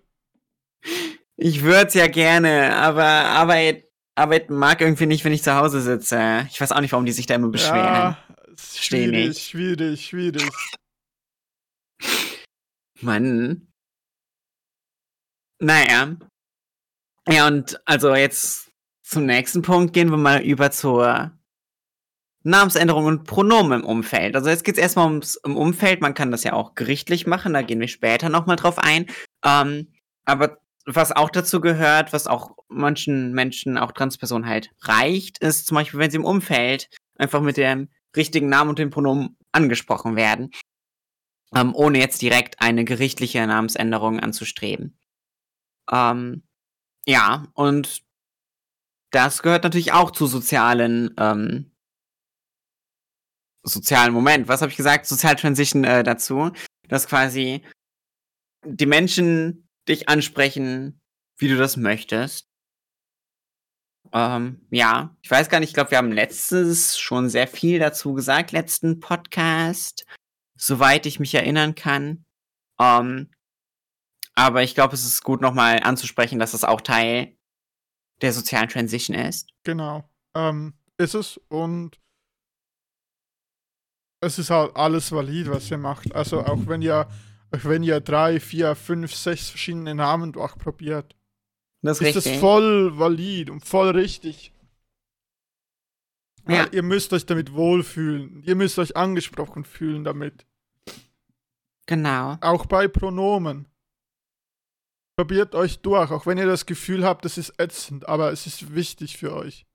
Ich 1.36 1.62
würde 1.62 1.88
es 1.88 1.94
ja 1.94 2.06
gerne, 2.06 2.76
aber 2.76 3.04
Arbeit, 3.04 3.88
Arbeit 4.14 4.50
mag 4.50 4.80
irgendwie 4.80 5.06
nicht, 5.06 5.24
wenn 5.24 5.32
ich 5.32 5.42
zu 5.42 5.54
Hause 5.54 5.80
sitze. 5.80 6.46
Ich 6.50 6.60
weiß 6.60 6.72
auch 6.72 6.80
nicht, 6.80 6.92
warum 6.92 7.06
die 7.06 7.12
sich 7.12 7.26
da 7.26 7.34
immer 7.34 7.48
beschweren. 7.48 7.78
Ja, 7.78 8.18
schwierig, 8.56 9.42
schwierig, 9.42 10.06
schwierig. 10.06 10.50
Mann. 13.00 13.66
Naja. 15.58 16.16
Ja, 17.28 17.46
und 17.46 17.80
also 17.86 18.14
jetzt 18.14 18.69
zum 19.10 19.26
nächsten 19.26 19.62
Punkt 19.62 19.92
gehen 19.92 20.10
wir 20.10 20.16
mal 20.16 20.40
über 20.40 20.70
zur 20.70 21.32
Namensänderung 22.44 23.06
und 23.06 23.24
Pronomen 23.24 23.80
im 23.80 23.86
Umfeld. 23.86 24.36
Also 24.36 24.48
jetzt 24.48 24.62
geht 24.62 24.76
es 24.76 24.80
erstmal 24.80 25.06
ums 25.06 25.34
im 25.44 25.56
Umfeld. 25.56 26.00
Man 26.00 26.14
kann 26.14 26.30
das 26.30 26.44
ja 26.44 26.52
auch 26.52 26.76
gerichtlich 26.76 27.26
machen, 27.26 27.52
da 27.52 27.62
gehen 27.62 27.80
wir 27.80 27.88
später 27.88 28.28
nochmal 28.28 28.54
drauf 28.54 28.78
ein. 28.78 29.06
Ähm, 29.44 29.88
aber 30.24 30.58
was 30.86 31.10
auch 31.10 31.28
dazu 31.28 31.60
gehört, 31.60 32.12
was 32.12 32.28
auch 32.28 32.52
manchen 32.68 33.32
Menschen, 33.32 33.78
auch 33.78 33.90
Transpersonen 33.90 34.48
halt 34.48 34.70
reicht, 34.82 35.38
ist 35.38 35.66
zum 35.66 35.74
Beispiel, 35.74 35.98
wenn 35.98 36.10
sie 36.12 36.16
im 36.16 36.24
Umfeld 36.24 36.88
einfach 37.18 37.40
mit 37.40 37.56
dem 37.56 37.88
richtigen 38.16 38.48
Namen 38.48 38.70
und 38.70 38.78
dem 38.78 38.90
Pronomen 38.90 39.36
angesprochen 39.50 40.14
werden, 40.14 40.52
ähm, 41.52 41.74
ohne 41.74 41.98
jetzt 41.98 42.22
direkt 42.22 42.62
eine 42.62 42.84
gerichtliche 42.84 43.44
Namensänderung 43.44 44.20
anzustreben. 44.20 44.96
Ähm, 45.90 46.44
ja, 47.06 47.48
und 47.54 48.04
das 49.10 49.42
gehört 49.42 49.64
natürlich 49.64 49.92
auch 49.92 50.10
zu 50.10 50.26
sozialen, 50.26 51.14
ähm, 51.18 51.72
sozialen 53.62 54.12
Moment. 54.12 54.48
Was 54.48 54.62
habe 54.62 54.70
ich 54.70 54.76
gesagt? 54.76 55.06
Sozial 55.06 55.36
Transition 55.36 55.84
äh, 55.84 56.02
dazu, 56.02 56.52
dass 56.88 57.06
quasi 57.06 57.64
die 58.64 58.86
Menschen 58.86 59.68
dich 59.88 60.08
ansprechen, 60.08 61.00
wie 61.38 61.48
du 61.48 61.56
das 61.56 61.76
möchtest. 61.76 62.46
Ähm, 64.12 64.66
ja, 64.70 65.16
ich 65.22 65.30
weiß 65.30 65.48
gar 65.48 65.60
nicht, 65.60 65.70
ich 65.70 65.74
glaube, 65.74 65.92
wir 65.92 65.98
haben 65.98 66.12
letztes 66.12 66.98
schon 66.98 67.28
sehr 67.28 67.46
viel 67.46 67.78
dazu 67.78 68.12
gesagt, 68.12 68.52
letzten 68.52 69.00
Podcast, 69.00 70.04
soweit 70.56 71.06
ich 71.06 71.20
mich 71.20 71.34
erinnern 71.34 71.74
kann. 71.74 72.24
Ähm, 72.80 73.30
Aber 74.34 74.62
ich 74.62 74.74
glaube, 74.74 74.94
es 74.94 75.04
ist 75.04 75.22
gut, 75.22 75.40
nochmal 75.40 75.80
anzusprechen, 75.82 76.38
dass 76.38 76.54
es 76.54 76.64
auch 76.64 76.80
Teil 76.80 77.36
der 78.20 78.32
sozialen 78.32 78.68
Transition 78.68 79.16
ist. 79.16 79.48
Genau. 79.64 80.08
Ähm, 80.34 80.74
ist 80.98 81.14
es 81.14 81.38
und 81.48 81.98
es 84.20 84.38
ist 84.38 84.50
halt 84.50 84.76
alles 84.76 85.10
valid, 85.12 85.48
was 85.50 85.70
ihr 85.70 85.78
macht. 85.78 86.14
Also 86.14 86.40
auch 86.44 86.66
wenn 86.66 86.82
ihr, 86.82 87.08
auch 87.52 87.64
wenn 87.64 87.82
ihr 87.82 88.00
drei, 88.00 88.38
vier, 88.38 88.74
fünf, 88.74 89.14
sechs 89.14 89.48
verschiedene 89.48 89.94
Namen 89.94 90.32
durchprobiert, 90.32 91.16
Das 91.82 92.00
ist, 92.00 92.08
ist 92.08 92.16
das 92.16 92.24
richtig. 92.26 92.40
voll 92.40 92.98
valid 92.98 93.48
und 93.48 93.64
voll 93.64 93.90
richtig. 93.90 94.52
Ja. 96.46 96.66
Ihr 96.72 96.82
müsst 96.82 97.12
euch 97.12 97.24
damit 97.26 97.52
wohlfühlen. 97.54 98.42
Ihr 98.44 98.56
müsst 98.56 98.78
euch 98.78 98.96
angesprochen 98.96 99.64
fühlen 99.64 100.04
damit. 100.04 100.46
Genau. 101.86 102.36
Auch 102.40 102.66
bei 102.66 102.88
Pronomen. 102.88 103.66
Probiert 105.20 105.54
euch 105.54 105.80
durch, 105.80 106.10
auch 106.12 106.24
wenn 106.24 106.38
ihr 106.38 106.46
das 106.46 106.64
Gefühl 106.64 107.04
habt, 107.04 107.26
das 107.26 107.36
ist 107.36 107.52
ätzend, 107.60 108.08
aber 108.08 108.32
es 108.32 108.46
ist 108.46 108.74
wichtig 108.74 109.18
für 109.18 109.36
euch. 109.36 109.66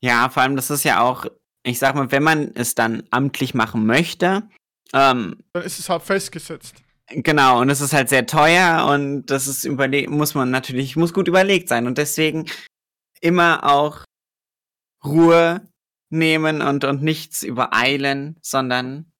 Ja, 0.00 0.28
vor 0.28 0.44
allem, 0.44 0.54
das 0.54 0.70
ist 0.70 0.84
ja 0.84 1.02
auch, 1.02 1.26
ich 1.64 1.80
sag 1.80 1.96
mal, 1.96 2.12
wenn 2.12 2.22
man 2.22 2.52
es 2.54 2.76
dann 2.76 3.02
amtlich 3.10 3.54
machen 3.54 3.84
möchte, 3.84 4.48
ähm, 4.92 5.42
Dann 5.54 5.64
ist 5.64 5.80
es 5.80 5.88
halt 5.88 6.04
festgesetzt. 6.04 6.76
Genau, 7.08 7.60
und 7.60 7.68
es 7.68 7.80
ist 7.80 7.92
halt 7.92 8.10
sehr 8.10 8.26
teuer 8.26 8.86
und 8.88 9.26
das 9.26 9.48
ist 9.48 9.64
überle 9.64 10.06
muss 10.08 10.36
man 10.36 10.52
natürlich, 10.52 10.94
muss 10.94 11.12
gut 11.12 11.26
überlegt 11.26 11.68
sein 11.68 11.88
und 11.88 11.98
deswegen 11.98 12.46
immer 13.20 13.64
auch 13.64 14.04
Ruhe 15.04 15.68
nehmen 16.10 16.62
und, 16.62 16.84
und 16.84 17.02
nichts 17.02 17.42
übereilen, 17.42 18.38
sondern 18.40 19.10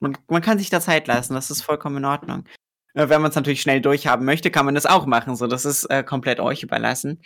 man, 0.00 0.16
man 0.28 0.40
kann 0.40 0.58
sich 0.58 0.70
da 0.70 0.80
Zeit 0.80 1.08
lassen, 1.08 1.34
das 1.34 1.50
ist 1.50 1.60
vollkommen 1.60 1.98
in 1.98 2.06
Ordnung. 2.06 2.48
Äh, 2.94 3.08
Wenn 3.08 3.22
man 3.22 3.30
es 3.30 3.36
natürlich 3.36 3.62
schnell 3.62 3.80
durchhaben 3.80 4.24
möchte, 4.24 4.50
kann 4.50 4.66
man 4.66 4.74
das 4.74 4.86
auch 4.86 5.06
machen, 5.06 5.36
so 5.36 5.46
das 5.46 5.64
ist 5.64 5.84
äh, 5.86 6.02
komplett 6.02 6.40
euch 6.40 6.62
überlassen. 6.62 7.22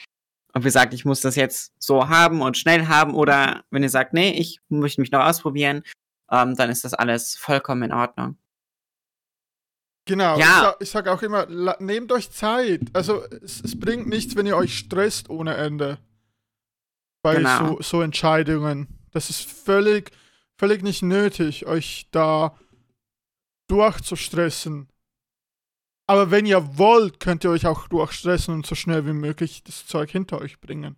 Ob 0.55 0.65
ihr 0.65 0.71
sagt, 0.71 0.95
ich 0.95 1.05
muss 1.05 1.21
das 1.21 1.37
jetzt 1.37 1.73
so 1.79 2.09
haben 2.09 2.41
und 2.41 2.57
schnell 2.57 2.87
haben 2.89 3.15
oder 3.15 3.65
wenn 3.71 3.83
ihr 3.83 3.91
sagt, 3.91 4.15
nee, 4.15 4.31
ich 4.31 4.61
möchte 4.69 5.01
mich 5.01 5.11
noch 5.11 5.25
ausprobieren, 5.25 5.83
ähm, 6.31 6.55
dann 6.57 6.71
ist 6.71 6.85
das 6.85 6.95
alles 6.95 7.37
vollkommen 7.37 7.83
in 7.83 7.93
Ordnung. 7.93 8.39
Genau, 10.09 10.39
Ja. 10.39 10.45
ich, 10.45 10.51
sag, 10.63 10.77
ich 10.83 10.91
sag 10.91 11.09
auch 11.09 11.23
immer, 11.23 11.47
nehmt 11.81 12.13
euch 12.13 12.31
Zeit. 12.31 12.81
Also 12.93 13.25
es, 13.25 13.61
es 13.63 13.79
bringt 13.79 14.07
nichts, 14.07 14.37
wenn 14.37 14.47
ihr 14.47 14.57
euch 14.57 14.79
stresst 14.79 15.29
ohne 15.29 15.57
Ende. 15.57 15.99
Bei 17.23 17.35
Genau. 17.37 17.77
so, 17.77 17.83
so 17.83 18.03
Entscheidungen. 18.03 18.87
Das 19.11 19.31
ist 19.31 19.43
völlig, 19.43 20.13
völlig 20.59 20.83
nicht 20.83 21.03
nötig, 21.03 21.67
euch 21.67 22.09
da 22.13 22.57
durchzustressen. 23.69 24.89
Aber 26.09 26.31
wenn 26.31 26.47
ihr 26.47 26.79
wollt, 26.79 27.19
könnt 27.21 27.45
ihr 27.45 27.51
euch 27.51 27.67
auch 27.67 27.89
durchstressen 27.89 28.55
und 28.55 28.67
so 28.67 28.75
schnell 28.75 29.07
wie 29.07 29.13
möglich 29.13 29.65
das 29.65 29.87
Zeug 29.87 30.11
hinter 30.11 30.41
euch 30.41 30.61
bringen. 30.61 30.97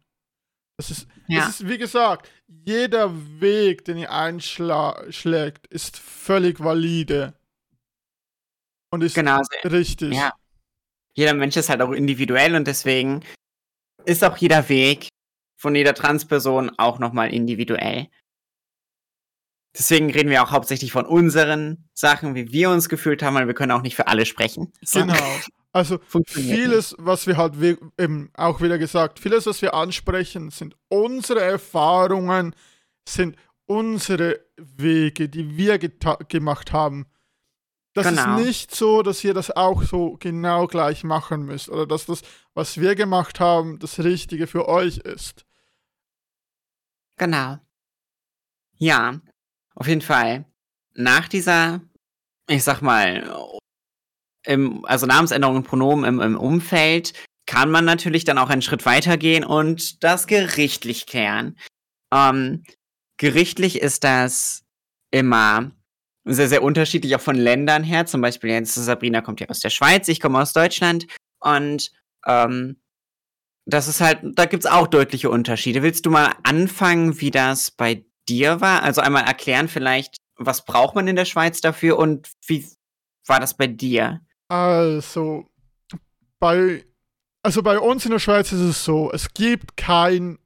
Das 0.76 0.90
ist, 0.90 1.08
Ja. 1.26 1.40
das 1.40 1.60
ist 1.60 1.68
wie 1.68 1.78
gesagt, 1.78 2.30
jeder 2.46 3.10
Weg, 3.40 3.84
den 3.84 3.96
ihr 3.96 4.12
einschlägt, 4.12 5.66
ist 5.68 5.98
völlig 5.98 6.60
valide. 6.60 7.34
Und 8.90 9.02
ist 9.02 9.14
Genau, 9.14 9.38
also 9.38 9.50
richtig. 9.64 10.14
Ja. 10.14 10.32
Jeder 11.14 11.34
Mensch 11.34 11.56
ist 11.56 11.68
halt 11.68 11.80
auch 11.82 11.92
individuell 11.92 12.54
und 12.54 12.66
deswegen 12.66 13.24
ist 14.04 14.22
auch 14.22 14.36
jeder 14.36 14.68
Weg 14.68 15.08
von 15.60 15.74
jeder 15.74 15.94
Transperson 15.94 16.70
auch 16.78 16.98
nochmal 17.00 17.34
individuell. 17.34 18.08
Deswegen 19.78 20.10
reden 20.10 20.28
wir 20.28 20.42
auch 20.42 20.50
hauptsächlich 20.50 20.90
von 20.90 21.06
unseren 21.06 21.88
Sachen, 21.94 22.34
wie 22.34 22.50
wir 22.50 22.70
uns 22.70 22.88
gefühlt 22.88 23.22
haben, 23.22 23.36
weil 23.36 23.46
wir 23.46 23.54
können 23.54 23.70
auch 23.70 23.82
nicht 23.82 23.94
für 23.94 24.08
alle 24.08 24.26
sprechen. 24.26 24.72
Genau. 24.92 25.14
Also 25.72 26.00
vieles, 26.26 26.96
was 26.98 27.28
wir 27.28 27.36
halt 27.36 27.54
eben 27.98 28.30
auch 28.34 28.60
wieder 28.60 28.78
gesagt, 28.78 29.20
vieles, 29.20 29.46
was 29.46 29.62
wir 29.62 29.74
ansprechen, 29.74 30.50
sind 30.50 30.74
unsere 30.88 31.42
Erfahrungen, 31.42 32.56
sind 33.08 33.36
unsere 33.66 34.40
Wege, 34.56 35.28
die 35.28 35.56
wir 35.56 35.78
gemacht 35.78 36.72
haben. 36.72 37.06
Das 37.94 38.08
Genau. 38.08 38.38
ist 38.38 38.44
nicht 38.46 38.74
so, 38.74 39.02
dass 39.02 39.22
ihr 39.22 39.34
das 39.34 39.50
auch 39.50 39.82
so 39.82 40.16
genau 40.18 40.66
gleich 40.66 41.04
machen 41.04 41.44
müsst 41.44 41.68
oder 41.68 41.86
dass 41.86 42.06
das, 42.06 42.22
was 42.54 42.80
wir 42.80 42.94
gemacht 42.94 43.38
haben, 43.38 43.78
das 43.78 43.98
Richtige 44.00 44.46
für 44.46 44.68
euch 44.68 44.98
ist. 44.98 45.44
Genau. 47.16 47.58
Ja, 48.76 49.20
auf 49.78 49.86
jeden 49.86 50.02
Fall. 50.02 50.44
Nach 50.94 51.28
dieser, 51.28 51.80
ich 52.48 52.64
sag 52.64 52.82
mal, 52.82 53.30
im, 54.44 54.84
also 54.84 55.06
Namensänderung 55.06 55.56
und 55.56 55.66
Pronomen 55.66 56.04
im, 56.04 56.20
im 56.20 56.36
Umfeld, 56.36 57.12
kann 57.46 57.70
man 57.70 57.84
natürlich 57.84 58.24
dann 58.24 58.38
auch 58.38 58.50
einen 58.50 58.62
Schritt 58.62 58.84
weitergehen 58.84 59.44
und 59.44 60.02
das 60.04 60.26
gerichtlich 60.26 61.06
klären. 61.06 61.56
Ähm, 62.12 62.64
gerichtlich 63.18 63.80
ist 63.80 64.04
das 64.04 64.64
immer 65.10 65.70
sehr, 66.24 66.48
sehr 66.48 66.62
unterschiedlich, 66.62 67.14
auch 67.16 67.20
von 67.20 67.36
Ländern 67.36 67.84
her. 67.84 68.04
Zum 68.06 68.20
Beispiel 68.20 68.50
jetzt 68.50 68.74
Sabrina 68.74 69.20
kommt 69.20 69.40
ja 69.40 69.48
aus 69.48 69.60
der 69.60 69.70
Schweiz, 69.70 70.08
ich 70.08 70.20
komme 70.20 70.40
aus 70.40 70.52
Deutschland 70.52 71.06
und 71.40 71.92
ähm, 72.26 72.80
das 73.64 73.86
ist 73.86 74.00
halt, 74.00 74.20
da 74.22 74.46
gibt's 74.46 74.66
auch 74.66 74.86
deutliche 74.86 75.30
Unterschiede. 75.30 75.82
Willst 75.82 76.04
du 76.04 76.10
mal 76.10 76.34
anfangen, 76.42 77.20
wie 77.20 77.30
das 77.30 77.70
bei 77.70 78.04
dir 78.28 78.60
war? 78.60 78.82
Also 78.82 79.00
einmal 79.00 79.24
erklären 79.24 79.68
vielleicht, 79.68 80.16
was 80.36 80.64
braucht 80.64 80.94
man 80.94 81.08
in 81.08 81.16
der 81.16 81.24
Schweiz 81.24 81.60
dafür 81.60 81.98
und 81.98 82.30
wie 82.46 82.66
war 83.26 83.40
das 83.40 83.56
bei 83.56 83.66
dir? 83.66 84.20
Also, 84.48 85.46
bei, 86.38 86.84
also 87.42 87.62
bei 87.62 87.78
uns 87.78 88.04
in 88.04 88.12
der 88.12 88.18
Schweiz 88.18 88.52
ist 88.52 88.60
es 88.60 88.84
so, 88.84 89.10
es 89.12 89.34
gibt 89.34 89.76
kein 89.76 90.38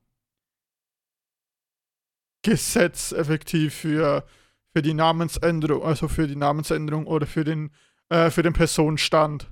Gesetz 2.43 3.13
effektiv 3.13 3.75
für, 3.75 4.27
für 4.75 4.83
die 4.83 4.95
Namensänderung, 4.95 5.83
also 5.85 6.09
für 6.09 6.27
die 6.27 6.37
Namensänderung 6.37 7.07
oder 7.07 7.27
für 7.27 7.45
den, 7.45 7.71
äh, 8.09 8.31
für 8.31 8.43
den 8.43 8.53
Personenstand. 8.53 9.49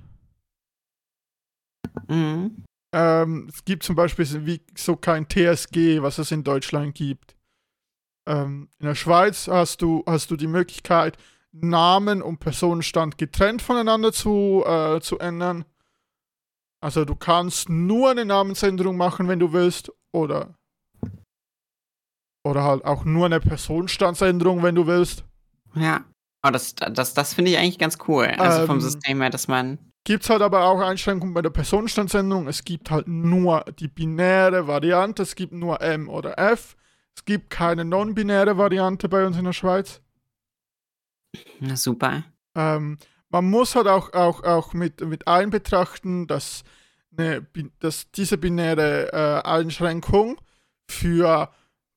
Mhm. 2.07 2.65
Ähm, 2.93 3.47
es 3.49 3.63
gibt 3.63 3.83
zum 3.83 3.95
Beispiel 3.95 4.25
so 4.25 4.45
wie 4.45 4.61
so 4.75 4.97
kein 4.97 5.27
TSG, 5.29 6.01
was 6.01 6.17
es 6.17 6.31
in 6.31 6.43
Deutschland 6.43 6.95
gibt. 6.95 7.35
Ähm, 8.27 8.69
in 8.79 8.85
der 8.85 8.95
Schweiz 8.95 9.47
hast 9.47 9.81
du, 9.81 10.03
hast 10.05 10.31
du 10.31 10.35
die 10.35 10.47
Möglichkeit, 10.47 11.17
Namen 11.51 12.21
und 12.21 12.39
Personenstand 12.39 13.17
getrennt 13.17 13.61
voneinander 13.61 14.13
zu, 14.13 14.63
äh, 14.65 15.01
zu 15.01 15.19
ändern. 15.19 15.65
Also 16.81 17.05
du 17.05 17.15
kannst 17.15 17.69
nur 17.69 18.11
eine 18.11 18.25
Namensänderung 18.25 18.97
machen, 18.97 19.27
wenn 19.27 19.39
du 19.39 19.53
willst, 19.53 19.91
oder 20.11 20.55
oder 22.43 22.63
halt 22.63 22.85
auch 22.85 23.05
nur 23.05 23.27
eine 23.27 23.39
Personenstandsänderung, 23.39 24.63
wenn 24.63 24.75
du 24.75 24.87
willst. 24.87 25.23
Ja. 25.75 26.03
Oh, 26.43 26.49
das, 26.49 26.73
das, 26.73 27.13
das 27.13 27.33
finde 27.35 27.51
ich 27.51 27.57
eigentlich 27.57 27.77
ganz 27.77 27.99
cool. 28.07 28.25
Also 28.25 28.65
vom 28.65 28.77
Ähm, 28.77 28.81
System 28.81 29.21
her, 29.21 29.29
dass 29.29 29.47
man. 29.47 29.77
Gibt 30.03 30.23
es 30.23 30.29
halt 30.31 30.41
aber 30.41 30.65
auch 30.65 30.79
Einschränkungen 30.79 31.35
bei 31.35 31.43
der 31.43 31.51
Personenstandsänderung. 31.51 32.47
Es 32.47 32.63
gibt 32.63 32.89
halt 32.89 33.07
nur 33.07 33.63
die 33.79 33.87
binäre 33.87 34.65
Variante, 34.65 35.21
es 35.21 35.35
gibt 35.35 35.53
nur 35.53 35.81
M 35.81 36.09
oder 36.09 36.39
F. 36.39 36.75
Es 37.15 37.25
gibt 37.25 37.49
keine 37.49 37.85
non-binäre 37.85 38.57
Variante 38.57 39.09
bei 39.09 39.25
uns 39.25 39.37
in 39.37 39.45
der 39.45 39.53
Schweiz. 39.53 40.01
Na 41.59 41.75
super. 41.75 42.23
Ähm, 42.55 42.97
man 43.29 43.49
muss 43.49 43.75
halt 43.75 43.87
auch, 43.87 44.13
auch, 44.13 44.43
auch 44.43 44.73
mit, 44.73 45.01
mit 45.01 45.27
einbetrachten, 45.27 46.27
dass, 46.27 46.63
eine, 47.17 47.45
dass 47.79 48.11
diese 48.11 48.37
binäre 48.37 49.13
äh, 49.13 49.47
Einschränkung 49.47 50.39
für 50.89 51.49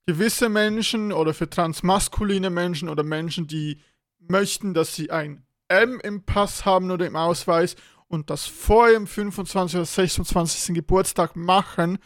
gewisse 0.07 0.49
Menschen 0.49 1.13
oder 1.13 1.35
für 1.35 1.49
transmaskuline 1.49 2.51
Menschen 2.51 2.89
oder 2.89 3.03
Menschen, 3.03 3.47
die 3.47 3.81
möchten, 4.19 4.75
dass 4.75 4.95
sie 4.95 5.11
ein 5.11 5.45
M 5.69 6.01
im 6.01 6.25
Pass 6.25 6.65
haben 6.65 6.91
oder 6.91 7.07
im 7.07 7.17
Ausweis 7.17 7.77
und 8.07 8.31
das 8.31 8.47
vor 8.47 8.91
ihrem 8.91 9.07
25. 9.07 9.77
oder 9.77 9.87
26. 9.87 10.75
Geburtstag 10.75 11.37
machen, 11.37 11.99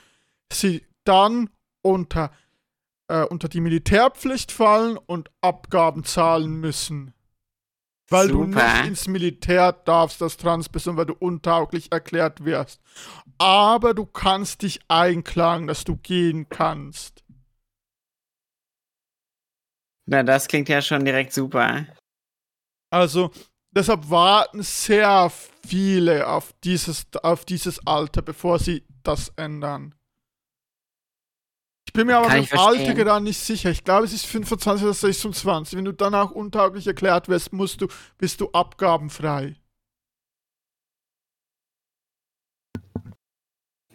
sie 0.53 0.87
dann 1.05 1.51
unter, 1.83 2.31
äh, 3.09 3.25
unter 3.25 3.49
die 3.49 3.61
Militärpflicht 3.61 4.53
fallen 4.53 4.97
und 4.97 5.31
Abgaben 5.41 6.05
zahlen 6.05 6.61
müssen. 6.61 7.15
Weil 8.11 8.29
du 8.29 8.45
Super. 8.45 8.79
nicht 8.79 8.87
ins 8.87 9.09
Militär 9.09 9.73
darfst 9.73 10.23
als 10.23 10.39
Transperson, 10.39 10.97
weil 10.97 11.07
du 11.07 11.15
untauglich 11.15 11.93
erklärt 11.93 12.45
wirst. 12.45 12.81
Aber 13.37 13.93
du 13.93 14.07
kannst 14.07 14.63
dich 14.63 14.81
einklagen, 14.89 15.67
dass 15.67 15.85
du 15.85 15.97
gehen 15.97 16.49
kannst. 16.49 17.23
Na, 20.07 20.23
das 20.23 20.49
klingt 20.49 20.71
ja 20.71 20.81
schon 20.81 21.05
direkt 21.05 21.35
super. 21.35 21.87
Also, 22.91 23.31
deshalb 23.71 24.09
warten 24.09 24.63
sehr 24.63 25.31
viele 25.67 26.27
auf 26.27 26.55
dieses, 26.65 27.07
auf 27.23 27.45
dieses 27.45 27.87
Alter, 27.87 28.23
bevor 28.23 28.59
sie 28.59 28.87
das 29.03 29.29
ändern. 29.37 29.95
Ich 31.89 31.93
bin 31.95 32.07
mir 32.07 32.19
aber 32.19 32.29
mit 32.35 32.53
dem 32.53 32.59
Alter 32.59 32.93
gerade 32.93 33.25
nicht 33.25 33.39
sicher. 33.39 33.71
Ich 33.71 33.83
glaube, 33.83 34.05
es 34.05 34.13
ist 34.13 34.27
25 34.27 34.85
oder 34.85 34.93
26. 34.93 35.75
Wenn 35.79 35.87
du 35.87 35.93
danach 35.93 36.31
untauglich 36.33 36.87
erklärt 36.87 37.29
wirst, 37.31 37.55
musst 37.55 37.81
du, 37.81 37.89
bist 38.19 38.43
du 38.43 38.51
abgabenfrei. 38.53 39.57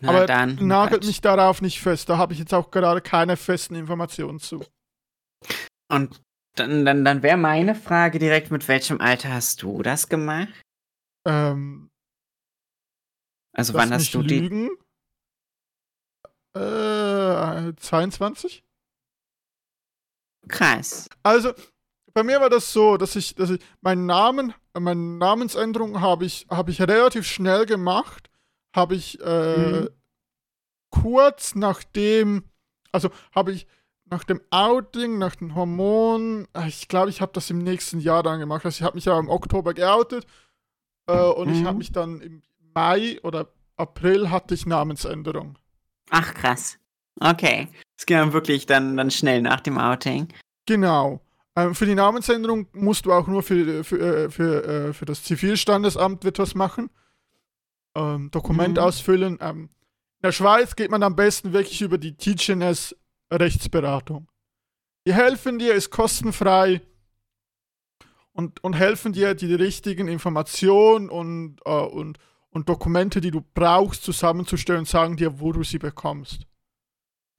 Na 0.01 0.09
Aber 0.09 0.25
dann. 0.25 0.55
nagelt 0.65 1.01
Gott. 1.01 1.07
mich 1.07 1.21
darauf 1.21 1.61
nicht 1.61 1.79
fest. 1.81 2.09
Da 2.09 2.17
habe 2.17 2.33
ich 2.33 2.39
jetzt 2.39 2.51
auch 2.51 2.71
gerade 2.71 2.99
keine 2.99 3.37
festen 3.37 3.75
Informationen 3.75 4.39
zu. 4.39 4.65
Und 5.87 6.19
dann, 6.55 6.85
dann, 6.85 7.05
dann 7.05 7.21
wäre 7.21 7.37
meine 7.37 7.75
Frage 7.75 8.17
direkt, 8.17 8.49
mit 8.49 8.67
welchem 8.67 8.99
Alter 9.01 9.31
hast 9.31 9.61
du 9.61 9.83
das 9.83 10.09
gemacht? 10.09 10.49
Ähm, 11.27 11.91
Also 13.55 13.75
wann 13.75 13.93
hast 13.93 14.15
du 14.15 14.23
die? 14.23 14.39
lügen. 14.39 14.71
Äh, 17.69 17.75
22? 17.75 18.63
Krass. 20.47 21.09
Also, 21.23 21.53
bei 22.13 22.23
mir 22.23 22.39
war 22.41 22.49
das 22.49 22.71
so, 22.73 22.97
dass 22.97 23.15
ich, 23.15 23.35
dass 23.35 23.49
ich 23.49 23.61
meinen 23.81 24.05
Namen, 24.05 24.53
äh, 24.73 24.79
meine 24.79 24.99
Namensänderung 24.99 26.01
habe 26.01 26.25
ich, 26.25 26.45
habe 26.49 26.71
ich 26.71 26.81
relativ 26.81 27.25
schnell 27.25 27.65
gemacht. 27.65 28.29
Habe 28.75 28.95
ich 28.95 29.19
äh, 29.21 29.81
Mhm. 29.81 29.89
kurz 30.89 31.55
nachdem, 31.55 32.43
also 32.91 33.09
habe 33.33 33.51
ich 33.51 33.67
nach 34.05 34.23
dem 34.23 34.41
Outing, 34.51 35.17
nach 35.17 35.35
den 35.35 35.55
Hormonen, 35.55 36.47
äh, 36.53 36.67
ich 36.67 36.87
glaube, 36.87 37.09
ich 37.09 37.21
habe 37.21 37.31
das 37.33 37.49
im 37.49 37.59
nächsten 37.59 37.99
Jahr 37.99 38.21
dann 38.23 38.39
gemacht. 38.39 38.65
Also 38.65 38.77
ich 38.77 38.83
habe 38.83 38.95
mich 38.95 39.05
ja 39.05 39.17
im 39.17 39.29
Oktober 39.29 39.73
geoutet 39.73 40.25
äh, 41.07 41.17
und 41.23 41.49
ich 41.49 41.61
Mhm. 41.61 41.67
habe 41.67 41.77
mich 41.77 41.91
dann 41.91 42.21
im 42.21 42.41
Mai 42.75 43.19
oder 43.23 43.47
April 43.75 44.29
hatte 44.29 44.53
ich 44.53 44.65
Namensänderung. 44.65 45.57
Ach 46.09 46.33
krass. 46.33 46.77
Okay. 47.19 47.67
Es 47.97 48.05
ging 48.05 48.17
dann 48.17 48.33
wirklich 48.33 48.65
dann, 48.65 48.97
dann 48.97 49.11
schnell 49.11 49.41
nach 49.41 49.61
dem 49.61 49.77
Outing. 49.77 50.27
Genau. 50.65 51.21
Ähm, 51.55 51.75
für 51.75 51.85
die 51.85 51.95
Namensänderung 51.95 52.67
musst 52.73 53.05
du 53.05 53.13
auch 53.13 53.27
nur 53.27 53.43
für, 53.43 53.83
für, 53.83 53.99
äh, 54.25 54.29
für, 54.29 54.63
äh, 54.63 54.93
für 54.93 55.05
das 55.05 55.23
Zivilstandesamt 55.23 56.25
etwas 56.25 56.55
machen. 56.55 56.89
Ähm, 57.95 58.31
Dokument 58.31 58.77
Mhm. 58.77 58.83
ausfüllen. 58.83 59.37
Ähm, 59.41 59.69
in 60.21 60.27
der 60.27 60.31
Schweiz 60.31 60.75
geht 60.75 60.89
man 60.89 61.03
am 61.03 61.15
besten 61.15 61.53
wirklich 61.53 61.81
über 61.81 61.97
die 61.97 62.15
TGNS 62.17 62.95
Rechtsberatung. 63.31 64.27
Die 65.05 65.13
helfen 65.13 65.59
dir, 65.59 65.73
ist 65.73 65.91
kostenfrei 65.91 66.81
und, 68.31 68.63
und 68.63 68.73
helfen 68.73 69.13
dir, 69.13 69.35
die 69.35 69.53
richtigen 69.53 70.07
Informationen 70.07 71.09
und, 71.09 71.57
äh, 71.65 71.69
und, 71.71 72.17
und 72.49 72.69
Dokumente, 72.69 73.21
die 73.21 73.31
du 73.31 73.41
brauchst, 73.53 74.03
zusammenzustellen 74.03 74.79
und 74.79 74.87
sagen 74.87 75.17
dir, 75.17 75.39
wo 75.39 75.51
du 75.51 75.63
sie 75.63 75.77
bekommst 75.77 76.47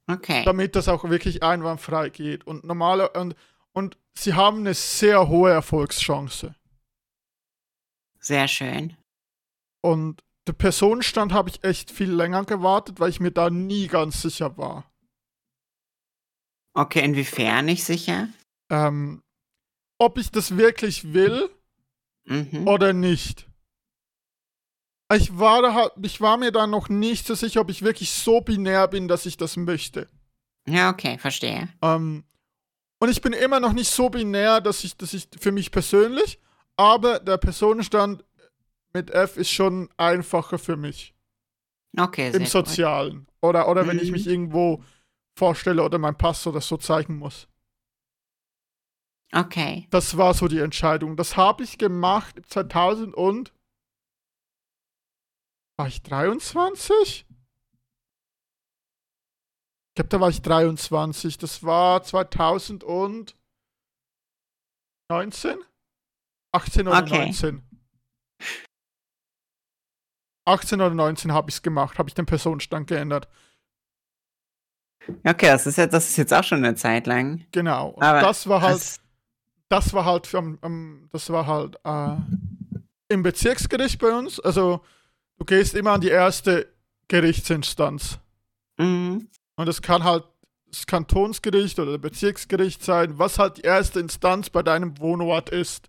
Okay. 0.06 0.44
damit 0.44 0.76
das 0.76 0.88
auch 0.88 1.04
wirklich 1.04 1.42
einwandfrei 1.42 2.10
geht. 2.10 2.46
Und 2.46 2.64
normale 2.64 3.10
und, 3.10 3.34
und 3.72 3.96
sie 4.14 4.34
haben 4.34 4.58
eine 4.58 4.74
sehr 4.74 5.28
hohe 5.28 5.50
Erfolgschance. 5.50 6.54
Sehr 8.20 8.48
schön. 8.48 8.96
Und 9.82 10.22
der 10.46 10.52
Personenstand 10.52 11.32
habe 11.32 11.48
ich 11.50 11.64
echt 11.64 11.90
viel 11.90 12.10
länger 12.10 12.44
gewartet, 12.44 13.00
weil 13.00 13.10
ich 13.10 13.20
mir 13.20 13.30
da 13.30 13.48
nie 13.50 13.86
ganz 13.86 14.20
sicher 14.20 14.56
war. 14.58 14.90
Okay, 16.74 17.04
inwiefern 17.04 17.64
nicht 17.66 17.84
sicher? 17.84 18.28
Ähm, 18.70 19.22
ob 19.98 20.18
ich 20.18 20.30
das 20.30 20.56
wirklich 20.56 21.12
will 21.14 21.50
Mhm. 22.26 22.66
oder 22.66 22.92
nicht. 22.94 23.46
Ich 25.12 25.38
war, 25.38 25.62
da, 25.62 25.90
ich 26.02 26.20
war 26.20 26.36
mir 26.38 26.50
da 26.50 26.66
noch 26.66 26.88
nicht 26.88 27.26
so 27.26 27.34
sicher, 27.34 27.60
ob 27.60 27.70
ich 27.70 27.82
wirklich 27.82 28.10
so 28.10 28.40
binär 28.40 28.88
bin, 28.88 29.06
dass 29.06 29.26
ich 29.26 29.36
das 29.36 29.56
möchte. 29.56 30.08
Ja, 30.66 30.90
okay, 30.90 31.18
verstehe. 31.18 31.68
Ähm, 31.82 32.24
und 33.00 33.10
ich 33.10 33.20
bin 33.20 33.32
immer 33.34 33.60
noch 33.60 33.74
nicht 33.74 33.90
so 33.90 34.08
binär, 34.08 34.60
dass 34.60 34.82
ich, 34.82 34.96
dass 34.96 35.12
ich 35.12 35.28
für 35.38 35.52
mich 35.52 35.70
persönlich, 35.70 36.38
aber 36.76 37.20
der 37.20 37.36
Personenstand 37.36 38.24
mit 38.94 39.10
F 39.10 39.36
ist 39.36 39.50
schon 39.50 39.88
einfacher 39.98 40.58
für 40.58 40.76
mich. 40.76 41.14
Okay, 41.98 42.30
sehr 42.30 42.36
Im 42.40 42.44
gut. 42.44 42.50
Sozialen. 42.52 43.26
Oder, 43.42 43.68
oder 43.68 43.86
wenn 43.86 43.98
ich 43.98 44.06
Mhm. 44.06 44.12
mich 44.12 44.26
irgendwo 44.26 44.82
vorstelle 45.36 45.82
oder 45.82 45.98
mein 45.98 46.16
Pass 46.16 46.46
oder 46.46 46.60
so 46.60 46.76
zeigen 46.78 47.18
muss. 47.18 47.46
Okay. 49.32 49.86
Das 49.90 50.16
war 50.16 50.32
so 50.32 50.48
die 50.48 50.60
Entscheidung. 50.60 51.16
Das 51.16 51.36
habe 51.36 51.62
ich 51.64 51.76
gemacht 51.78 52.40
2000 52.48 53.14
und. 53.14 53.52
War 55.76 55.88
ich 55.88 56.02
23? 56.02 57.26
Ich 59.86 59.94
glaube, 59.96 60.08
da 60.08 60.20
war 60.20 60.28
ich 60.28 60.42
23. 60.42 61.38
Das 61.38 61.62
war 61.62 62.02
2019? 62.02 63.34
18 66.52 66.88
oder 66.88 66.98
Okay. 67.02 67.18
19? 67.26 67.62
18 70.46 70.80
oder 70.80 70.94
19 70.94 71.32
habe 71.32 71.48
ich 71.50 71.56
es 71.56 71.62
gemacht, 71.62 71.98
habe 71.98 72.08
ich 72.08 72.14
den 72.14 72.26
Personenstand 72.26 72.86
geändert. 72.86 73.28
Okay, 75.24 75.46
das 75.46 75.66
ist, 75.66 75.76
ja, 75.78 75.86
das 75.86 76.08
ist 76.08 76.16
jetzt 76.16 76.32
auch 76.32 76.44
schon 76.44 76.58
eine 76.64 76.74
Zeit 76.76 77.06
lang. 77.06 77.46
Genau. 77.52 77.88
Und 77.90 78.02
Aber 78.02 78.20
das 78.20 78.46
war 78.48 78.60
halt 78.62 79.00
das- 79.70 79.92
war 79.92 80.04
halt 80.04 80.32
am, 80.34 80.58
am, 80.62 81.08
das 81.12 81.30
war 81.30 81.46
halt 81.46 81.76
äh, 81.84 82.16
im 83.08 83.22
Bezirksgericht 83.22 83.98
bei 83.98 84.16
uns. 84.16 84.38
Also 84.40 84.84
du 85.38 85.44
gehst 85.44 85.74
immer 85.74 85.92
an 85.92 86.00
die 86.00 86.08
erste 86.08 86.68
Gerichtsinstanz. 87.08 88.18
Mhm. 88.78 89.28
Und 89.56 89.68
es 89.68 89.82
kann 89.82 90.04
halt 90.04 90.24
das 90.66 90.86
Kantonsgericht 90.86 91.78
oder 91.78 91.98
Bezirksgericht 91.98 92.82
sein, 92.82 93.18
was 93.18 93.38
halt 93.38 93.58
die 93.58 93.62
erste 93.62 94.00
Instanz 94.00 94.50
bei 94.50 94.62
deinem 94.62 94.98
Wohnort 94.98 95.50
ist. 95.50 95.88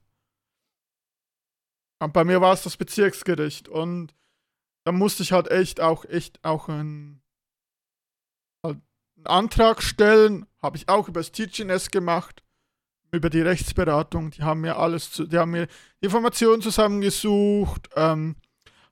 Und 1.99 2.13
bei 2.13 2.23
mir 2.23 2.41
war 2.41 2.53
es 2.53 2.63
das 2.63 2.77
Bezirksgericht. 2.77 3.67
Und 3.67 4.13
da 4.83 4.91
musste 4.91 5.23
ich 5.23 5.31
halt 5.31 5.49
echt 5.49 5.81
auch, 5.81 6.05
echt 6.05 6.43
auch 6.43 6.69
einen, 6.69 7.21
halt 8.63 8.79
einen 9.17 9.25
Antrag 9.25 9.81
stellen. 9.81 10.45
Habe 10.61 10.77
ich 10.77 10.89
auch 10.89 11.07
über 11.07 11.21
das 11.21 11.31
TGNS 11.31 11.89
gemacht. 11.91 12.43
Über 13.11 13.29
die 13.29 13.41
Rechtsberatung. 13.41 14.31
Die 14.31 14.43
haben 14.43 14.61
mir 14.61 14.77
alles, 14.77 15.11
zu, 15.11 15.25
die 15.25 15.37
haben 15.37 15.51
mir 15.51 15.67
Informationen 16.01 16.61
zusammengesucht. 16.61 17.89
Ähm, 17.95 18.35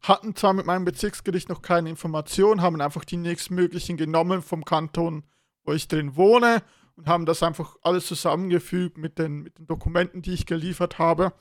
hatten 0.04 0.36
zwar 0.36 0.54
mit 0.54 0.66
meinem 0.66 0.86
Bezirksgericht 0.86 1.50
noch 1.50 1.62
keine 1.62 1.90
Informationen, 1.90 2.62
haben 2.62 2.80
einfach 2.82 3.06
die 3.06 3.18
nächstmöglichen 3.18 3.98
genommen 3.98 4.42
vom 4.42 4.66
Kanton, 4.66 5.24
wo 5.64 5.72
ich 5.72 5.88
drin 5.88 6.16
wohne 6.16 6.62
und 6.96 7.08
haben 7.08 7.26
das 7.26 7.42
einfach 7.42 7.78
alles 7.82 8.06
zusammengefügt 8.06 8.98
mit 8.98 9.18
den, 9.18 9.44
mit 9.44 9.58
den 9.58 9.66
Dokumenten, 9.66 10.22
die 10.22 10.34
ich 10.34 10.46
geliefert 10.46 11.00
habe 11.00 11.34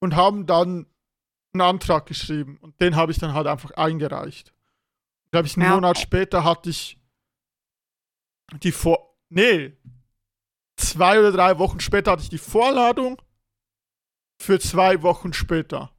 und 0.00 0.16
haben 0.16 0.46
dann 0.46 0.86
einen 1.52 1.60
Antrag 1.62 2.06
geschrieben 2.06 2.58
und 2.60 2.80
den 2.80 2.96
habe 2.96 3.12
ich 3.12 3.18
dann 3.18 3.32
halt 3.32 3.46
einfach 3.46 3.70
eingereicht. 3.72 4.52
Glaube 5.30 5.46
ich, 5.46 5.56
einen 5.56 5.66
Ja. 5.66 5.74
Monat 5.74 5.98
später 5.98 6.44
hatte 6.44 6.70
ich 6.70 6.98
die 8.62 8.72
Vor... 8.72 9.16
Nee, 9.28 9.76
zwei 10.76 11.18
oder 11.18 11.32
drei 11.32 11.58
Wochen 11.58 11.80
später 11.80 12.12
hatte 12.12 12.22
ich 12.22 12.28
die 12.28 12.38
Vorladung 12.38 13.20
für 14.38 14.60
zwei 14.60 15.02
Wochen 15.02 15.32
später. 15.32 15.95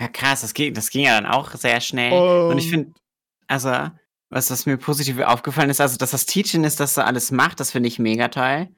Ja, 0.00 0.08
krass, 0.08 0.42
das 0.42 0.54
ging, 0.54 0.74
das 0.74 0.90
ging 0.90 1.04
ja 1.04 1.20
dann 1.20 1.30
auch 1.30 1.52
sehr 1.54 1.80
schnell. 1.80 2.12
Und 2.50 2.58
ich 2.58 2.66
Und- 2.66 2.70
finde, 2.70 2.92
also, 3.48 3.70
was, 4.30 4.50
was 4.50 4.66
mir 4.66 4.76
positiv 4.76 5.18
aufgefallen 5.20 5.70
ist, 5.70 5.80
also, 5.80 5.96
dass 5.96 6.10
das 6.12 6.26
Teaching 6.26 6.64
ist, 6.64 6.80
dass 6.80 6.96
er 6.96 7.06
alles 7.06 7.30
macht, 7.30 7.60
das 7.60 7.70
finde 7.72 7.88
ich 7.88 7.98
mega 7.98 8.28
toll. 8.28 8.68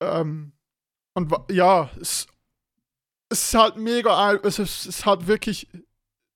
Ähm, 0.00 0.52
und 1.14 1.32
ja, 1.50 1.90
es, 2.00 2.26
es 3.28 3.42
ist 3.48 3.54
halt 3.54 3.76
mega, 3.76 4.32
es 4.34 4.58
ist, 4.58 4.80
es 4.80 4.86
ist 4.86 5.06
halt 5.06 5.26
wirklich, 5.26 5.68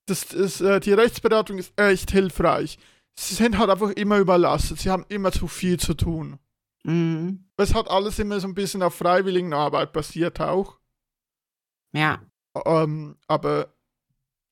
das 0.07 0.25
ist, 0.25 0.61
äh, 0.61 0.81
die 0.81 0.93
Rechtsberatung 0.93 1.59
ist 1.59 1.73
echt 1.79 2.11
hilfreich. 2.11 2.79
Sie 3.19 3.35
sind 3.35 3.59
halt 3.59 3.71
einfach 3.71 3.91
immer 3.91 4.19
überlastet, 4.19 4.81
sie 4.81 4.91
haben 4.91 5.05
immer 5.09 5.31
zu 5.33 5.47
viel 5.47 5.79
zu 5.79 5.95
tun. 5.95 6.39
Mhm. 6.85 7.51
Es 7.57 7.75
hat 7.75 7.89
alles 7.89 8.19
immer 8.19 8.41
so 8.41 8.49
ein 8.49 8.55
bisschen 8.55 8.83
auf 8.83 8.95
freiwilligen 8.95 9.53
Arbeit 9.53 9.93
basiert 9.93 10.41
auch. 10.41 10.79
Ja, 11.93 12.21
Ähm, 12.65 13.17
aber 13.29 13.73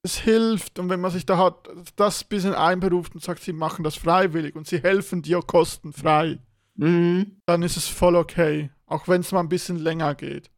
es 0.03 0.19
hilft 0.19 0.79
und 0.79 0.89
wenn 0.89 1.01
man 1.01 1.11
sich 1.11 1.27
da 1.27 1.39
hat, 1.39 1.69
das 1.97 2.25
bisschen 2.25 2.55
einberuft 2.55 3.15
und 3.15 3.23
sagt, 3.23 3.43
sie 3.43 3.53
machen 3.53 3.83
das 3.85 3.97
freiwillig 3.97 4.55
und 4.55 4.67
sie 4.67 4.81
helfen 4.81 5.23
dir 5.23 5.41
kostenfrei, 5.43 6.39
mhm. 6.75 7.41
dann 7.47 7.63
ist 7.63 7.77
es 7.77 7.89
voll 7.89 8.17
okay. 8.17 8.71
Auch 8.87 9.09
wenn 9.09 9.21
es 9.21 9.33
mal 9.33 9.41
ein 9.41 9.49
bisschen 9.49 9.77
länger 9.77 10.15
geht. 10.15 10.51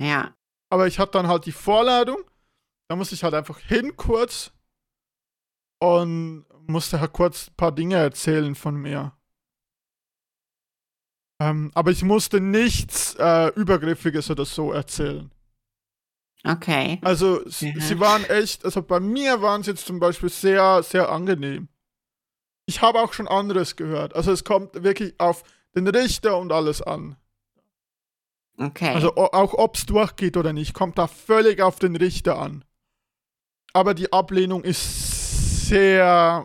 ja, 0.00 0.34
Aber 0.70 0.86
ich 0.86 0.98
hatte 0.98 1.12
dann 1.12 1.28
halt 1.28 1.46
die 1.46 1.52
Vorladung. 1.52 2.22
Da 2.88 2.96
musste 2.96 3.14
ich 3.14 3.22
halt 3.22 3.34
einfach 3.34 3.58
hin 3.58 3.96
kurz 3.96 4.52
und 5.80 6.44
musste 6.66 7.00
halt 7.00 7.12
kurz 7.12 7.48
ein 7.48 7.54
paar 7.56 7.72
Dinge 7.72 7.96
erzählen 7.96 8.54
von 8.54 8.74
mir. 8.74 9.12
Ähm, 11.40 11.70
aber 11.74 11.90
ich 11.90 12.02
musste 12.02 12.40
nichts 12.40 13.14
äh, 13.18 13.48
Übergriffiges 13.54 14.30
oder 14.30 14.44
so 14.44 14.72
erzählen. 14.72 15.30
Okay. 16.44 16.98
Also 17.02 17.44
s- 17.44 17.62
Mhm. 17.62 17.80
sie 17.80 18.00
waren 18.00 18.24
echt, 18.24 18.64
also 18.64 18.82
bei 18.82 19.00
mir 19.00 19.42
waren 19.42 19.62
sie 19.62 19.70
jetzt 19.72 19.86
zum 19.86 20.00
Beispiel 20.00 20.28
sehr, 20.28 20.82
sehr 20.82 21.10
angenehm. 21.10 21.68
Ich 22.66 22.82
habe 22.82 23.00
auch 23.00 23.12
schon 23.12 23.26
anderes 23.28 23.76
gehört. 23.76 24.14
Also 24.14 24.30
es 24.32 24.44
kommt 24.44 24.82
wirklich 24.82 25.18
auf 25.18 25.42
den 25.74 25.88
Richter 25.88 26.38
und 26.38 26.52
alles 26.52 26.82
an. 26.82 27.16
Okay. 28.58 28.90
Also 28.94 29.14
auch 29.16 29.54
ob 29.54 29.76
es 29.76 29.86
durchgeht 29.86 30.36
oder 30.36 30.52
nicht, 30.52 30.74
kommt 30.74 30.98
da 30.98 31.06
völlig 31.06 31.60
auf 31.62 31.78
den 31.78 31.96
Richter 31.96 32.38
an. 32.38 32.64
Aber 33.72 33.94
die 33.94 34.12
Ablehnung 34.12 34.62
ist 34.64 35.66
sehr, 35.68 36.44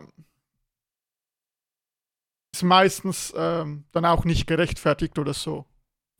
ist 2.52 2.62
meistens 2.62 3.32
ähm, 3.36 3.84
dann 3.92 4.04
auch 4.06 4.24
nicht 4.24 4.46
gerechtfertigt 4.46 5.18
oder 5.18 5.34
so. 5.34 5.66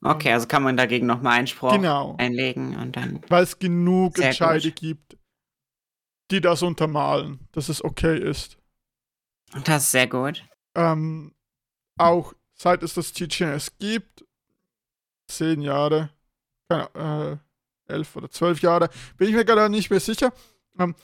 Okay, 0.02 0.32
also 0.32 0.46
kann 0.46 0.62
man 0.62 0.76
dagegen 0.76 1.06
nochmal 1.06 1.38
Einspruch 1.40 1.72
Genau. 1.72 2.14
einlegen 2.18 2.76
und 2.76 2.96
dann. 2.96 3.20
Weil 3.28 3.42
es 3.44 3.58
genug 3.58 4.18
Entscheide 4.18 4.68
gut. 4.70 4.78
gibt, 4.80 5.16
die 6.30 6.40
das 6.40 6.62
untermalen, 6.62 7.40
dass 7.52 7.68
es 7.68 7.82
okay 7.82 8.16
ist. 8.18 8.58
Das 9.64 9.84
ist 9.84 9.90
sehr 9.92 10.06
gut. 10.06 10.44
Ähm, 10.74 11.34
auch 11.98 12.34
seit 12.54 12.82
es 12.82 12.94
das 12.94 13.12
TGNS 13.12 13.78
gibt, 13.78 14.24
zehn 15.28 15.60
Jahre, 15.62 16.10
keine, 16.68 17.40
äh, 17.88 17.92
elf 17.92 18.16
oder 18.16 18.28
zwölf 18.30 18.60
Jahre, 18.60 18.90
bin 19.16 19.28
ich 19.28 19.34
mir 19.34 19.44
gerade 19.44 19.70
nicht 19.70 19.88
mehr 19.90 20.00
sicher, 20.00 20.32
ähm, 20.78 20.94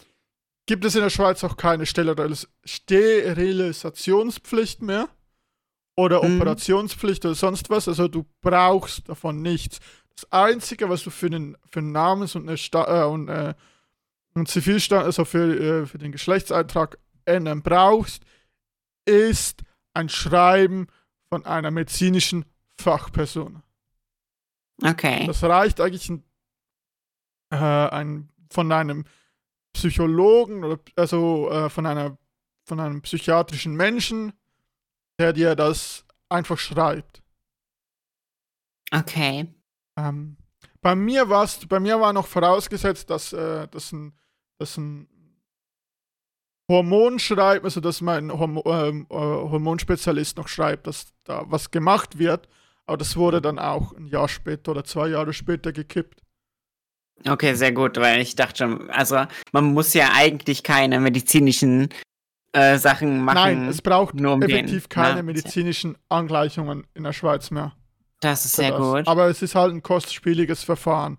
gibt 0.67 0.85
es 0.85 0.95
in 0.97 1.01
der 1.03 1.11
Schweiz 1.11 1.43
auch 1.45 1.57
keine 1.57 1.87
Sterilis 1.87 2.49
Sterilisationspflicht 2.65 4.83
mehr 4.83 5.09
oder 5.97 6.23
Mhm. 6.27 6.37
Operationspflicht 6.37 7.25
oder 7.25 7.35
sonst 7.35 7.71
was. 7.71 7.89
Also 7.89 8.09
du 8.09 8.25
brauchst 8.41 9.09
davon 9.09 9.43
nichts. 9.43 9.79
Das 10.15 10.31
Einzige, 10.33 10.89
was 10.89 11.03
du 11.03 11.11
für 11.11 11.27
einen, 11.27 11.57
für 11.71 11.81
einen 11.81 11.93
Namens- 11.93 12.35
und, 12.35 12.49
eine 12.49 12.57
Sta 12.59 13.05
äh, 13.05 13.07
und 13.07 13.29
äh, 13.29 13.55
einen 14.35 14.47
Zivilstand, 14.47 15.05
also 15.05 15.25
für, 15.25 15.83
äh, 15.83 15.87
für 15.87 15.99
den 15.99 16.13
Geschlechtseintrag 16.13 16.99
ändern 17.25 17.63
brauchst, 17.63 18.23
ist 19.05 19.63
ein 19.95 20.09
Schreiben 20.09 20.87
von 21.29 21.45
einer 21.45 21.71
medizinischen 21.71 22.45
Fachperson. 22.79 23.63
Okay. 24.83 25.27
Das 25.27 25.43
reicht 25.43 25.81
eigentlich 25.81 26.09
ein, 26.09 26.25
äh, 27.51 27.57
ein, 27.57 28.29
von 28.51 28.71
einem 28.73 29.05
Psychologen 29.73 30.65
oder 30.65 30.79
also 30.97 31.51
äh, 31.51 31.71
von 31.71 31.87
einer 31.87 32.19
von 32.65 32.79
einem 32.79 33.03
psychiatrischen 33.03 33.75
Menschen, 33.75 34.33
der 35.23 35.33
dir 35.33 35.55
das 35.55 36.05
einfach 36.29 36.59
schreibt. 36.59 37.23
Okay. 38.93 39.47
Ähm, 39.97 40.37
bei 40.81 40.97
mir 40.97 41.29
war's, 41.29 41.65
bei 41.67 41.79
mir 41.79 42.01
war 42.01 42.13
noch 42.13 42.27
vorausgesetzt, 42.27 43.09
dass 43.09 43.33
äh, 43.33 43.69
dass 43.69 43.93
ein, 43.93 44.13
dass 44.59 44.77
ein 44.77 45.07
Hormon 46.69 47.21
schreibt, 47.21 47.65
also 47.65 47.81
dass 47.81 48.01
mein 48.01 48.33
Hormo 48.33 48.63
ähm, 48.67 49.07
äh, 49.11 49.15
Hormonspezialist 49.15 50.37
noch 50.37 50.49
schreibt, 50.49 50.87
dass 50.89 51.13
da 51.25 51.45
was 51.47 51.71
gemacht 51.71 52.19
wird. 52.19 52.49
Aber 52.87 52.97
das 52.97 53.17
wurde 53.17 53.41
dann 53.41 53.61
auch 53.61 53.93
ein 53.93 54.07
Jahr 54.09 54.29
später 54.29 54.73
oder 54.73 54.85
zwei 54.85 55.09
Jahre 55.09 55.33
später 55.33 55.73
gekippt. 55.73 56.21
Okay, 57.29 57.55
sehr 57.55 57.71
gut, 57.71 57.97
weil 57.99 58.21
ich 58.21 58.35
dachte 58.35 58.65
schon, 58.65 58.91
also 58.91 59.25
man 59.53 59.73
muss 59.73 59.95
ja 59.95 60.11
eigentlich 60.15 60.65
keine 60.65 60.99
medizinischen 60.99 61.91
äh, 62.53 62.79
Sachen 62.79 63.25
machen. 63.25 63.35
Nein, 63.37 63.69
es 63.69 63.81
braucht 63.81 64.15
nur 64.15 64.35
um 64.35 64.43
effektiv 64.43 64.87
den, 64.87 64.89
keine 64.89 65.17
ne? 65.17 65.23
medizinischen 65.23 65.97
Angleichungen 66.09 66.87
in 66.95 67.05
der 67.05 67.13
Schweiz 67.13 67.51
mehr. 67.51 67.73
Das 68.21 68.45
ist 68.45 68.57
sehr 68.57 68.71
das. 68.71 68.81
gut. 68.81 69.09
Aber 69.09 69.27
es 69.29 69.43
ist 69.43 69.55
halt 69.55 69.73
ein 69.73 69.83
kostspieliges 69.83 70.63
Verfahren. 70.63 71.19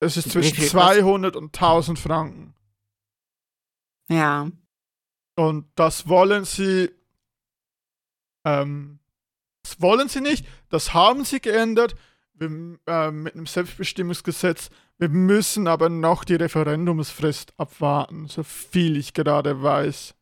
Es 0.00 0.16
ist 0.16 0.30
zwischen 0.30 0.56
viel 0.56 0.68
200 0.68 1.36
und 1.36 1.56
1000 1.56 1.98
Franken. 1.98 2.54
ja. 4.08 4.48
Und 5.38 5.66
das 5.74 6.08
wollen 6.08 6.46
sie. 6.46 6.90
Ähm, 8.46 9.00
das 9.62 9.80
wollen 9.82 10.08
sie 10.08 10.22
nicht. 10.22 10.46
Das 10.70 10.94
haben 10.94 11.24
sie 11.24 11.40
geändert. 11.40 11.94
Wir, 12.32 12.78
äh, 12.86 13.10
mit 13.10 13.34
einem 13.34 13.46
Selbstbestimmungsgesetz. 13.46 14.70
Wir 14.98 15.10
müssen 15.10 15.68
aber 15.68 15.90
noch 15.90 16.24
die 16.24 16.36
Referendumsfrist 16.36 17.52
abwarten, 17.58 18.28
so 18.28 18.42
viel 18.42 18.96
ich 18.96 19.12
gerade 19.12 19.62
weiß. 19.62 20.15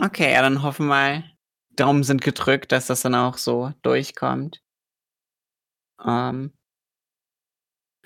Okay, 0.00 0.32
ja, 0.32 0.42
dann 0.42 0.62
hoffen 0.62 0.86
wir 0.86 0.90
mal. 0.90 1.24
Daumen 1.70 2.04
sind 2.04 2.22
gedrückt, 2.22 2.72
dass 2.72 2.86
das 2.86 3.02
dann 3.02 3.14
auch 3.14 3.38
so 3.38 3.72
durchkommt. 3.82 4.62
Ähm, 6.04 6.52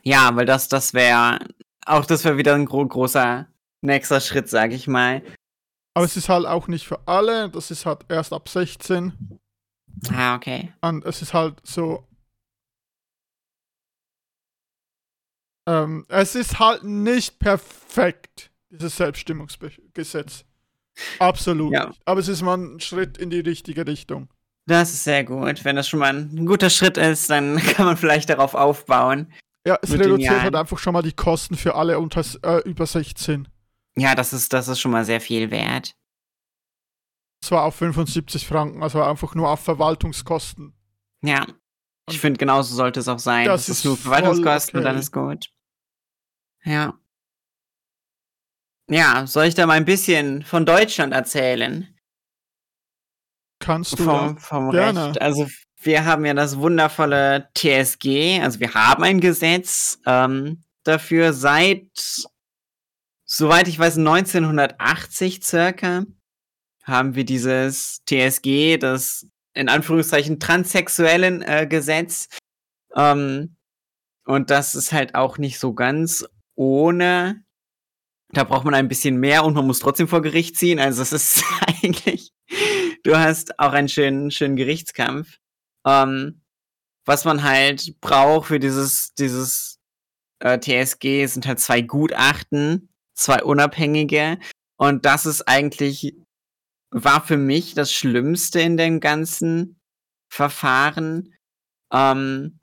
ja, 0.03 0.35
weil 0.35 0.47
das, 0.47 0.69
das 0.69 0.95
wäre, 0.95 1.39
auch 1.87 2.07
das 2.07 2.25
wäre 2.25 2.37
wieder 2.37 2.55
ein 2.55 2.67
gro 2.67 2.87
großer 2.87 3.47
nächster 3.83 4.21
Schritt, 4.21 4.49
sag 4.49 4.73
ich 4.73 4.87
mal. 4.87 5.23
Aber 5.95 6.05
es 6.05 6.17
ist 6.17 6.29
halt 6.29 6.47
auch 6.47 6.69
nicht 6.69 6.87
für 6.87 7.07
alle. 7.07 7.51
Das 7.51 7.71
ist 7.71 7.87
halt 7.87 8.05
erst 8.09 8.33
ab 8.33 8.49
16. 8.49 9.41
Ah, 10.13 10.37
okay. 10.37 10.73
Und 10.81 11.05
es 11.05 11.23
ist 11.23 11.35
halt 11.35 11.61
so. 11.67 12.07
Ähm, 15.69 16.07
es 16.09 16.35
ist 16.35 16.59
halt 16.59 16.85
nicht 16.85 17.39
perfekt, 17.39 18.51
dieses 18.71 18.97
Selbststimmungsgesetz. 18.97 20.45
Absolut. 21.19 21.73
Ja. 21.73 21.93
Aber 22.05 22.21
es 22.21 22.29
ist 22.29 22.43
mal 22.43 22.57
ein 22.57 22.81
Schritt 22.81 23.19
in 23.19 23.31
die 23.31 23.41
richtige 23.41 23.87
Richtung. 23.87 24.29
Das 24.67 24.93
ist 24.93 25.05
sehr 25.05 25.25
gut. 25.25 25.65
Wenn 25.65 25.77
das 25.77 25.89
schon 25.89 26.01
mal 26.01 26.15
ein 26.15 26.47
guter 26.47 26.71
Schritt 26.71 26.97
ist, 26.97 27.29
dann 27.31 27.57
kann 27.75 27.87
man 27.87 27.97
vielleicht 27.97 28.31
darauf 28.31 28.55
aufbauen. 28.55 29.33
Ja, 29.67 29.79
es 29.83 29.91
Mit 29.91 30.01
reduziert 30.01 30.43
halt 30.43 30.55
einfach 30.55 30.79
schon 30.79 30.93
mal 30.93 31.03
die 31.03 31.13
Kosten 31.13 31.57
für 31.57 31.75
alle 31.75 31.99
unter 31.99 32.25
äh, 32.43 32.63
über 32.69 32.87
16. 32.87 33.49
Ja, 33.97 34.15
das 34.15 34.33
ist, 34.33 34.53
das 34.53 34.69
ist 34.69 34.81
schon 34.81 34.93
mal 34.93 35.05
sehr 35.05 35.21
viel 35.21 35.51
wert. 35.51 35.95
Zwar 37.43 37.65
auf 37.65 37.75
75 37.77 38.47
Franken, 38.47 38.83
also 38.83 39.03
einfach 39.03 39.35
nur 39.35 39.49
auf 39.49 39.61
Verwaltungskosten. 39.61 40.75
Ja. 41.23 41.47
Ich 42.09 42.21
finde, 42.21 42.39
genauso 42.39 42.75
sollte 42.75 43.01
es 43.01 43.09
auch 43.09 43.19
sein. 43.19 43.47
Das 43.47 43.67
Das, 43.67 43.79
ist 43.79 43.85
nur 43.85 43.97
Verwaltungskosten 43.97 44.79
und 44.79 44.85
dann 44.85 44.97
okay. 44.97 45.01
ist 45.01 45.13
gut. 45.13 45.51
Ja. 46.65 46.95
Ja, 48.91 49.25
soll 49.27 49.45
ich 49.45 49.55
da 49.55 49.67
mal 49.67 49.75
ein 49.75 49.85
bisschen 49.85 50.43
von 50.43 50.67
Deutschland 50.67 51.13
erzählen? 51.13 51.87
Kannst 53.61 53.99
du 53.99 54.05
Vom, 54.05 54.37
vom 54.39 54.71
Gerne. 54.71 55.09
Recht. 55.09 55.23
Also 55.23 55.47
wir 55.83 56.05
haben 56.05 56.25
ja 56.25 56.35
das 56.35 56.59
wundervolle 56.59 57.49
TSG, 57.57 58.41
also 58.43 58.59
wir 58.59 58.75
haben 58.75 59.05
ein 59.05 59.21
Gesetz 59.21 60.01
ähm, 60.07 60.63
dafür 60.83 61.33
seit, 61.33 61.87
soweit 63.25 63.69
ich 63.69 63.79
weiß, 63.79 63.99
1980 63.99 65.45
circa 65.45 66.05
haben 66.83 67.15
wir 67.15 67.25
dieses 67.25 68.03
TSG, 68.07 68.77
das 68.79 69.27
in 69.55 69.69
Anführungszeichen 69.69 70.41
transsexuellen 70.41 71.43
äh, 71.43 71.67
Gesetz. 71.69 72.29
Ähm, 72.97 73.57
und 74.25 74.51
das 74.51 74.75
ist 74.75 74.93
halt 74.93 75.15
auch 75.15 75.39
nicht 75.39 75.59
so 75.59 75.75
ganz 75.75 76.27
ohne. 76.57 77.45
Da 78.33 78.45
braucht 78.45 78.65
man 78.65 78.75
ein 78.75 78.89
bisschen 78.89 79.19
mehr 79.19 79.45
und 79.45 79.55
man 79.55 79.67
muss 79.67 79.81
trotzdem 79.81 80.09
vor 80.09 80.23
Gericht 80.23 80.57
ziehen. 80.57 80.79
Also 80.79 81.03
es 81.03 81.13
ist 81.13 81.45
eigentlich, 81.83 82.33
du 83.03 83.17
hast 83.17 83.59
auch 83.59 83.73
einen 83.73 83.89
schönen, 83.89 84.31
schönen 84.31 84.57
Gerichtskampf. 84.57 85.39
Ähm, 85.87 86.43
was 87.07 87.25
man 87.25 87.43
halt 87.43 88.01
braucht 88.01 88.49
für 88.49 88.61
dieses, 88.61 89.15
dieses 89.15 89.79
äh, 90.41 90.59
TSG 90.59 91.27
sind 91.27 91.47
halt 91.47 91.59
zwei 91.59 91.81
Gutachten, 91.81 92.89
zwei 93.15 93.43
unabhängige. 93.43 94.39
Und 94.77 95.07
das 95.07 95.27
ist 95.27 95.43
eigentlich, 95.49 96.15
war 96.91 97.25
für 97.25 97.37
mich 97.37 97.75
das 97.75 97.93
Schlimmste 97.93 98.61
in 98.61 98.77
dem 98.77 99.01
ganzen 99.01 99.81
Verfahren. 100.33 101.35
Ähm, 101.93 102.61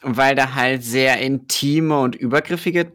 weil 0.00 0.34
da 0.34 0.54
halt 0.54 0.84
sehr 0.84 1.20
intime 1.20 2.00
und 2.00 2.14
übergriffige 2.14 2.92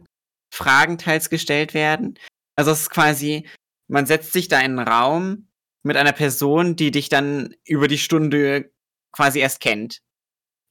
Fragen 0.54 0.98
teils 0.98 1.30
gestellt 1.30 1.74
werden. 1.74 2.18
Also 2.56 2.70
es 2.70 2.82
ist 2.82 2.90
quasi, 2.90 3.48
man 3.88 4.06
setzt 4.06 4.32
sich 4.32 4.48
da 4.48 4.60
in 4.60 4.78
einen 4.78 4.88
Raum 4.88 5.48
mit 5.82 5.96
einer 5.96 6.12
Person, 6.12 6.76
die 6.76 6.90
dich 6.90 7.08
dann 7.08 7.54
über 7.66 7.88
die 7.88 7.98
Stunde 7.98 8.72
quasi 9.12 9.40
erst 9.40 9.60
kennt. 9.60 10.00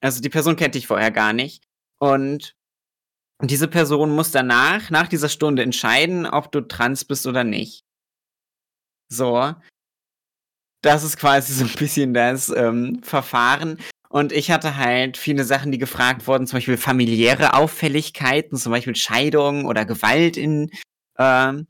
Also 0.01 0.21
die 0.21 0.29
Person 0.29 0.55
kennt 0.55 0.75
dich 0.75 0.87
vorher 0.87 1.11
gar 1.11 1.33
nicht. 1.33 1.65
Und 1.99 2.55
diese 3.41 3.67
Person 3.67 4.11
muss 4.11 4.31
danach, 4.31 4.89
nach 4.89 5.07
dieser 5.07 5.29
Stunde 5.29 5.63
entscheiden, 5.63 6.25
ob 6.25 6.51
du 6.51 6.61
trans 6.61 7.05
bist 7.05 7.27
oder 7.27 7.43
nicht. 7.43 7.83
So. 9.09 9.53
Das 10.81 11.03
ist 11.03 11.17
quasi 11.17 11.53
so 11.53 11.65
ein 11.65 11.73
bisschen 11.73 12.13
das 12.13 12.49
ähm, 12.49 13.01
Verfahren. 13.03 13.79
Und 14.13 14.31
ich 14.31 14.51
hatte 14.51 14.77
halt 14.77 15.17
viele 15.17 15.43
Sachen, 15.43 15.71
die 15.71 15.79
gefragt 15.79 16.27
wurden, 16.27 16.45
zum 16.45 16.57
Beispiel 16.57 16.77
familiäre 16.77 17.55
Auffälligkeiten, 17.55 18.59
zum 18.59 18.71
Beispiel 18.71 18.95
Scheidung 18.95 19.65
oder 19.65 19.85
Gewalt 19.85 20.37
in, 20.37 20.69
ähm, 21.17 21.65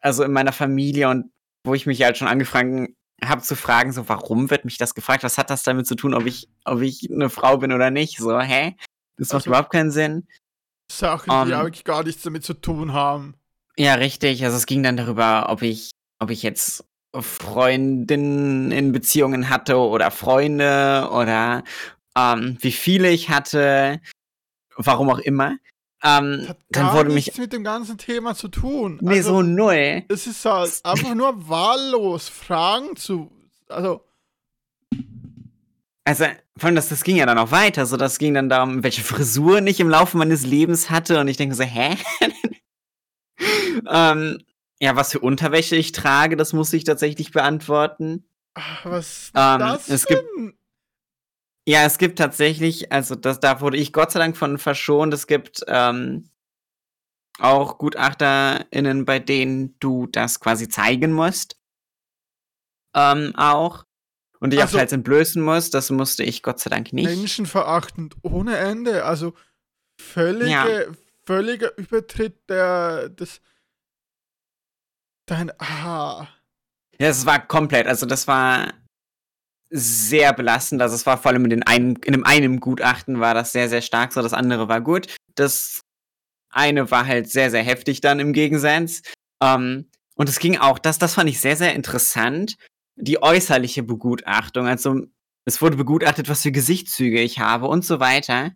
also 0.00 0.24
in 0.24 0.32
meiner 0.32 0.50
Familie 0.50 1.08
und 1.08 1.30
wo 1.62 1.74
ich 1.74 1.86
mich 1.86 2.02
halt 2.02 2.16
schon 2.18 2.26
angefangen 2.26 2.96
habe 3.24 3.40
zu 3.40 3.54
fragen, 3.54 3.92
so 3.92 4.08
warum 4.08 4.50
wird 4.50 4.64
mich 4.64 4.78
das 4.78 4.94
gefragt? 4.96 5.22
Was 5.22 5.38
hat 5.38 5.48
das 5.48 5.62
damit 5.62 5.86
zu 5.86 5.94
tun, 5.94 6.12
ob 6.12 6.26
ich, 6.26 6.48
ob 6.64 6.80
ich 6.80 7.08
eine 7.08 7.30
Frau 7.30 7.56
bin 7.58 7.72
oder 7.72 7.90
nicht? 7.92 8.18
So, 8.18 8.40
hä? 8.40 8.74
Das 9.16 9.28
macht 9.28 9.34
Also- 9.36 9.50
überhaupt 9.50 9.70
keinen 9.70 9.92
Sinn. 9.92 10.26
Sachen, 10.90 11.30
die 11.46 11.52
Ähm, 11.52 11.60
eigentlich 11.60 11.84
gar 11.84 12.02
nichts 12.02 12.22
damit 12.22 12.44
zu 12.44 12.54
tun 12.54 12.92
haben. 12.92 13.34
Ja, 13.76 13.94
richtig. 13.94 14.44
Also 14.44 14.56
es 14.56 14.66
ging 14.66 14.82
dann 14.82 14.96
darüber, 14.96 15.50
ob 15.50 15.62
ich, 15.62 15.90
ob 16.18 16.30
ich 16.30 16.42
jetzt 16.42 16.84
Freundinnen 17.14 18.70
in 18.72 18.92
Beziehungen 18.92 19.48
hatte 19.48 19.76
oder 19.78 20.10
Freunde 20.10 21.08
oder 21.12 21.64
ähm, 22.16 22.56
wie 22.60 22.72
viele 22.72 23.10
ich 23.10 23.30
hatte, 23.30 24.00
warum 24.76 25.10
auch 25.10 25.18
immer. 25.18 25.56
Ähm, 26.02 26.38
Das 26.40 26.48
hat 26.50 26.58
dann 26.70 26.92
wurde 26.94 27.08
mich. 27.08 27.26
nichts 27.26 27.38
mit 27.38 27.52
dem 27.52 27.64
ganzen 27.64 27.96
Thema 27.98 28.34
zu 28.34 28.48
tun. 28.48 28.98
Nee, 29.00 29.18
Also, 29.18 29.36
so 29.36 29.42
null. 29.42 30.04
Es 30.08 30.26
ist 30.26 30.44
halt 30.44 30.78
einfach 30.84 31.14
nur 31.14 31.48
wahllos, 31.48 32.28
Fragen 32.28 32.96
zu 32.96 33.30
also. 33.68 34.02
Also, 36.04 36.24
vor 36.56 36.66
allem, 36.66 36.76
das, 36.76 36.88
das 36.88 37.02
ging 37.02 37.16
ja 37.16 37.26
dann 37.26 37.38
auch 37.38 37.50
weiter. 37.50 37.84
So, 37.84 37.96
das 37.96 38.18
ging 38.18 38.34
dann 38.34 38.48
darum, 38.48 38.84
welche 38.84 39.02
Frisuren 39.02 39.66
ich 39.66 39.80
im 39.80 39.88
Laufe 39.88 40.16
meines 40.16 40.46
Lebens 40.46 40.88
hatte. 40.88 41.18
Und 41.18 41.26
ich 41.28 41.36
denke 41.36 41.56
so, 41.56 41.64
hä? 41.64 41.96
ähm, 43.90 44.38
ja, 44.80 44.96
was 44.96 45.12
für 45.12 45.20
Unterwäsche 45.20 45.76
ich 45.76 45.92
trage, 45.92 46.36
das 46.36 46.52
muss 46.52 46.72
ich 46.72 46.84
tatsächlich 46.84 47.32
beantworten. 47.32 48.28
Ach, 48.54 48.84
was 48.86 49.06
ist 49.24 49.32
Ähm, 49.34 49.58
das 49.60 49.88
es 49.88 50.04
denn? 50.04 50.18
gibt- 50.34 50.58
Ja, 51.68 51.84
es 51.84 51.98
gibt 51.98 52.18
tatsächlich, 52.18 52.92
also 52.92 53.14
das, 53.16 53.40
da 53.40 53.60
wurde 53.60 53.76
ich 53.76 53.92
Gott 53.92 54.12
sei 54.12 54.18
Dank 54.20 54.36
von 54.36 54.56
verschont. 54.58 55.12
Es 55.12 55.26
gibt 55.26 55.62
ähm, 55.66 56.30
auch 57.38 57.78
GutachterInnen, 57.78 59.04
bei 59.04 59.18
denen 59.18 59.76
du 59.80 60.06
das 60.06 60.40
quasi 60.40 60.68
zeigen 60.68 61.12
musst. 61.12 61.58
Ähm, 62.94 63.34
auch. 63.36 63.84
Und 64.38 64.50
dich 64.52 64.60
Also- 64.60 64.76
auch 64.76 64.80
teils 64.80 64.92
entblößen 64.92 65.42
musst. 65.42 65.74
Das 65.74 65.90
musste 65.90 66.22
ich 66.22 66.42
Gott 66.42 66.60
sei 66.60 66.70
Dank 66.70 66.92
nicht. 66.92 67.06
Menschenverachtend 67.06 68.14
ohne 68.22 68.56
Ende. 68.56 69.04
Also 69.04 69.34
völlige, 70.00 70.50
Ja. 70.50 70.66
völliger 71.26 71.76
Übertritt 71.76 72.48
der 72.48 73.08
des 73.08 73.40
dein 75.26 75.52
ah. 75.60 76.28
Ja, 76.98 77.08
es 77.08 77.26
war 77.26 77.46
komplett, 77.46 77.86
also 77.86 78.06
das 78.06 78.26
war 78.26 78.72
sehr 79.70 80.32
belastend. 80.32 80.80
Also 80.80 80.94
es 80.94 81.06
war 81.06 81.18
vor 81.18 81.32
allem 81.32 81.44
in, 81.44 81.50
den 81.50 81.62
einen, 81.64 81.96
in 81.96 82.12
dem 82.12 82.24
einen 82.24 82.60
Gutachten 82.60 83.20
war 83.20 83.34
das 83.34 83.52
sehr, 83.52 83.68
sehr 83.68 83.82
stark, 83.82 84.12
so 84.12 84.22
das 84.22 84.32
andere 84.32 84.68
war 84.68 84.80
gut. 84.80 85.14
Das 85.34 85.80
eine 86.50 86.90
war 86.90 87.06
halt 87.06 87.30
sehr, 87.30 87.50
sehr 87.50 87.62
heftig 87.62 88.00
dann 88.00 88.20
im 88.20 88.32
Gegensatz. 88.32 89.02
Ähm, 89.42 89.90
und 90.14 90.28
es 90.28 90.38
ging 90.38 90.56
auch, 90.56 90.78
das, 90.78 90.98
das 90.98 91.14
fand 91.14 91.28
ich 91.28 91.40
sehr, 91.40 91.56
sehr 91.56 91.74
interessant, 91.74 92.56
die 92.96 93.20
äußerliche 93.22 93.82
Begutachtung. 93.82 94.66
Also 94.66 95.02
es 95.44 95.60
wurde 95.60 95.76
begutachtet, 95.76 96.28
was 96.28 96.42
für 96.42 96.52
Gesichtszüge 96.52 97.20
ich 97.20 97.38
habe 97.40 97.66
und 97.66 97.84
so 97.84 98.00
weiter. 98.00 98.52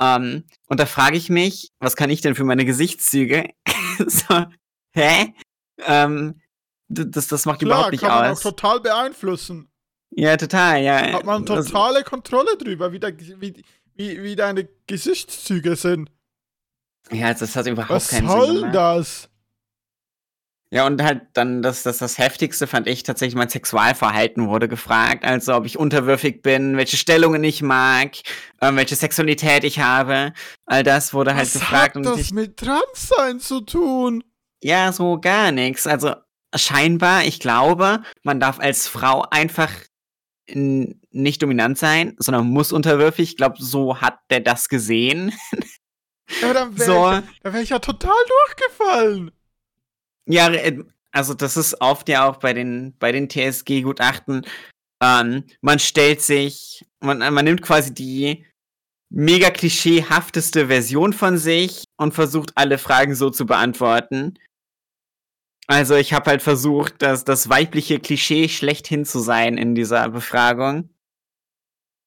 Ähm, 0.00 0.44
und 0.66 0.80
da 0.80 0.86
frage 0.86 1.16
ich 1.16 1.28
mich, 1.28 1.70
was 1.78 1.94
kann 1.94 2.10
ich 2.10 2.22
denn 2.22 2.34
für 2.34 2.44
meine 2.44 2.64
Gesichtszüge? 2.64 3.50
so, 4.06 4.46
hä? 4.94 5.34
Ähm, 5.78 6.40
das, 6.88 7.26
das 7.28 7.46
macht 7.46 7.60
Klar, 7.60 7.70
überhaupt 7.70 7.92
nicht 7.92 8.00
kann 8.02 8.10
man 8.22 8.30
aus. 8.32 8.38
auch 8.44 8.50
total 8.50 8.80
beeinflussen. 8.80 9.68
Ja, 10.10 10.36
total, 10.36 10.82
ja. 10.82 11.12
Hat 11.12 11.24
man 11.24 11.44
Das- 11.46 11.66
totale 11.66 12.02
Kontrolle 12.04 12.56
drüber, 12.58 12.92
wie, 12.92 13.00
der, 13.00 13.18
wie, 13.18 13.62
wie, 13.94 14.22
wie 14.22 14.36
deine 14.36 14.68
Gesichtszüge 14.86 15.74
sind. 15.76 16.10
ja, 17.10 17.28
also 17.28 17.46
das 17.46 17.56
hat 17.56 17.66
überhaupt 17.66 17.90
Was 17.90 18.08
keinen 18.08 18.28
Sinn 18.28 18.38
soll 18.40 18.54
gemacht. 18.56 18.74
das? 18.74 19.28
Ja, 20.70 20.86
und 20.86 21.02
halt 21.02 21.22
dann 21.34 21.60
das, 21.60 21.82
das, 21.82 21.98
das 21.98 22.16
Heftigste 22.16 22.66
fand 22.66 22.86
ich 22.88 23.02
tatsächlich, 23.02 23.34
mein 23.34 23.50
Sexualverhalten 23.50 24.48
wurde 24.48 24.68
gefragt. 24.68 25.22
Also, 25.22 25.54
ob 25.54 25.66
ich 25.66 25.78
unterwürfig 25.78 26.40
bin, 26.40 26.78
welche 26.78 26.96
Stellungen 26.96 27.44
ich 27.44 27.60
mag, 27.60 28.12
ähm, 28.62 28.76
welche 28.76 28.96
Sexualität 28.96 29.64
ich 29.64 29.80
habe. 29.80 30.32
All 30.64 30.82
das 30.82 31.12
wurde 31.12 31.34
halt 31.34 31.46
Was 31.46 31.52
gefragt. 31.54 31.88
hat 31.90 31.96
Und 31.96 32.04
das 32.04 32.18
ich, 32.20 32.32
mit 32.32 32.56
Transsein 32.56 33.38
zu 33.38 33.60
tun? 33.60 34.24
Ja, 34.62 34.92
so 34.92 35.20
gar 35.20 35.52
nichts. 35.52 35.86
Also, 35.86 36.14
scheinbar, 36.54 37.24
ich 37.24 37.40
glaube, 37.40 38.02
man 38.22 38.40
darf 38.40 38.60
als 38.60 38.88
Frau 38.88 39.24
einfach 39.30 39.70
nicht 40.54 41.42
dominant 41.42 41.78
sein, 41.78 42.14
sondern 42.18 42.48
muss 42.48 42.72
unterwürfig. 42.72 43.30
Ich 43.30 43.36
glaube, 43.36 43.56
so 43.58 44.00
hat 44.00 44.18
der 44.30 44.40
das 44.40 44.68
gesehen. 44.68 45.32
Ja, 46.40 46.52
dann 46.52 46.78
wäre 46.78 46.86
So. 46.86 47.12
ich, 47.12 47.40
da 47.42 47.52
wär 47.52 47.62
ich 47.62 47.68
ja 47.70 47.78
total 47.78 48.14
durchgefallen. 48.46 49.30
Ja, 50.26 50.50
äh, 50.50 50.82
also 51.10 51.34
das 51.34 51.56
ist 51.56 51.80
oft 51.80 52.08
ja 52.08 52.28
auch 52.28 52.36
bei 52.36 52.52
den, 52.52 52.96
bei 52.98 53.12
den 53.12 53.28
TSG-Gutachten. 53.28 54.46
Ähm, 55.02 55.44
man 55.60 55.78
stellt 55.78 56.22
sich, 56.22 56.84
man, 57.00 57.18
man 57.18 57.44
nimmt 57.44 57.62
quasi 57.62 57.92
die 57.92 58.46
mega 59.10 59.50
klischeehafteste 59.50 60.68
Version 60.68 61.12
von 61.12 61.36
sich 61.36 61.84
und 61.98 62.14
versucht 62.14 62.52
alle 62.54 62.78
Fragen 62.78 63.14
so 63.14 63.28
zu 63.30 63.44
beantworten. 63.44 64.38
Also 65.72 65.94
ich 65.96 66.12
habe 66.12 66.28
halt 66.30 66.42
versucht, 66.42 67.00
das, 67.00 67.24
das 67.24 67.48
weibliche 67.48 67.98
Klischee 67.98 68.48
schlechthin 68.50 69.06
zu 69.06 69.20
sein 69.20 69.56
in 69.56 69.74
dieser 69.74 70.06
Befragung. 70.10 70.90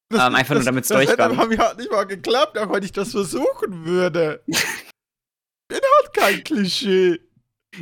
Das, 0.09 0.28
Ähm, 0.28 0.36
einfach 0.36 0.53
nur, 0.53 0.63
damit's 0.63 0.88
das 0.88 0.99
hätte 1.01 1.18
durchkommt. 1.18 1.38
bei 1.38 1.47
mir 1.47 1.57
halt 1.57 1.80
nicht 1.80 1.89
mal 1.91 2.03
geklappt, 2.05 2.59
auch 2.59 2.72
wenn 2.72 2.84
ich 2.84 2.91
das 2.91 3.09
versuchen 3.11 3.86
würde. 3.86 4.43
Bin 5.68 5.80
halt 5.82 6.13
kein 6.13 6.43
Klischee. 6.43 7.20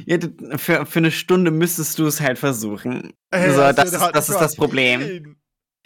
Ja, 0.05 0.17
für, 0.55 0.85
für 0.85 0.99
eine 0.99 1.11
Stunde 1.11 1.51
müsstest 1.51 1.99
du 1.99 2.05
es 2.07 2.21
halt 2.21 2.39
versuchen. 2.39 3.11
Ey, 3.31 3.51
so, 3.51 3.57
das 3.57 3.75
das, 3.75 3.91
ist, 3.91 4.11
das 4.13 4.29
ist 4.29 4.39
das 4.39 4.55
Problem. 4.55 5.35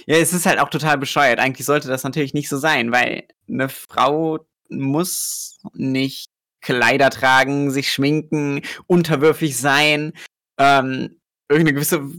Ja, 0.06 0.18
es 0.18 0.32
ist 0.32 0.46
halt 0.46 0.60
auch 0.60 0.70
total 0.70 1.00
bescheuert. 1.00 1.40
Eigentlich 1.40 1.66
sollte 1.66 1.88
das 1.88 2.04
natürlich 2.04 2.36
nicht 2.36 2.50
so 2.50 2.58
sein, 2.58 2.92
weil 2.92 3.28
eine 3.50 3.68
Frau 3.68 4.46
muss 4.70 5.58
nicht 5.74 6.30
Kleider 6.62 7.10
tragen, 7.10 7.72
sich 7.72 7.92
schminken, 7.92 8.62
unterwürfig 8.88 9.58
sein, 9.58 10.14
ähm, 10.58 11.20
irgendeine 11.50 11.74
gewisse 11.74 12.10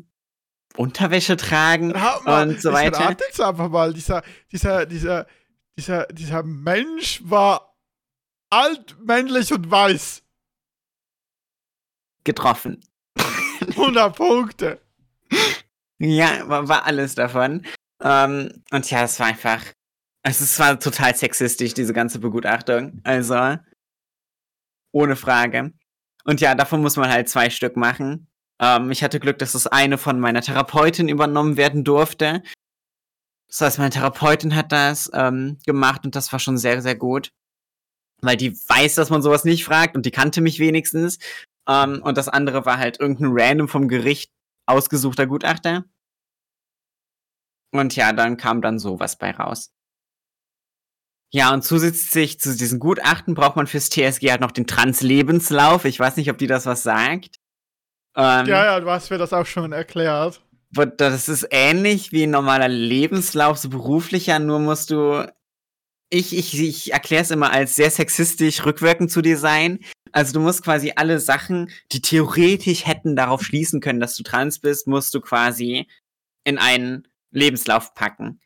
Unterwäsche 0.76 1.36
tragen 1.36 1.88
mal, 1.88 2.48
und 2.48 2.62
so 2.62 2.70
ich 2.70 2.74
weiter. 2.74 3.00
rate 3.00 3.24
jetzt 3.26 3.40
einfach 3.40 3.68
mal, 3.68 3.92
dieser, 3.92 4.22
dieser, 4.52 4.86
dieser, 4.86 5.26
dieser, 5.76 6.06
dieser 6.06 6.42
Mensch 6.44 7.20
war 7.24 7.76
alt, 8.50 8.96
männlich 9.04 9.52
und 9.52 9.70
weiß. 9.70 10.22
Getroffen. 12.24 12.80
100 13.60 14.14
Punkte. 14.14 14.80
Ja, 15.98 16.48
war, 16.48 16.68
war 16.68 16.86
alles 16.86 17.14
davon. 17.14 17.66
Ähm, 18.00 18.62
und 18.70 18.90
ja, 18.90 19.02
es 19.02 19.18
war 19.18 19.26
einfach. 19.26 19.64
Es 20.22 20.58
war 20.58 20.78
total 20.78 21.14
sexistisch, 21.16 21.74
diese 21.74 21.92
ganze 21.92 22.18
Begutachtung. 22.18 23.00
Also, 23.04 23.56
ohne 24.92 25.16
Frage. 25.16 25.72
Und 26.24 26.40
ja, 26.40 26.54
davon 26.54 26.82
muss 26.82 26.96
man 26.96 27.10
halt 27.10 27.28
zwei 27.28 27.50
Stück 27.50 27.76
machen. 27.76 28.28
Ähm, 28.60 28.90
ich 28.90 29.02
hatte 29.02 29.20
Glück, 29.20 29.38
dass 29.38 29.52
das 29.52 29.66
eine 29.66 29.98
von 29.98 30.20
meiner 30.20 30.42
Therapeutin 30.42 31.08
übernommen 31.08 31.56
werden 31.56 31.84
durfte. 31.84 32.42
Das 33.48 33.60
heißt, 33.62 33.78
meine 33.78 33.90
Therapeutin 33.90 34.54
hat 34.54 34.72
das 34.72 35.10
ähm, 35.14 35.58
gemacht 35.64 36.04
und 36.04 36.14
das 36.14 36.32
war 36.32 36.38
schon 36.38 36.58
sehr, 36.58 36.82
sehr 36.82 36.96
gut. 36.96 37.32
Weil 38.20 38.36
die 38.36 38.52
weiß, 38.52 38.96
dass 38.96 39.10
man 39.10 39.22
sowas 39.22 39.44
nicht 39.44 39.64
fragt 39.64 39.96
und 39.96 40.04
die 40.04 40.10
kannte 40.10 40.40
mich 40.40 40.58
wenigstens. 40.58 41.18
Ähm, 41.68 42.02
und 42.02 42.18
das 42.18 42.28
andere 42.28 42.66
war 42.66 42.78
halt 42.78 43.00
irgendein 43.00 43.30
random 43.32 43.68
vom 43.68 43.88
Gericht 43.88 44.30
ausgesuchter 44.66 45.26
Gutachter. 45.26 45.84
Und 47.72 47.96
ja, 47.96 48.12
dann 48.12 48.36
kam 48.36 48.60
dann 48.62 48.78
sowas 48.78 49.16
bei 49.16 49.30
raus. 49.30 49.70
Ja, 51.30 51.52
und 51.52 51.62
zusätzlich 51.62 52.40
zu 52.40 52.56
diesen 52.56 52.78
Gutachten 52.78 53.34
braucht 53.34 53.56
man 53.56 53.66
fürs 53.66 53.90
TSG 53.90 54.30
halt 54.30 54.40
noch 54.40 54.50
den 54.52 54.66
Trans-Lebenslauf. 54.66 55.84
Ich 55.84 56.00
weiß 56.00 56.16
nicht, 56.16 56.30
ob 56.30 56.38
die 56.38 56.46
das 56.46 56.64
was 56.64 56.82
sagt. 56.82 57.36
Ähm, 58.16 58.46
Ja, 58.46 58.64
ja, 58.64 58.80
du 58.80 58.90
hast 58.90 59.10
mir 59.10 59.18
das 59.18 59.32
auch 59.32 59.46
schon 59.46 59.72
erklärt. 59.72 60.40
Das 60.70 61.28
ist 61.28 61.46
ähnlich 61.50 62.12
wie 62.12 62.24
ein 62.24 62.30
normaler 62.30 62.68
Lebenslauf, 62.68 63.58
so 63.58 63.68
beruflicher, 63.68 64.38
nur 64.38 64.58
musst 64.58 64.90
du. 64.90 65.30
Ich, 66.10 66.36
ich, 66.36 66.58
ich 66.58 66.92
erkläre 66.92 67.22
es 67.22 67.30
immer 67.30 67.52
als 67.52 67.76
sehr 67.76 67.90
sexistisch 67.90 68.64
rückwirkend 68.64 69.10
zu 69.10 69.20
dir 69.20 69.36
sein. 69.36 69.80
Also 70.12 70.32
du 70.32 70.40
musst 70.40 70.64
quasi 70.64 70.94
alle 70.96 71.20
Sachen, 71.20 71.70
die 71.92 72.00
theoretisch 72.00 72.86
hätten 72.86 73.14
darauf 73.14 73.42
schließen 73.42 73.82
können, 73.82 74.00
dass 74.00 74.16
du 74.16 74.22
trans 74.22 74.58
bist, 74.58 74.86
musst 74.86 75.14
du 75.14 75.20
quasi 75.20 75.86
in 76.44 76.56
einen 76.56 77.06
Lebenslauf 77.30 77.92
packen. 77.92 78.40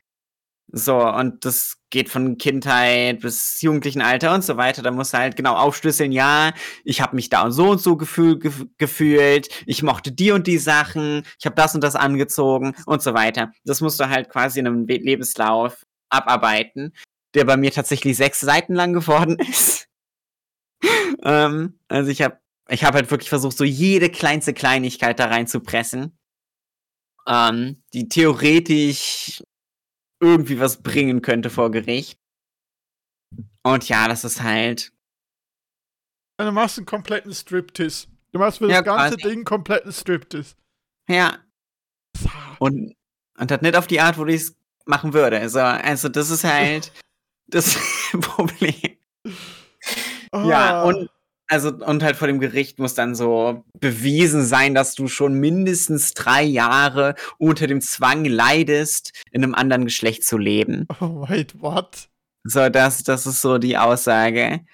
So, 0.75 1.07
und 1.07 1.45
das 1.45 1.77
geht 1.91 2.09
von 2.09 2.39
Kindheit 2.39 3.21
bis 3.21 3.61
jugendlichen 3.61 4.01
Alter 4.01 4.35
und 4.35 4.43
so 4.43 4.57
weiter. 4.57 4.81
Da 4.83 4.91
musst 4.91 5.13
du 5.13 5.19
halt 5.19 5.37
genau 5.37 5.55
aufschlüsseln, 5.55 6.13
ja, 6.13 6.53
ich 6.83 7.03
habe 7.03 7.15
mich 7.15 7.29
da 7.29 7.43
und 7.43 7.53
so 7.53 7.71
und 7.71 7.81
so 7.81 7.97
gefühl, 7.99 8.39
gef 8.39 8.65
gefühlt, 8.79 9.49
ich 9.67 9.83
mochte 9.83 10.13
die 10.13 10.31
und 10.33 10.47
die 10.47 10.57
Sachen, 10.57 11.25
ich 11.39 11.45
habe 11.45 11.57
das 11.57 11.75
und 11.75 11.85
das 11.85 11.95
angezogen 11.95 12.75
und 12.87 13.03
so 13.03 13.13
weiter. 13.13 13.53
Das 13.65 13.83
musst 13.83 14.01
du 14.01 14.09
halt 14.09 14.31
quasi 14.31 14.61
in 14.61 14.67
einem 14.67 14.87
Le- 14.87 14.97
Lebenslauf 14.97 15.85
abarbeiten, 16.09 16.95
der 17.35 17.45
bei 17.45 17.59
mir 17.59 17.71
tatsächlich 17.71 18.17
sechs 18.17 18.41
Seiten 18.41 18.75
lang 18.75 18.95
geworden 18.95 19.37
ist. 19.51 19.89
ähm, 21.23 21.79
also 21.89 22.11
ich 22.11 22.23
habe 22.23 22.39
ich 22.69 22.85
hab 22.85 22.95
halt 22.95 23.11
wirklich 23.11 23.29
versucht, 23.29 23.57
so 23.59 23.65
jede 23.65 24.09
kleinste 24.09 24.55
Kleinigkeit 24.55 25.19
da 25.19 25.27
reinzupressen, 25.27 26.17
ähm, 27.27 27.83
die 27.93 28.09
theoretisch 28.09 29.43
irgendwie 30.23 30.61
was 30.61 30.83
bringen 30.83 31.21
könnte 31.21 31.51
vor 31.51 31.71
Gericht. 31.71 32.19
Und 33.63 33.89
ja, 33.89 34.09
das 34.09 34.25
ist 34.25 34.43
halt. 34.43 34.93
Du 36.39 36.51
machst 36.51 36.79
einen 36.79 36.87
kompletten 36.87 37.33
Striptease. 37.35 38.07
Du 38.33 38.39
machst 38.39 38.59
für 38.59 38.69
Ja, 38.69 38.83
das 38.83 38.85
ganze 38.85 39.17
quasi. 39.17 39.23
Ding 39.29 39.33
einen 39.39 39.45
kompletten 39.45 39.93
Striptease. 39.93 40.55
Ja, 41.09 41.39
Und, 42.59 42.95
und 43.39 43.51
das 43.51 43.61
nicht 43.61 43.77
auf 43.77 43.87
die 43.87 44.01
Art, 44.01 44.17
wo 44.19 44.25
ich 44.27 44.37
es 44.43 44.57
machen 44.87 45.13
würde. 45.13 45.39
Also, 45.39 45.61
also 45.61 46.09
das 46.09 46.31
ist 46.31 46.45
halt 46.45 46.93
das 47.49 47.77
Problem. 48.21 48.97
Ah. 50.31 50.45
Ja, 50.47 50.83
und 50.85 51.11
Also, 51.53 51.69
und 51.69 52.03
halt 52.03 52.17
vor 52.17 52.29
dem 52.29 52.41
Gericht 52.41 52.79
muss 52.79 52.95
dann 52.95 53.15
so 53.15 53.63
bewiesen 53.79 54.43
sein, 54.43 54.75
dass 54.75 54.95
du 54.95 55.07
schon 55.07 55.35
mindestens 55.35 56.15
drei 56.15 56.43
Jahre 56.43 57.15
unter 57.37 57.67
dem 57.67 57.83
Zwang 57.83 58.25
leidest, 58.25 59.13
in 59.33 59.45
einem 59.45 59.55
anderen 59.55 59.85
Geschlecht 59.85 60.25
zu 60.25 60.39
leben. 60.39 60.89
Oh, 61.03 61.29
wait, 61.29 61.61
what? 61.61 62.09
So, 62.45 62.71
das, 62.71 63.03
das 63.03 63.27
ist 63.27 63.43
so 63.43 63.59
die 63.59 63.77
Aussage. 63.77 64.65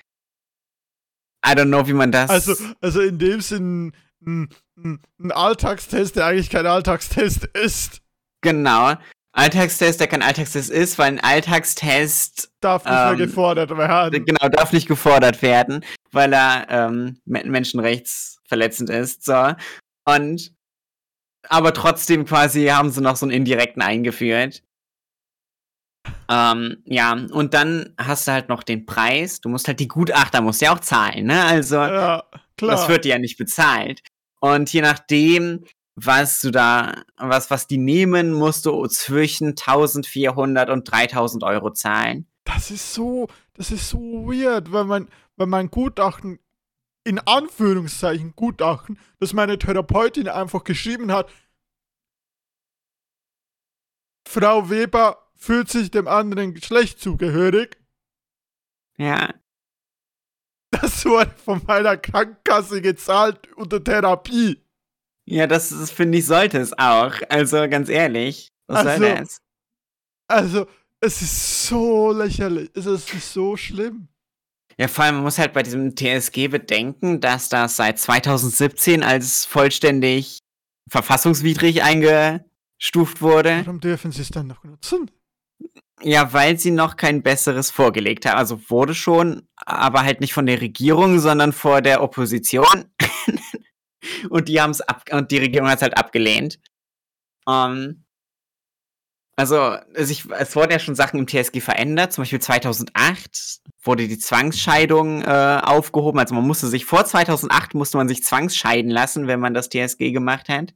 I 1.44 1.50
don't 1.50 1.66
know, 1.66 1.84
wie 1.88 1.94
man 1.94 2.12
das. 2.12 2.30
Also, 2.30 2.54
also 2.80 3.00
in 3.00 3.18
dem 3.18 3.40
Sinn 3.40 3.92
ein, 4.24 4.48
ein, 4.76 5.32
Alltagstest, 5.32 6.14
der 6.14 6.26
eigentlich 6.26 6.50
kein 6.50 6.66
Alltagstest 6.66 7.44
ist. 7.56 8.02
Genau. 8.40 8.94
Alltagstest, 9.32 10.00
der 10.00 10.06
kein 10.06 10.22
Alltagstest 10.22 10.70
ist, 10.70 10.98
weil 10.98 11.08
ein 11.08 11.20
Alltagstest 11.20 12.52
darf 12.60 12.84
nicht 12.84 12.92
ähm, 12.92 13.16
mehr 13.16 13.26
gefordert 13.26 13.76
werden. 13.76 14.24
Genau, 14.24 14.48
darf 14.48 14.72
nicht 14.72 14.88
gefordert 14.88 15.42
werden, 15.42 15.84
weil 16.12 16.32
er 16.32 16.66
ähm, 16.68 17.20
menschenrechtsverletzend 17.24 18.90
ist. 18.90 19.24
So. 19.24 19.52
Und 20.04 20.52
aber 21.48 21.72
trotzdem 21.72 22.24
quasi 22.24 22.66
haben 22.66 22.90
sie 22.90 23.00
noch 23.00 23.16
so 23.16 23.24
einen 23.24 23.34
indirekten 23.34 23.82
eingeführt. 23.82 24.62
Ähm, 26.30 26.82
ja, 26.84 27.12
und 27.12 27.54
dann 27.54 27.94
hast 27.98 28.26
du 28.26 28.32
halt 28.32 28.48
noch 28.48 28.62
den 28.62 28.86
Preis. 28.86 29.40
Du 29.40 29.48
musst 29.48 29.68
halt 29.68 29.80
die 29.80 29.88
Gutachter 29.88 30.40
musst 30.40 30.60
ja 30.60 30.74
auch 30.74 30.80
zahlen, 30.80 31.26
ne? 31.26 31.44
Also 31.44 31.76
ja, 31.76 32.24
klar. 32.56 32.76
das 32.76 32.88
wird 32.88 33.04
ja 33.04 33.18
nicht 33.18 33.38
bezahlt. 33.38 34.02
Und 34.40 34.72
je 34.72 34.82
nachdem, 34.82 35.64
was 35.94 36.40
du 36.40 36.50
da, 36.50 37.02
was, 37.16 37.50
was 37.50 37.66
die 37.66 37.78
nehmen, 37.78 38.32
musst 38.32 38.66
du 38.66 38.86
zwischen 38.86 39.48
1400 39.48 40.70
und 40.70 40.90
3000 40.90 41.42
Euro 41.44 41.72
zahlen. 41.72 42.26
Das 42.44 42.70
ist 42.70 42.94
so, 42.94 43.28
das 43.54 43.70
ist 43.70 43.88
so 43.88 43.98
weird, 43.98 44.70
weil 44.72 44.84
mein, 44.84 45.08
weil 45.38 45.46
mein 45.46 45.70
Gutachten, 45.70 46.38
in 47.04 47.18
Anführungszeichen 47.20 48.34
Gutachten, 48.36 48.98
das 49.20 49.32
meine 49.32 49.58
Therapeutin 49.58 50.28
einfach 50.28 50.64
geschrieben 50.64 51.10
hat, 51.12 51.30
Frau 54.26 54.68
Weber 54.68 55.30
fühlt 55.36 55.70
sich 55.70 55.90
dem 55.90 56.06
anderen 56.08 56.52
Geschlecht 56.54 57.00
zugehörig. 57.00 57.78
Ja. 58.98 59.32
Das 60.70 61.04
wurde 61.06 61.30
von 61.30 61.62
meiner 61.66 61.96
Krankenkasse 61.96 62.82
gezahlt 62.82 63.50
unter 63.54 63.82
Therapie. 63.82 64.62
Ja, 65.26 65.46
das, 65.46 65.70
das 65.70 65.90
finde 65.90 66.18
ich, 66.18 66.26
sollte 66.26 66.58
es 66.58 66.72
auch. 66.78 67.14
Also 67.30 67.56
ganz 67.68 67.88
ehrlich, 67.88 68.52
was 68.66 68.86
Also- 68.86 69.02
soll 69.02 69.14
das? 69.16 69.42
Also, 70.30 70.66
es 71.00 71.22
ist 71.22 71.66
so 71.68 72.12
lächerlich. 72.12 72.70
Es 72.74 72.84
ist 72.84 73.08
so 73.32 73.56
schlimm. 73.56 74.08
Ja, 74.80 74.86
vor 74.86 75.04
allem, 75.04 75.16
man 75.16 75.24
muss 75.24 75.38
halt 75.38 75.52
bei 75.52 75.64
diesem 75.64 75.96
TSG 75.96 76.48
bedenken, 76.48 77.20
dass 77.20 77.48
das 77.48 77.76
seit 77.76 77.98
2017 77.98 79.02
als 79.02 79.44
vollständig 79.44 80.38
verfassungswidrig 80.88 81.82
eingestuft 81.82 83.20
wurde. 83.20 83.62
Warum 83.64 83.80
dürfen 83.80 84.12
sie 84.12 84.22
es 84.22 84.28
dann 84.28 84.46
noch 84.46 84.62
nutzen? 84.62 85.10
Ja, 86.00 86.32
weil 86.32 86.58
sie 86.60 86.70
noch 86.70 86.94
kein 86.94 87.24
besseres 87.24 87.72
vorgelegt 87.72 88.24
haben. 88.24 88.38
Also 88.38 88.70
wurde 88.70 88.94
schon, 88.94 89.48
aber 89.56 90.04
halt 90.04 90.20
nicht 90.20 90.32
von 90.32 90.46
der 90.46 90.60
Regierung, 90.60 91.18
sondern 91.18 91.52
vor 91.52 91.82
der 91.82 92.00
Opposition. 92.00 92.84
und 94.30 94.48
die 94.48 94.60
haben 94.60 94.70
es 94.70 94.80
ab 94.80 95.02
und 95.10 95.32
die 95.32 95.38
Regierung 95.38 95.68
hat 95.68 95.78
es 95.78 95.82
halt 95.82 95.98
abgelehnt. 95.98 96.60
Ähm, 97.48 98.04
also, 99.34 99.58
also 99.58 100.12
ich, 100.12 100.30
es 100.30 100.54
wurden 100.54 100.70
ja 100.70 100.78
schon 100.78 100.94
Sachen 100.94 101.18
im 101.18 101.26
TSG 101.26 101.60
verändert. 101.60 102.12
Zum 102.12 102.22
Beispiel 102.22 102.40
2008 102.40 103.60
wurde 103.82 104.08
die 104.08 104.18
Zwangsscheidung 104.18 105.22
äh, 105.22 105.60
aufgehoben. 105.62 106.18
Also 106.18 106.34
man 106.34 106.46
musste 106.46 106.66
sich 106.66 106.84
vor 106.84 107.04
2008 107.04 107.74
musste 107.74 107.96
man 107.96 108.08
sich 108.08 108.22
zwangsscheiden 108.24 108.90
lassen, 108.90 109.26
wenn 109.28 109.40
man 109.40 109.54
das 109.54 109.68
TSG 109.68 110.10
gemacht 110.12 110.48
hat. 110.48 110.74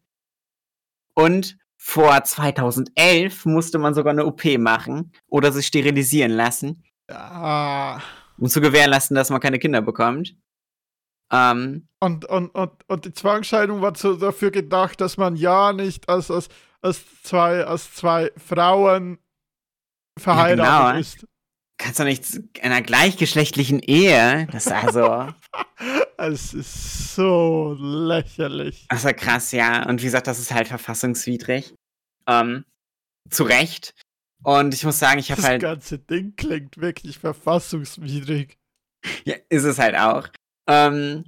Und 1.15 1.59
vor 1.77 2.23
2011 2.23 3.45
musste 3.45 3.79
man 3.79 3.93
sogar 3.95 4.13
eine 4.13 4.25
OP 4.25 4.45
machen 4.59 5.13
oder 5.29 5.51
sich 5.53 5.67
sterilisieren 5.67 6.31
lassen, 6.31 6.85
Ja. 7.11 8.01
um 8.39 8.49
zu 8.49 8.61
gewährleisten, 8.61 9.17
dass 9.17 9.31
man 9.31 9.41
keine 9.41 9.59
Kinder 9.59 9.83
bekommt. 9.83 10.37
Ähm, 11.33 11.89
Und, 11.99 12.25
und, 12.27 12.51
und, 12.55 12.73
und 12.89 13.05
die 13.05 13.13
Zwangsscheidung 13.13 13.81
war 13.83 13.95
so 13.97 14.15
dafür 14.15 14.51
gedacht, 14.53 15.01
dass 15.01 15.17
man 15.17 15.35
ja 15.35 15.73
nicht 15.73 16.09
als, 16.09 16.31
als, 16.31 16.49
als, 16.83 17.05
zwei, 17.23 17.65
als 17.65 17.93
zwei 17.95 18.31
Frauen 18.37 19.19
verheiratet 20.19 20.65
Ja, 20.65 20.91
genau. 20.93 21.01
ist. 21.01 21.27
Kannst 21.83 21.99
du 22.01 22.05
nicht 22.05 22.35
in 22.35 22.63
einer 22.63 22.83
gleichgeschlechtlichen 22.83 23.81
Ehe, 23.81 24.47
das 24.53 24.67
ist 24.67 24.73
also, 24.73 25.29
Es 26.17 26.55
ist 26.55 27.17
so 27.17 27.77
lächerlich. 27.81 28.87
das 28.89 29.03
ja 29.03 29.13
krass, 29.13 29.51
ja. 29.51 29.89
Und 29.89 30.01
wie 30.01 30.07
gesagt, 30.07 30.29
das 30.29 30.39
ist 30.39 30.53
halt 30.55 30.69
verfassungswidrig. 30.69 31.75
Ähm, 32.29 32.65
zu 33.29 33.43
Recht. 33.43 33.95
Und 34.45 34.73
ich 34.73 34.85
muss 34.85 35.01
sagen, 35.01 35.19
ich 35.19 35.33
habe 35.33 35.41
Das 35.41 35.51
halt 35.51 35.63
ganze 35.63 35.99
Ding 35.99 36.35
klingt 36.37 36.79
wirklich 36.79 37.19
verfassungswidrig. 37.19 38.57
Ja, 39.25 39.35
ist 39.49 39.65
es 39.65 39.79
halt 39.81 39.97
auch. 39.97 40.29
Ähm, 40.69 41.25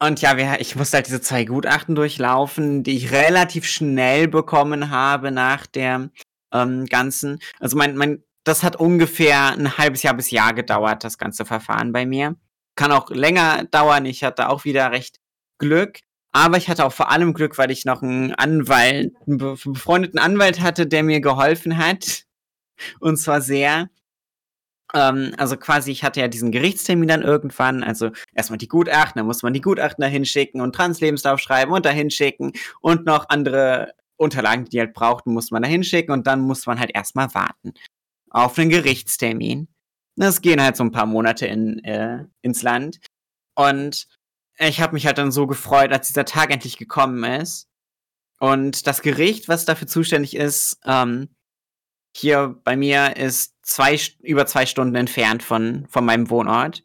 und 0.00 0.20
ja, 0.20 0.36
wir, 0.36 0.60
ich 0.60 0.76
musste 0.76 0.98
halt 0.98 1.08
diese 1.08 1.20
zwei 1.20 1.44
Gutachten 1.44 1.96
durchlaufen, 1.96 2.84
die 2.84 2.96
ich 2.96 3.10
relativ 3.10 3.66
schnell 3.66 4.28
bekommen 4.28 4.90
habe 4.90 5.32
nach 5.32 5.66
der 5.66 6.10
ähm, 6.52 6.86
ganzen. 6.86 7.40
Also 7.58 7.76
mein, 7.76 7.96
mein, 7.96 8.22
das 8.48 8.62
hat 8.62 8.76
ungefähr 8.76 9.52
ein 9.52 9.78
halbes 9.78 10.02
Jahr 10.02 10.14
bis 10.14 10.30
Jahr 10.30 10.54
gedauert, 10.54 11.04
das 11.04 11.18
ganze 11.18 11.44
Verfahren 11.44 11.92
bei 11.92 12.06
mir. 12.06 12.36
Kann 12.74 12.92
auch 12.92 13.10
länger 13.10 13.64
dauern. 13.64 14.06
Ich 14.06 14.24
hatte 14.24 14.48
auch 14.48 14.64
wieder 14.64 14.90
recht 14.90 15.20
Glück. 15.58 16.00
Aber 16.32 16.56
ich 16.56 16.68
hatte 16.68 16.84
auch 16.84 16.92
vor 16.92 17.10
allem 17.10 17.32
Glück, 17.32 17.58
weil 17.58 17.70
ich 17.70 17.84
noch 17.84 18.02
einen 18.02 18.34
Anwalt, 18.34 19.14
einen 19.26 19.38
be- 19.38 19.56
befreundeten 19.64 20.18
Anwalt 20.18 20.60
hatte, 20.60 20.86
der 20.86 21.02
mir 21.02 21.20
geholfen 21.20 21.78
hat. 21.78 22.24
Und 23.00 23.16
zwar 23.16 23.40
sehr. 23.40 23.88
Ähm, 24.94 25.34
also 25.36 25.56
quasi, 25.56 25.90
ich 25.90 26.04
hatte 26.04 26.20
ja 26.20 26.28
diesen 26.28 26.52
Gerichtstermin 26.52 27.08
dann 27.08 27.22
irgendwann, 27.22 27.82
also 27.82 28.10
erstmal 28.34 28.58
die 28.58 28.68
Gutachten, 28.68 29.18
dann 29.18 29.26
muss 29.26 29.42
man 29.42 29.52
die 29.52 29.60
Gutachten 29.60 30.02
dahin 30.02 30.24
schicken 30.24 30.60
und 30.60 30.74
Translebenslauf 30.74 31.40
schreiben 31.40 31.72
und 31.72 31.84
dahin 31.84 32.10
schicken 32.10 32.52
und 32.80 33.04
noch 33.04 33.28
andere 33.28 33.92
Unterlagen, 34.16 34.64
die 34.64 34.70
die 34.70 34.80
halt 34.80 34.94
brauchten, 34.94 35.32
muss 35.32 35.50
man 35.50 35.62
dahin 35.62 35.84
schicken 35.84 36.12
und 36.12 36.26
dann 36.26 36.40
muss 36.40 36.66
man 36.66 36.80
halt 36.80 36.92
erstmal 36.94 37.34
warten 37.34 37.74
auf 38.30 38.58
einen 38.58 38.70
Gerichtstermin. 38.70 39.68
Das 40.16 40.40
gehen 40.42 40.62
halt 40.62 40.76
so 40.76 40.84
ein 40.84 40.92
paar 40.92 41.06
Monate 41.06 41.46
in, 41.46 41.82
äh, 41.84 42.24
ins 42.42 42.62
Land 42.62 42.98
und 43.54 44.08
ich 44.58 44.80
habe 44.80 44.94
mich 44.94 45.06
halt 45.06 45.18
dann 45.18 45.30
so 45.30 45.46
gefreut, 45.46 45.92
als 45.92 46.08
dieser 46.08 46.24
Tag 46.24 46.50
endlich 46.50 46.76
gekommen 46.76 47.22
ist 47.22 47.68
und 48.40 48.86
das 48.86 49.02
Gericht, 49.02 49.48
was 49.48 49.64
dafür 49.64 49.86
zuständig 49.86 50.36
ist, 50.36 50.78
ähm, 50.84 51.28
hier 52.16 52.60
bei 52.64 52.76
mir 52.76 53.16
ist 53.16 53.54
zwei, 53.62 53.98
über 54.22 54.46
zwei 54.46 54.66
Stunden 54.66 54.94
entfernt 54.94 55.42
von, 55.42 55.86
von 55.88 56.04
meinem 56.04 56.30
Wohnort. 56.30 56.84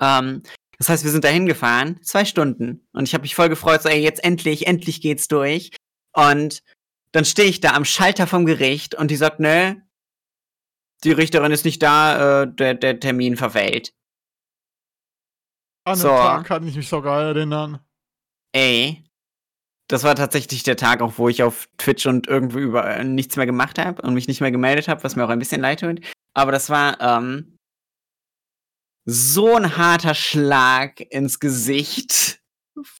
Ähm, 0.00 0.42
das 0.78 0.88
heißt, 0.88 1.04
wir 1.04 1.10
sind 1.10 1.24
dahin 1.24 1.46
gefahren, 1.46 2.00
zwei 2.02 2.24
Stunden. 2.24 2.86
Und 2.92 3.08
ich 3.08 3.14
habe 3.14 3.22
mich 3.22 3.34
voll 3.34 3.48
gefreut, 3.48 3.82
so, 3.82 3.88
ey, 3.88 4.00
jetzt 4.00 4.22
endlich, 4.22 4.66
endlich 4.66 5.00
geht's 5.00 5.28
durch. 5.28 5.70
Und 6.12 6.62
dann 7.12 7.24
stehe 7.24 7.48
ich 7.48 7.60
da 7.60 7.72
am 7.72 7.84
Schalter 7.84 8.26
vom 8.26 8.46
Gericht 8.46 8.94
und 8.94 9.10
die 9.10 9.16
sagt, 9.16 9.40
nö, 9.40 9.74
die 11.04 11.12
Richterin 11.12 11.52
ist 11.52 11.64
nicht 11.64 11.82
da, 11.82 12.42
äh, 12.42 12.54
der, 12.54 12.74
der 12.74 13.00
Termin 13.00 13.36
verfällt. 13.36 13.92
An 15.84 15.94
den 15.94 16.02
So. 16.02 16.08
Tag 16.08 16.46
kann 16.46 16.66
ich 16.66 16.76
mich 16.76 16.88
sogar 16.88 17.22
erinnern. 17.22 17.80
Ey, 18.52 19.04
das 19.88 20.02
war 20.02 20.14
tatsächlich 20.16 20.62
der 20.64 20.76
Tag, 20.76 21.00
auch 21.00 21.14
wo 21.18 21.28
ich 21.28 21.42
auf 21.42 21.68
Twitch 21.78 22.06
und 22.06 22.26
irgendwo 22.26 22.58
überall 22.58 23.04
nichts 23.04 23.36
mehr 23.36 23.46
gemacht 23.46 23.78
habe 23.78 24.02
und 24.02 24.14
mich 24.14 24.26
nicht 24.26 24.40
mehr 24.40 24.50
gemeldet 24.50 24.88
habe, 24.88 25.04
was 25.04 25.14
mir 25.14 25.24
auch 25.24 25.28
ein 25.28 25.38
bisschen 25.38 25.60
leid 25.60 25.80
tut. 25.80 26.00
Aber 26.34 26.50
das 26.50 26.70
war 26.70 27.00
ähm, 27.00 27.56
so 29.04 29.54
ein 29.54 29.76
harter 29.76 30.14
Schlag 30.14 31.00
ins 31.00 31.38
Gesicht 31.38 32.42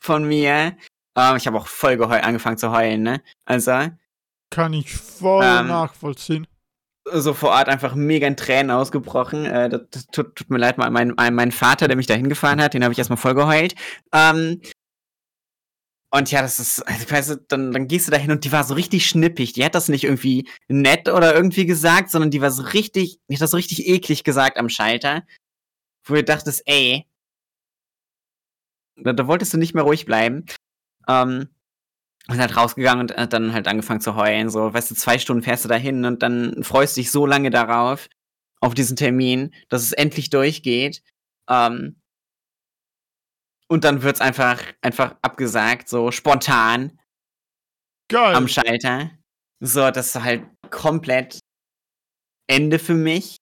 von 0.01 0.29
mir. 0.29 0.77
Ähm, 1.17 1.37
ich 1.37 1.47
habe 1.49 1.57
auch 1.59 1.67
voll 1.67 2.01
angefangen 2.03 2.59
zu 2.59 2.71
heulen, 2.71 3.03
ne? 3.03 3.23
Also, 3.47 3.89
Kann 4.51 4.73
ich 4.75 4.95
voll 4.95 5.43
Ähm, 5.45 5.67
nachvollziehen. 5.67 6.47
So 7.13 7.35
vor 7.35 7.51
Ort 7.51 7.69
einfach 7.69 7.95
mega 7.95 8.27
in 8.27 8.37
Tränen 8.37 8.71
ausgebrochen. 8.71 9.47
Äh, 9.47 9.69
das, 9.69 9.83
das 9.91 10.07
tut, 10.07 10.37
tut 10.37 10.51
mir 10.51 10.59
leid, 10.59 10.79
mein, 10.79 10.93
mein, 10.93 11.35
mein 11.35 11.53
Vater, 11.53 11.89
der 11.89 11.97
mich 11.97 12.07
da 12.07 12.15
hingefahren 12.15 12.61
hat, 12.61 12.75
den 12.75 12.83
habe 12.83 12.93
ich 12.93 12.99
erstmal 12.99 13.17
voll 13.17 13.35
geheult. 13.35 13.75
Ähm, 14.13 14.61
und 16.11 16.31
ja, 16.31 16.41
das 16.41 16.59
ist, 16.59 16.81
also, 16.83 17.11
weißt 17.11 17.31
du, 17.31 17.37
dann, 17.49 17.73
dann 17.73 17.89
gehst 17.89 18.07
du 18.07 18.13
da 18.13 18.17
hin 18.17 18.31
und 18.31 18.45
die 18.45 18.53
war 18.53 18.65
so 18.65 18.75
richtig 18.75 19.07
schnippig. 19.07 19.53
Die 19.53 19.65
hat 19.65 19.75
das 19.75 19.89
nicht 19.89 20.05
irgendwie 20.05 20.49
nett 20.69 21.09
oder 21.09 21.35
irgendwie 21.35 21.67
gesagt, 21.67 22.11
sondern 22.11 22.31
die 22.31 22.41
war 22.41 22.51
so 22.51 22.63
richtig, 22.63 23.19
die 23.29 23.35
hat 23.35 23.43
das 23.43 23.51
so 23.51 23.57
richtig 23.57 23.87
eklig 23.87 24.25
gesagt 24.25 24.57
am 24.57 24.69
Schalter. 24.69 25.25
Wo 26.05 26.15
du 26.15 26.25
dachtest, 26.25 26.63
ey, 26.67 27.07
da, 28.97 29.13
da 29.13 29.27
wolltest 29.27 29.53
du 29.53 29.59
nicht 29.59 29.75
mehr 29.75 29.85
ruhig 29.85 30.07
bleiben. 30.07 30.47
Ähm, 31.09 31.49
und 32.29 32.39
halt 32.39 32.57
rausgegangen 32.57 33.03
und 33.03 33.17
hat 33.17 33.33
dann 33.33 33.53
halt 33.53 33.69
angefangen 33.69 34.01
zu 34.01 34.17
heulen. 34.17 34.51
So, 34.51 34.73
weißt 34.73 34.91
du, 34.91 34.95
zwei 34.95 35.19
Stunden 35.19 35.43
fährst 35.43 35.65
du 35.65 35.69
dahin 35.69 36.05
und 36.05 36.23
dann 36.23 36.63
freust 36.63 36.97
dich 36.97 37.11
so 37.11 37.27
lange 37.27 37.51
darauf, 37.51 38.09
auf 38.61 38.75
diesen 38.75 38.97
Termin, 38.97 39.55
dass 39.69 39.83
es 39.83 39.93
endlich 39.93 40.31
durchgeht. 40.31 41.03
Ähm, 41.49 42.01
und 43.69 43.85
dann 43.85 44.03
wird's 44.03 44.21
einfach, 44.21 44.63
einfach 44.81 45.17
abgesagt, 45.23 45.89
so 45.89 46.11
spontan 46.11 46.99
Geil. 48.09 48.35
am 48.35 48.49
Schalter. 48.49 49.11
So, 49.61 49.91
das 49.91 50.15
ist 50.15 50.23
halt 50.23 50.45
komplett 50.71 51.41
Ende 52.49 52.79
für 52.79 52.95
mich. 52.95 53.37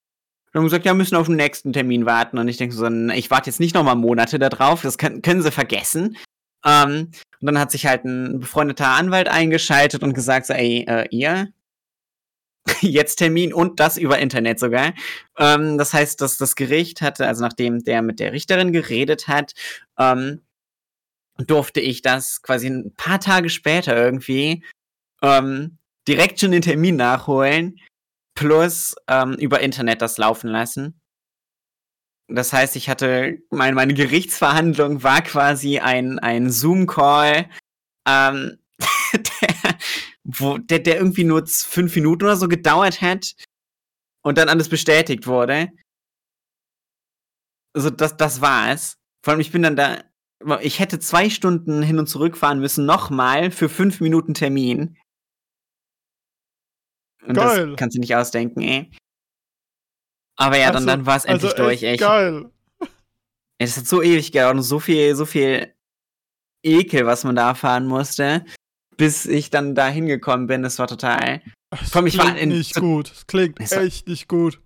Und 0.47 0.59
haben 0.59 0.65
gesagt, 0.65 0.85
ja, 0.85 0.93
müssen 0.93 1.15
auf 1.15 1.27
den 1.27 1.35
nächsten 1.35 1.73
Termin 1.73 2.05
warten. 2.05 2.37
Und 2.37 2.47
ich 2.47 2.57
denke 2.57 2.75
so, 2.75 2.87
ich 2.87 3.29
warte 3.29 3.49
jetzt 3.49 3.59
nicht 3.59 3.75
nochmal 3.75 3.95
Monate 3.95 4.39
da 4.39 4.49
drauf, 4.49 4.81
das 4.81 4.97
können, 4.97 5.21
können 5.21 5.41
sie 5.41 5.51
vergessen. 5.51 6.17
Ähm, 6.65 7.11
und 7.39 7.45
dann 7.45 7.59
hat 7.59 7.71
sich 7.71 7.85
halt 7.85 8.05
ein 8.05 8.39
befreundeter 8.39 8.87
Anwalt 8.87 9.27
eingeschaltet 9.27 10.03
und 10.03 10.13
gesagt, 10.13 10.49
ey, 10.49 10.85
äh, 10.87 11.07
ihr, 11.11 11.49
jetzt 12.81 13.17
Termin 13.17 13.53
und 13.53 13.79
das 13.79 13.97
über 13.97 14.19
Internet 14.19 14.59
sogar. 14.59 14.93
Ähm, 15.37 15.77
das 15.77 15.93
heißt, 15.93 16.19
dass 16.21 16.37
das 16.37 16.55
Gericht 16.55 17.01
hatte, 17.01 17.27
also 17.27 17.41
nachdem 17.41 17.83
der 17.83 18.01
mit 18.01 18.19
der 18.19 18.33
Richterin 18.33 18.71
geredet 18.71 19.27
hat, 19.27 19.53
ähm, 19.99 20.41
durfte 21.37 21.81
ich 21.81 22.01
das 22.01 22.41
quasi 22.41 22.67
ein 22.67 22.93
paar 22.95 23.19
Tage 23.19 23.49
später 23.49 23.95
irgendwie 23.95 24.63
ähm, 25.21 25.77
direkt 26.07 26.39
schon 26.39 26.51
den 26.51 26.61
Termin 26.61 26.95
nachholen, 26.95 27.79
plus 28.35 28.95
ähm, 29.07 29.33
über 29.33 29.59
Internet 29.59 30.01
das 30.01 30.17
laufen 30.17 30.49
lassen. 30.49 30.99
Das 32.27 32.53
heißt, 32.53 32.75
ich 32.75 32.89
hatte, 32.89 33.39
mein, 33.51 33.75
meine 33.75 33.93
Gerichtsverhandlung 33.93 35.03
war 35.03 35.21
quasi 35.21 35.79
ein, 35.79 36.17
ein 36.19 36.49
Zoom-Call, 36.49 37.49
ähm, 38.07 38.57
der, 39.13 39.77
wo, 40.23 40.57
der, 40.57 40.79
der 40.79 40.97
irgendwie 40.97 41.23
nur 41.23 41.45
fünf 41.45 41.95
Minuten 41.95 42.23
oder 42.23 42.35
so 42.35 42.47
gedauert 42.47 43.01
hat 43.01 43.35
und 44.23 44.37
dann 44.37 44.49
alles 44.49 44.69
bestätigt 44.69 45.27
wurde. 45.27 45.69
Also 47.75 47.89
das, 47.91 48.17
das 48.17 48.41
war's. 48.41 48.97
Vor 49.23 49.33
allem, 49.33 49.41
ich 49.41 49.51
bin 49.51 49.61
dann 49.61 49.75
da, 49.75 50.03
ich 50.61 50.79
hätte 50.79 50.99
zwei 50.99 51.29
Stunden 51.29 51.83
hin 51.83 51.99
und 51.99 52.07
zurück 52.07 52.37
fahren 52.37 52.59
müssen, 52.59 52.85
nochmal 52.85 53.51
für 53.51 53.69
fünf 53.69 54.01
Minuten 54.01 54.33
Termin. 54.33 54.97
Und 57.25 57.35
Geil. 57.35 57.69
das 57.69 57.77
kannst 57.77 57.95
du 57.95 57.99
nicht 57.99 58.15
ausdenken, 58.15 58.61
ey. 58.61 58.91
Aber 60.37 60.57
ja, 60.57 60.67
dann, 60.67 60.75
Also- 60.77 60.87
dann 60.87 61.05
war 61.05 61.15
es 61.17 61.25
endlich 61.25 61.51
also 61.51 61.63
durch, 61.63 61.83
ey. 61.83 61.93
Ich, 61.95 61.99
Geil. 62.01 62.49
es 63.57 63.77
hat 63.77 63.87
so 63.87 64.01
ewig 64.01 64.31
gedauert 64.31 64.55
und 64.55 64.63
so 64.63 64.79
viel, 64.79 65.15
so 65.15 65.25
viel 65.25 65.73
Ekel, 66.63 67.05
was 67.05 67.23
man 67.23 67.35
da 67.35 67.49
erfahren 67.49 67.85
musste, 67.87 68.43
bis 68.97 69.25
ich 69.25 69.49
dann 69.49 69.75
da 69.75 69.87
hingekommen 69.87 70.47
bin. 70.47 70.63
Es 70.65 70.79
war 70.79 70.87
total, 70.87 71.41
Es 71.71 71.91
Komm, 71.91 72.07
ich 72.07 72.17
war 72.17 72.25
klingt 72.25 72.39
in- 72.39 72.49
nicht 72.49 72.75
gut. 72.75 73.11
Es 73.11 73.27
klingt 73.27 73.59
Es 73.59 73.71
war- 73.71 73.83
echt 73.83 74.07
nicht 74.07 74.27
gut. 74.27 74.59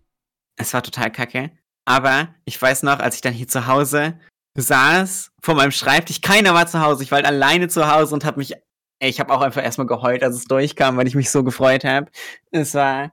es 0.57 0.74
war 0.74 0.82
total 0.84 1.11
kacke. 1.11 1.51
Aber 1.86 2.34
ich 2.45 2.61
weiß 2.61 2.84
noch, 2.84 2.99
als 2.99 3.15
ich 3.15 3.22
dann 3.22 3.34
hier 3.34 3.47
zu 3.47 3.65
Hause 3.67 4.20
saß, 4.55 5.32
vor 5.41 5.55
meinem 5.55 5.72
Schreibtisch, 5.72 6.22
keiner 6.22 6.53
war 6.53 6.67
zu 6.67 6.82
Hause. 6.82 7.03
Ich 7.03 7.11
war 7.11 7.17
halt 7.17 7.26
alleine 7.26 7.67
zu 7.67 7.91
Hause 7.91 8.13
und 8.13 8.26
hab 8.26 8.38
mich, 8.38 8.53
ey, 8.99 9.09
ich 9.09 9.20
habe 9.20 9.34
auch 9.34 9.41
einfach 9.41 9.63
erstmal 9.63 9.88
geheult, 9.88 10.22
als 10.24 10.36
es 10.36 10.45
durchkam, 10.45 10.97
weil 10.97 11.07
ich 11.07 11.15
mich 11.15 11.30
so 11.32 11.43
gefreut 11.43 11.84
habe. 11.86 12.11
Es 12.51 12.74
war, 12.76 13.11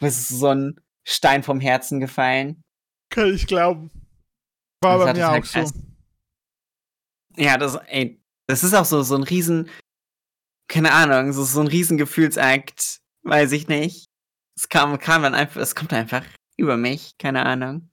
es 0.00 0.18
ist 0.18 0.38
so 0.38 0.48
ein 0.48 0.80
Stein 1.06 1.42
vom 1.42 1.60
Herzen 1.60 2.00
gefallen. 2.00 2.62
Kann 3.10 3.32
ich 3.34 3.46
glauben. 3.46 3.90
War 4.82 4.98
Das 4.98 5.06
bei 5.06 5.14
mir 5.14 5.28
auch 5.28 5.32
halt 5.32 5.46
so. 5.46 5.58
erst- 5.58 5.76
Ja, 7.36 7.56
das, 7.58 7.76
ey, 7.86 8.20
das 8.46 8.64
ist 8.64 8.74
auch 8.74 8.84
so, 8.84 9.02
so 9.02 9.14
ein 9.16 9.22
riesen, 9.22 9.68
keine 10.68 10.92
Ahnung, 10.92 11.32
so, 11.32 11.44
so 11.44 11.60
ein 11.60 11.66
riesen 11.66 11.96
Gefühlsakt, 11.98 13.00
weiß 13.22 13.52
ich 13.52 13.68
nicht. 13.68 14.06
Es 14.56 14.68
kam, 14.68 14.98
kam 14.98 15.22
dann 15.22 15.34
einfach, 15.34 15.60
es 15.60 15.74
kommt 15.74 15.92
einfach 15.92 16.24
über 16.56 16.76
mich, 16.76 17.16
keine 17.18 17.44
Ahnung. 17.44 17.90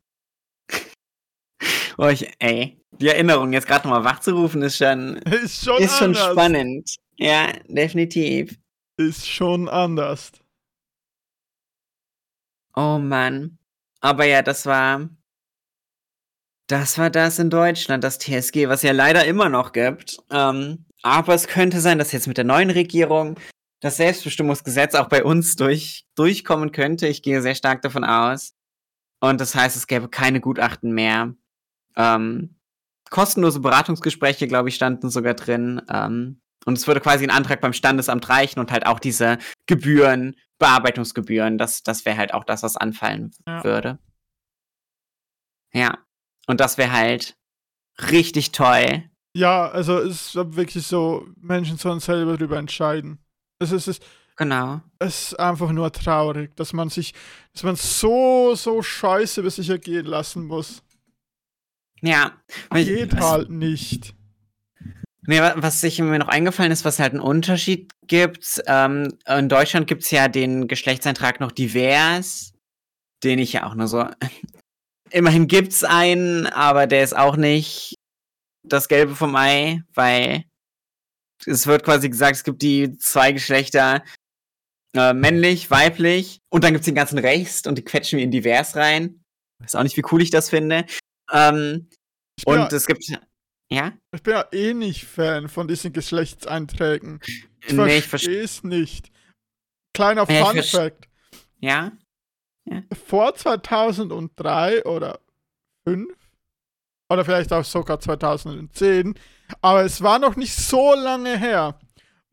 oh, 1.97 2.07
ich, 2.07 2.32
ey, 2.39 2.80
die 2.99 3.07
Erinnerung 3.07 3.51
jetzt 3.53 3.68
gerade 3.68 3.88
nochmal 3.88 4.03
wachzurufen, 4.03 4.62
ist 4.62 4.78
schon, 4.78 5.18
Ist 5.18 5.64
schon 5.66 5.82
ist 5.82 5.97
schon 5.97 6.16
spannend. 6.16 6.95
Ja, 7.18 7.51
definitiv. 7.68 8.57
Ist 8.97 9.28
schon 9.28 9.68
anders. 9.70 10.32
Oh 12.76 12.97
Mann. 12.99 13.57
Aber 13.99 14.26
ja, 14.26 14.41
das 14.41 14.65
war. 14.65 15.09
Das 16.67 16.97
war 16.97 17.09
das 17.09 17.38
in 17.38 17.49
Deutschland, 17.49 18.03
das 18.03 18.17
TSG, 18.17 18.69
was 18.69 18.82
ja 18.82 18.93
leider 18.93 19.26
immer 19.26 19.49
noch 19.49 19.74
gibt. 19.74 20.19
Ähm, 20.30 20.86
aber 21.03 21.34
es 21.34 21.47
könnte 21.47 21.82
sein, 21.82 21.97
dass 21.97 22.13
jetzt 22.13 22.28
mit 22.28 22.38
der 22.38 22.45
neuen 22.45 22.69
Regierung 22.69 23.38
das 23.82 23.97
Selbstbestimmungsgesetz 23.97 24.95
auch 24.95 25.09
bei 25.09 25.24
uns 25.24 25.55
durch, 25.55 26.05
durchkommen 26.15 26.72
könnte. 26.72 27.07
Ich 27.07 27.24
gehe 27.24 27.41
sehr 27.41 27.55
stark 27.55 27.82
davon 27.82 28.05
aus. 28.05 28.53
Und 29.19 29.41
das 29.41 29.53
heißt, 29.53 29.76
es 29.76 29.88
gäbe 29.88 30.07
keine 30.07 30.39
Gutachten 30.39 30.93
mehr. 30.93 31.34
Ähm, 31.97 32.55
kostenlose 33.09 33.59
Beratungsgespräche, 33.59 34.47
glaube 34.47 34.69
ich, 34.69 34.76
standen 34.76 35.09
sogar 35.09 35.34
drin. 35.34 35.82
Ähm, 35.89 36.41
und 36.65 36.78
es 36.78 36.88
würde 36.88 37.01
quasi 37.01 37.24
ein 37.24 37.32
Antrag 37.32 37.59
beim 37.59 37.74
Standesamt 37.74 38.30
reichen 38.30 38.59
und 38.59 38.72
halt 38.72 38.86
auch 38.86 38.99
diese 38.99 39.39
Gebühren, 39.65 40.36
Bearbeitungsgebühren, 40.62 41.57
das, 41.57 41.84
das 41.84 42.05
wäre 42.05 42.18
halt 42.18 42.34
auch 42.34 42.45
das, 42.45 42.64
was 42.64 42.78
anfallen 42.78 43.32
Ja. 43.47 43.64
würde. 43.66 43.99
Ja. 45.74 45.97
Und 46.47 46.59
das 46.62 46.78
wäre 46.78 46.91
halt 46.91 47.36
richtig 48.12 48.51
toll. 48.51 49.09
Ja, 49.34 49.70
also 49.70 49.97
es 49.99 50.36
ist 50.36 50.55
wirklich 50.55 50.86
so, 50.86 51.28
Menschen 51.38 51.78
sollen 51.78 51.99
selber 51.99 52.38
darüber 52.38 52.57
entscheiden. 52.57 53.20
Es 53.59 53.72
ist, 53.72 53.88
es 53.88 53.99
Genau. 54.38 54.82
es 54.99 55.34
ist 55.34 55.39
einfach 55.39 55.72
nur 55.72 55.91
traurig, 55.91 56.55
dass 56.55 56.74
man 56.74 56.89
sich, 56.89 57.14
dass 57.53 57.64
man 57.64 57.76
so, 57.76 58.55
so 58.55 58.82
scheiße 58.82 59.41
über 59.41 59.49
sich 59.51 59.70
ergehen 59.70 60.05
lassen 60.05 60.45
muss. 60.45 60.82
Ja. 62.01 62.32
Geht 62.74 63.14
halt 63.16 63.49
nicht. 63.49 64.16
Wa- 65.39 65.53
was 65.57 65.82
sich 65.82 65.99
mir 65.99 66.19
noch 66.19 66.27
eingefallen 66.27 66.71
ist, 66.71 66.84
was 66.86 66.99
halt 66.99 67.13
einen 67.13 67.21
Unterschied 67.21 67.91
gibt. 68.07 68.61
Ähm, 68.67 69.17
in 69.27 69.49
Deutschland 69.49 69.88
gibt's 69.88 70.11
ja 70.11 70.27
den 70.27 70.67
Geschlechtseintrag 70.67 71.39
noch 71.39 71.51
divers, 71.51 72.53
den 73.23 73.39
ich 73.39 73.53
ja 73.53 73.65
auch 73.67 73.75
nur 73.75 73.88
so. 73.88 74.07
Immerhin 75.11 75.47
gibt's 75.47 75.84
einen, 75.84 76.47
aber 76.47 76.88
der 76.88 77.03
ist 77.03 77.15
auch 77.15 77.36
nicht 77.36 77.95
das 78.67 78.88
Gelbe 78.88 79.15
vom 79.15 79.36
Ei, 79.36 79.82
weil 79.93 80.45
es 81.45 81.67
wird 81.67 81.84
quasi 81.84 82.09
gesagt, 82.09 82.36
es 82.38 82.43
gibt 82.43 82.61
die 82.61 82.97
zwei 82.97 83.32
Geschlechter, 83.32 84.03
äh, 84.95 85.13
männlich, 85.13 85.69
weiblich, 85.71 86.39
und 86.51 86.63
dann 86.63 86.73
gibt's 86.73 86.86
den 86.86 86.95
ganzen 86.95 87.17
Rest 87.17 87.67
und 87.67 87.77
die 87.77 87.84
quetschen 87.84 88.17
wir 88.17 88.23
in 88.23 88.32
divers 88.32 88.75
rein. 88.75 89.23
Weiß 89.59 89.75
auch 89.75 89.84
nicht, 89.84 89.97
wie 89.97 90.03
cool 90.11 90.21
ich 90.21 90.29
das 90.32 90.49
finde. 90.49 90.86
Ähm, 91.32 91.89
Ich 92.38 92.45
bin, 92.45 92.53
und 92.53 92.59
ja, 92.71 92.77
es 92.77 92.86
gibt, 92.86 93.03
ja? 93.72 93.93
ich 94.11 94.22
bin 94.22 94.34
ja 94.34 94.45
eh 94.51 94.74
nicht 94.74 95.05
Fan 95.05 95.47
von 95.49 95.67
diesen 95.67 95.93
Geschlechtseinträgen. 95.93 97.19
Ich 97.26 97.74
Nee, 97.74 98.01
verstehe 98.01 98.43
es 98.43 98.63
nicht. 98.63 99.11
Kleiner 99.93 100.30
Ja, 100.30 100.51
ich 100.51 100.72
Fun 100.72 100.82
Fact. 100.82 101.07
Ja? 101.59 101.91
Vor 103.05 103.36
2003 103.36 104.86
oder 104.86 105.19
5 105.86 106.13
oder 107.09 107.26
vielleicht 107.26 107.51
auch 107.51 107.65
sogar 107.65 107.99
2010, 107.99 109.15
aber 109.61 109.84
es 109.84 110.01
war 110.01 110.19
noch 110.19 110.36
nicht 110.36 110.55
so 110.55 110.93
lange 110.93 111.38
her, 111.38 111.78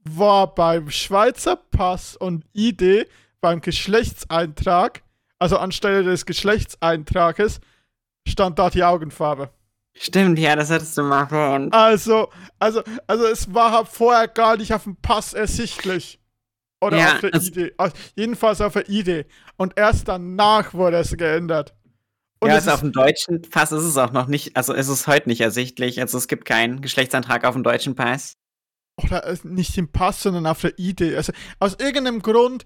war 0.04 0.54
beim 0.54 0.90
Schweizer 0.90 1.56
Pass 1.56 2.16
und 2.16 2.44
ID 2.54 3.08
beim 3.40 3.60
Geschlechtseintrag, 3.60 5.02
also 5.38 5.58
anstelle 5.58 6.04
des 6.04 6.26
Geschlechtseintrages, 6.26 7.60
stand 8.26 8.58
da 8.58 8.70
die 8.70 8.84
Augenfarbe. 8.84 9.50
Stimmt, 10.00 10.38
ja, 10.38 10.54
das 10.56 10.70
hattest 10.70 10.96
du 10.96 11.02
mal 11.02 11.24
erwähnt. 11.24 11.74
Also, 11.74 12.28
also, 12.58 12.82
also 13.06 13.26
es 13.26 13.52
war 13.52 13.72
halt 13.72 13.88
vorher 13.88 14.28
gar 14.28 14.56
nicht 14.56 14.72
auf 14.72 14.84
dem 14.84 14.96
Pass 14.96 15.34
ersichtlich. 15.34 16.20
Oder 16.80 16.98
Ja, 16.98 17.12
auf 17.14 17.20
der 17.20 17.34
also- 17.34 17.48
ID. 17.52 17.74
Also 17.76 17.96
jedenfalls 18.14 18.60
auf 18.60 18.74
der 18.74 18.88
ID. 18.88 19.26
Und 19.56 19.72
erst 19.76 20.06
danach 20.06 20.74
wurde 20.74 20.98
es 20.98 21.16
geändert. 21.16 21.74
Und 22.40 22.50
ja, 22.50 22.56
es 22.56 22.68
also 22.68 22.74
auf 22.74 22.80
dem 22.80 22.92
deutschen 22.92 23.42
Pass 23.42 23.72
ist 23.72 23.82
es 23.82 23.96
auch 23.96 24.12
noch 24.12 24.28
nicht, 24.28 24.56
also 24.56 24.72
ist 24.72 24.86
es 24.88 25.08
heute 25.08 25.28
nicht 25.28 25.40
ersichtlich. 25.40 26.00
Also 26.00 26.16
es 26.18 26.28
gibt 26.28 26.44
keinen 26.44 26.80
Geschlechtsantrag 26.80 27.44
auf 27.44 27.54
dem 27.54 27.64
deutschen 27.64 27.96
Pass. 27.96 28.34
oder 29.02 29.24
äh, 29.26 29.36
nicht 29.42 29.76
im 29.76 29.90
Pass, 29.90 30.22
sondern 30.22 30.46
auf 30.46 30.60
der 30.60 30.78
ID. 30.78 31.16
Also 31.16 31.32
aus 31.58 31.74
irgendeinem 31.80 32.22
Grund 32.22 32.64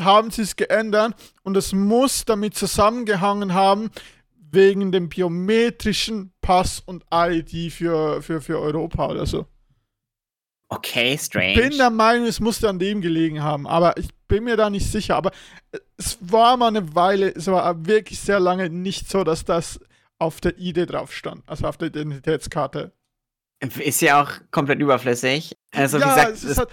haben 0.00 0.32
sie 0.32 0.42
es 0.42 0.56
geändert 0.56 1.14
und 1.44 1.56
es 1.56 1.72
muss 1.72 2.24
damit 2.24 2.56
zusammengehangen 2.56 3.54
haben, 3.54 3.90
wegen 4.52 4.92
dem 4.92 5.08
biometrischen 5.08 6.32
Pass 6.40 6.80
und 6.80 7.04
ID 7.12 7.72
für, 7.72 8.22
für, 8.22 8.40
für 8.40 8.60
Europa 8.60 9.10
oder 9.10 9.26
so. 9.26 9.46
Okay, 10.68 11.18
strange. 11.18 11.54
bin 11.54 11.76
der 11.76 11.90
Meinung, 11.90 12.26
es 12.26 12.40
musste 12.40 12.68
an 12.68 12.78
dem 12.78 13.02
gelegen 13.02 13.42
haben, 13.42 13.66
aber 13.66 13.98
ich 13.98 14.08
bin 14.26 14.44
mir 14.44 14.56
da 14.56 14.70
nicht 14.70 14.90
sicher. 14.90 15.16
Aber 15.16 15.30
es 15.98 16.16
war 16.20 16.56
mal 16.56 16.68
eine 16.68 16.94
Weile, 16.94 17.28
es 17.34 17.46
war 17.46 17.86
wirklich 17.86 18.20
sehr 18.20 18.40
lange 18.40 18.70
nicht 18.70 19.10
so, 19.10 19.22
dass 19.22 19.44
das 19.44 19.80
auf 20.18 20.40
der 20.40 20.58
ID 20.58 20.90
drauf 20.90 21.12
stand, 21.12 21.42
also 21.46 21.66
auf 21.66 21.76
der 21.76 21.88
Identitätskarte. 21.88 22.92
ist 23.60 24.00
ja 24.00 24.22
auch 24.22 24.30
komplett 24.50 24.80
überflüssig. 24.80 25.56
Also 25.72 25.98
wie 25.98 26.02
ja, 26.02 26.14
gesagt, 26.14 26.32
es 26.32 26.44
ist 26.44 26.58
halt 26.58 26.70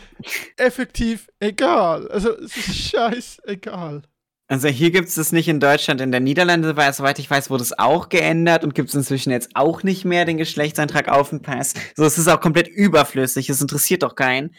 effektiv 0.55 1.27
egal. 1.39 2.07
Also 2.09 2.37
es 2.37 2.55
ist 2.55 2.75
scheiß 2.91 3.41
egal. 3.45 4.03
Also 4.51 4.67
hier 4.67 4.89
gibt 4.89 5.07
es 5.09 5.15
das 5.15 5.31
nicht 5.31 5.47
in 5.47 5.59
Deutschland, 5.59 6.01
in 6.01 6.11
der 6.11 6.21
Niederlande, 6.21 6.75
weil 6.75 6.91
soweit 6.91 7.19
ich 7.19 7.29
weiß, 7.29 7.51
wurde 7.51 7.61
es 7.61 7.77
auch 7.77 8.09
geändert 8.09 8.63
und 8.63 8.73
gibt 8.73 8.89
es 8.89 8.95
inzwischen 8.95 9.29
jetzt 9.29 9.51
auch 9.53 9.83
nicht 9.83 10.05
mehr 10.05 10.25
den 10.25 10.37
Geschlechtseintrag 10.37 11.07
auf 11.07 11.29
dem 11.29 11.43
Pass. 11.43 11.75
So, 11.95 12.03
es 12.03 12.17
ist 12.17 12.27
auch 12.27 12.41
komplett 12.41 12.67
überflüssig, 12.67 13.47
es 13.47 13.61
interessiert 13.61 14.01
doch 14.01 14.15
keinen, 14.15 14.55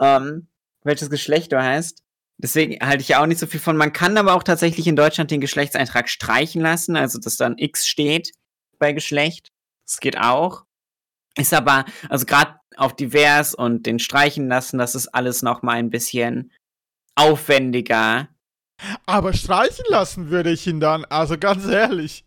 ähm, 0.00 0.48
welches 0.82 1.10
Geschlecht 1.10 1.52
du 1.52 1.62
hast. 1.62 2.02
Deswegen 2.38 2.78
halte 2.84 3.02
ich 3.02 3.08
ja 3.08 3.22
auch 3.22 3.26
nicht 3.26 3.38
so 3.38 3.46
viel 3.46 3.60
von. 3.60 3.76
Man 3.76 3.92
kann 3.92 4.16
aber 4.16 4.34
auch 4.34 4.42
tatsächlich 4.42 4.86
in 4.86 4.96
Deutschland 4.96 5.30
den 5.30 5.42
Geschlechtseintrag 5.42 6.08
streichen 6.08 6.62
lassen, 6.62 6.96
also 6.96 7.18
dass 7.20 7.36
dann 7.36 7.58
X 7.58 7.86
steht 7.86 8.32
bei 8.78 8.94
Geschlecht. 8.94 9.48
Das 9.86 10.00
geht 10.00 10.16
auch. 10.18 10.64
Ist 11.36 11.52
aber, 11.52 11.84
also 12.08 12.24
gerade 12.24 12.60
auf 12.76 12.96
divers 12.96 13.54
und 13.54 13.84
den 13.84 13.98
streichen 13.98 14.48
lassen, 14.48 14.78
das 14.78 14.94
ist 14.94 15.08
alles 15.08 15.42
noch 15.42 15.62
mal 15.62 15.76
ein 15.76 15.90
bisschen 15.90 16.50
aufwendiger. 17.14 18.28
Aber 19.06 19.32
streichen 19.32 19.84
lassen 19.88 20.30
würde 20.30 20.50
ich 20.50 20.66
ihn 20.66 20.80
dann, 20.80 21.04
also 21.06 21.38
ganz 21.38 21.66
ehrlich. 21.66 22.24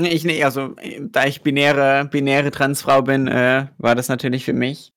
Nee, 0.00 0.10
ich 0.10 0.24
nee, 0.24 0.44
also 0.44 0.76
da 1.00 1.24
ich 1.24 1.42
binäre, 1.42 2.08
binäre 2.10 2.50
Transfrau 2.50 3.02
bin, 3.02 3.26
äh, 3.26 3.68
war 3.78 3.94
das 3.96 4.08
natürlich 4.08 4.44
für 4.44 4.52
mich. 4.52 4.92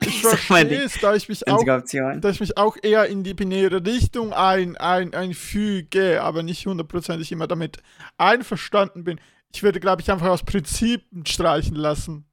Ich 0.00 0.22
verstehe 0.22 0.84
es, 0.84 0.98
da 1.00 1.14
ich 1.14 1.28
mich 1.28 1.46
auch, 1.48 1.62
da 1.64 2.30
ich 2.30 2.40
mich 2.40 2.56
auch 2.56 2.78
eher 2.82 3.06
in 3.06 3.24
die 3.24 3.34
binäre 3.34 3.84
Richtung 3.84 4.32
ein, 4.32 4.76
ein, 4.78 5.12
einfüge, 5.12 6.22
aber 6.22 6.42
nicht 6.42 6.66
hundertprozentig 6.66 7.30
immer 7.30 7.46
damit 7.46 7.78
einverstanden 8.16 9.04
bin. 9.04 9.20
Ich 9.52 9.62
würde, 9.62 9.80
glaube 9.80 10.00
ich, 10.00 10.10
einfach 10.10 10.28
aus 10.28 10.44
Prinzip 10.44 11.04
streichen 11.26 11.76
lassen. 11.76 12.24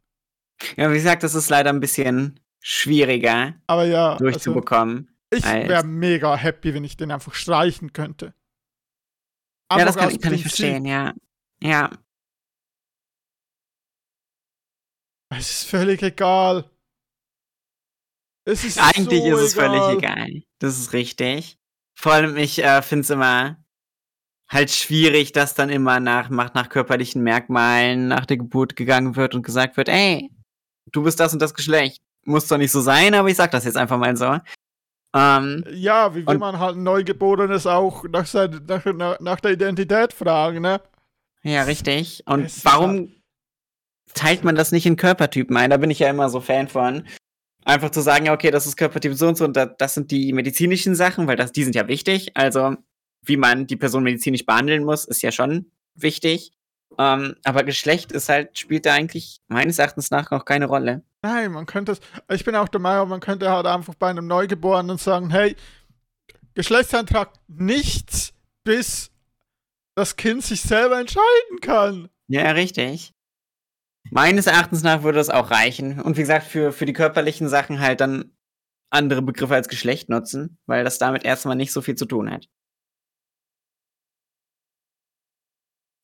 Ja, 0.77 0.89
wie 0.89 0.95
gesagt, 0.95 1.23
das 1.23 1.35
ist 1.35 1.49
leider 1.49 1.69
ein 1.69 1.81
bisschen 1.81 2.39
schwieriger 2.61 3.55
aber 3.67 3.83
ja, 3.83 4.13
also 4.13 4.23
durchzubekommen. 4.23 4.97
Also, 4.97 5.12
ich 5.33 5.43
wäre 5.43 5.83
mega 5.83 6.35
happy, 6.35 6.73
wenn 6.73 6.83
ich 6.83 6.97
den 6.97 7.11
einfach 7.11 7.33
streichen 7.33 7.93
könnte. 7.93 8.33
Einfach 9.69 9.79
ja, 9.79 9.85
das 9.85 9.97
kann, 9.97 10.19
kann 10.19 10.33
ich 10.33 10.41
verstehen, 10.41 10.85
ja. 10.85 11.13
Ja. 11.61 11.89
Es 15.29 15.49
ist 15.49 15.69
völlig 15.69 16.01
egal. 16.03 16.69
Es 18.45 18.63
ist 18.63 18.77
Eigentlich 18.77 19.21
so 19.21 19.37
ist 19.37 19.41
es 19.41 19.53
egal. 19.53 19.69
völlig 19.69 19.97
egal. 19.97 20.43
Das 20.59 20.77
ist 20.77 20.93
richtig. 20.93 21.57
Vor 21.95 22.11
allem, 22.11 22.37
ich 22.37 22.63
äh, 22.63 22.81
finde 22.81 23.01
es 23.01 23.09
immer 23.09 23.63
halt 24.49 24.69
schwierig, 24.69 25.31
dass 25.31 25.55
dann 25.55 25.69
immer 25.69 25.99
nach, 25.99 26.29
nach 26.29 26.69
körperlichen 26.69 27.23
Merkmalen 27.23 28.07
nach 28.07 28.25
der 28.25 28.37
Geburt 28.37 28.75
gegangen 28.75 29.15
wird 29.15 29.33
und 29.33 29.43
gesagt 29.43 29.77
wird, 29.77 29.89
ey, 29.89 30.29
du 30.91 31.03
bist 31.03 31.19
das 31.19 31.33
und 31.33 31.41
das 31.41 31.53
Geschlecht. 31.53 32.01
Muss 32.25 32.47
doch 32.47 32.57
nicht 32.57 32.71
so 32.71 32.81
sein, 32.81 33.15
aber 33.15 33.29
ich 33.29 33.35
sag 33.35 33.51
das 33.51 33.65
jetzt 33.65 33.77
einfach 33.77 33.97
mal 33.97 34.15
so. 34.15 34.37
Ähm, 35.15 35.63
ja, 35.71 36.15
wie 36.15 36.25
will 36.25 36.39
man 36.39 36.57
halt 36.57 36.75
ein 36.75 36.83
Neugeborenes 36.83 37.67
auch 37.67 38.03
nach, 38.05 38.25
sein, 38.25 38.61
nach, 38.67 38.83
nach, 38.85 39.19
nach 39.19 39.39
der 39.39 39.51
Identität 39.51 40.11
fragen, 40.11 40.61
ne? 40.61 40.81
Ja, 41.43 41.63
richtig. 41.63 42.23
Und 42.25 42.65
warum 42.65 42.89
halt 42.89 43.09
teilt 44.13 44.43
man 44.43 44.55
das 44.55 44.71
nicht 44.71 44.85
in 44.85 44.95
Körpertypen 44.95 45.55
ein? 45.55 45.69
Da 45.69 45.77
bin 45.77 45.91
ich 45.91 45.99
ja 45.99 46.09
immer 46.09 46.29
so 46.29 46.39
Fan 46.39 46.67
von. 46.67 47.05
Einfach 47.65 47.91
zu 47.91 48.01
sagen, 48.01 48.25
ja, 48.25 48.33
okay, 48.33 48.51
das 48.51 48.65
ist 48.65 48.75
Körpertyp 48.75 49.13
so 49.13 49.27
und 49.27 49.37
so 49.37 49.45
und 49.45 49.55
das 49.55 49.93
sind 49.93 50.11
die 50.11 50.33
medizinischen 50.33 50.95
Sachen, 50.95 51.27
weil 51.27 51.37
das, 51.37 51.51
die 51.51 51.63
sind 51.63 51.75
ja 51.75 51.87
wichtig. 51.87 52.35
Also, 52.35 52.75
wie 53.21 53.37
man 53.37 53.67
die 53.67 53.77
Person 53.77 54.03
medizinisch 54.03 54.45
behandeln 54.45 54.83
muss, 54.83 55.05
ist 55.05 55.21
ja 55.21 55.31
schon 55.31 55.71
wichtig. 55.95 56.51
Ähm, 56.97 57.35
aber 57.43 57.63
Geschlecht 57.63 58.11
ist 58.11 58.29
halt, 58.29 58.57
spielt 58.57 58.85
da 58.85 58.93
eigentlich 58.93 59.41
meines 59.47 59.79
Erachtens 59.79 60.11
nach 60.11 60.31
noch 60.31 60.45
keine 60.45 60.65
Rolle. 60.65 61.03
Nein, 61.21 61.51
man 61.51 61.65
könnte 61.65 61.93
es, 61.93 61.99
ich 62.29 62.43
bin 62.43 62.55
auch 62.55 62.67
der 62.67 62.81
Meinung, 62.81 63.09
man 63.09 63.19
könnte 63.19 63.49
halt 63.49 63.65
einfach 63.65 63.95
bei 63.95 64.09
einem 64.09 64.27
Neugeborenen 64.27 64.97
sagen, 64.97 65.29
hey, 65.29 65.55
Geschlechtsantrag 66.53 67.33
nichts, 67.47 68.33
bis 68.63 69.11
das 69.95 70.15
Kind 70.15 70.43
sich 70.43 70.61
selber 70.61 70.99
entscheiden 70.99 71.59
kann. 71.61 72.09
Ja, 72.27 72.51
richtig. 72.51 73.13
Meines 74.09 74.47
Erachtens 74.47 74.83
nach 74.83 75.03
würde 75.03 75.17
das 75.17 75.29
auch 75.29 75.49
reichen. 75.49 76.01
Und 76.01 76.17
wie 76.17 76.21
gesagt, 76.21 76.45
für, 76.45 76.71
für 76.71 76.85
die 76.85 76.93
körperlichen 76.93 77.47
Sachen 77.47 77.79
halt 77.79 78.01
dann 78.01 78.31
andere 78.89 79.21
Begriffe 79.21 79.55
als 79.55 79.69
Geschlecht 79.69 80.09
nutzen, 80.09 80.57
weil 80.65 80.83
das 80.83 80.99
damit 80.99 81.23
erstmal 81.23 81.55
nicht 81.55 81.71
so 81.71 81.81
viel 81.81 81.95
zu 81.95 82.05
tun 82.05 82.29
hat. 82.29 82.47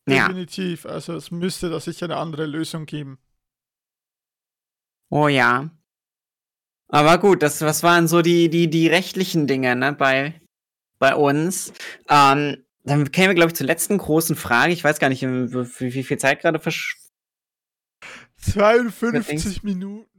Definitiv. 0.10 0.84
Ja. 0.86 0.92
Also 0.92 1.16
es 1.16 1.32
müsste 1.32 1.70
da 1.70 1.80
sicher 1.80 2.06
eine 2.06 2.18
andere 2.18 2.46
Lösung 2.46 2.86
geben. 2.86 3.20
Oh 5.10 5.28
ja. 5.28 5.70
Aber 6.88 7.18
gut, 7.20 7.44
das, 7.44 7.62
was 7.62 7.84
waren 7.84 8.08
so 8.08 8.22
die, 8.22 8.50
die, 8.50 8.70
die 8.70 8.88
rechtlichen 8.88 9.48
Dinge, 9.48 9.76
ne, 9.76 9.94
bei, 9.94 10.42
bei 10.98 11.16
uns? 11.16 11.72
Ähm, 12.10 12.64
dann 12.84 13.12
kämen 13.12 13.30
wir, 13.30 13.36
glaube 13.36 13.50
ich, 13.50 13.56
zur 13.56 13.68
letzten 13.68 13.98
großen 13.98 14.36
Frage. 14.36 14.74
Ich 14.74 14.84
weiß 14.84 15.00
gar 15.00 15.10
nicht, 15.10 15.22
wie, 15.22 15.94
wie 15.94 16.04
viel 16.04 16.18
Zeit 16.18 16.42
gerade 16.42 16.60
versch 16.60 16.98
52 18.38 19.64
Minuten. 19.64 20.10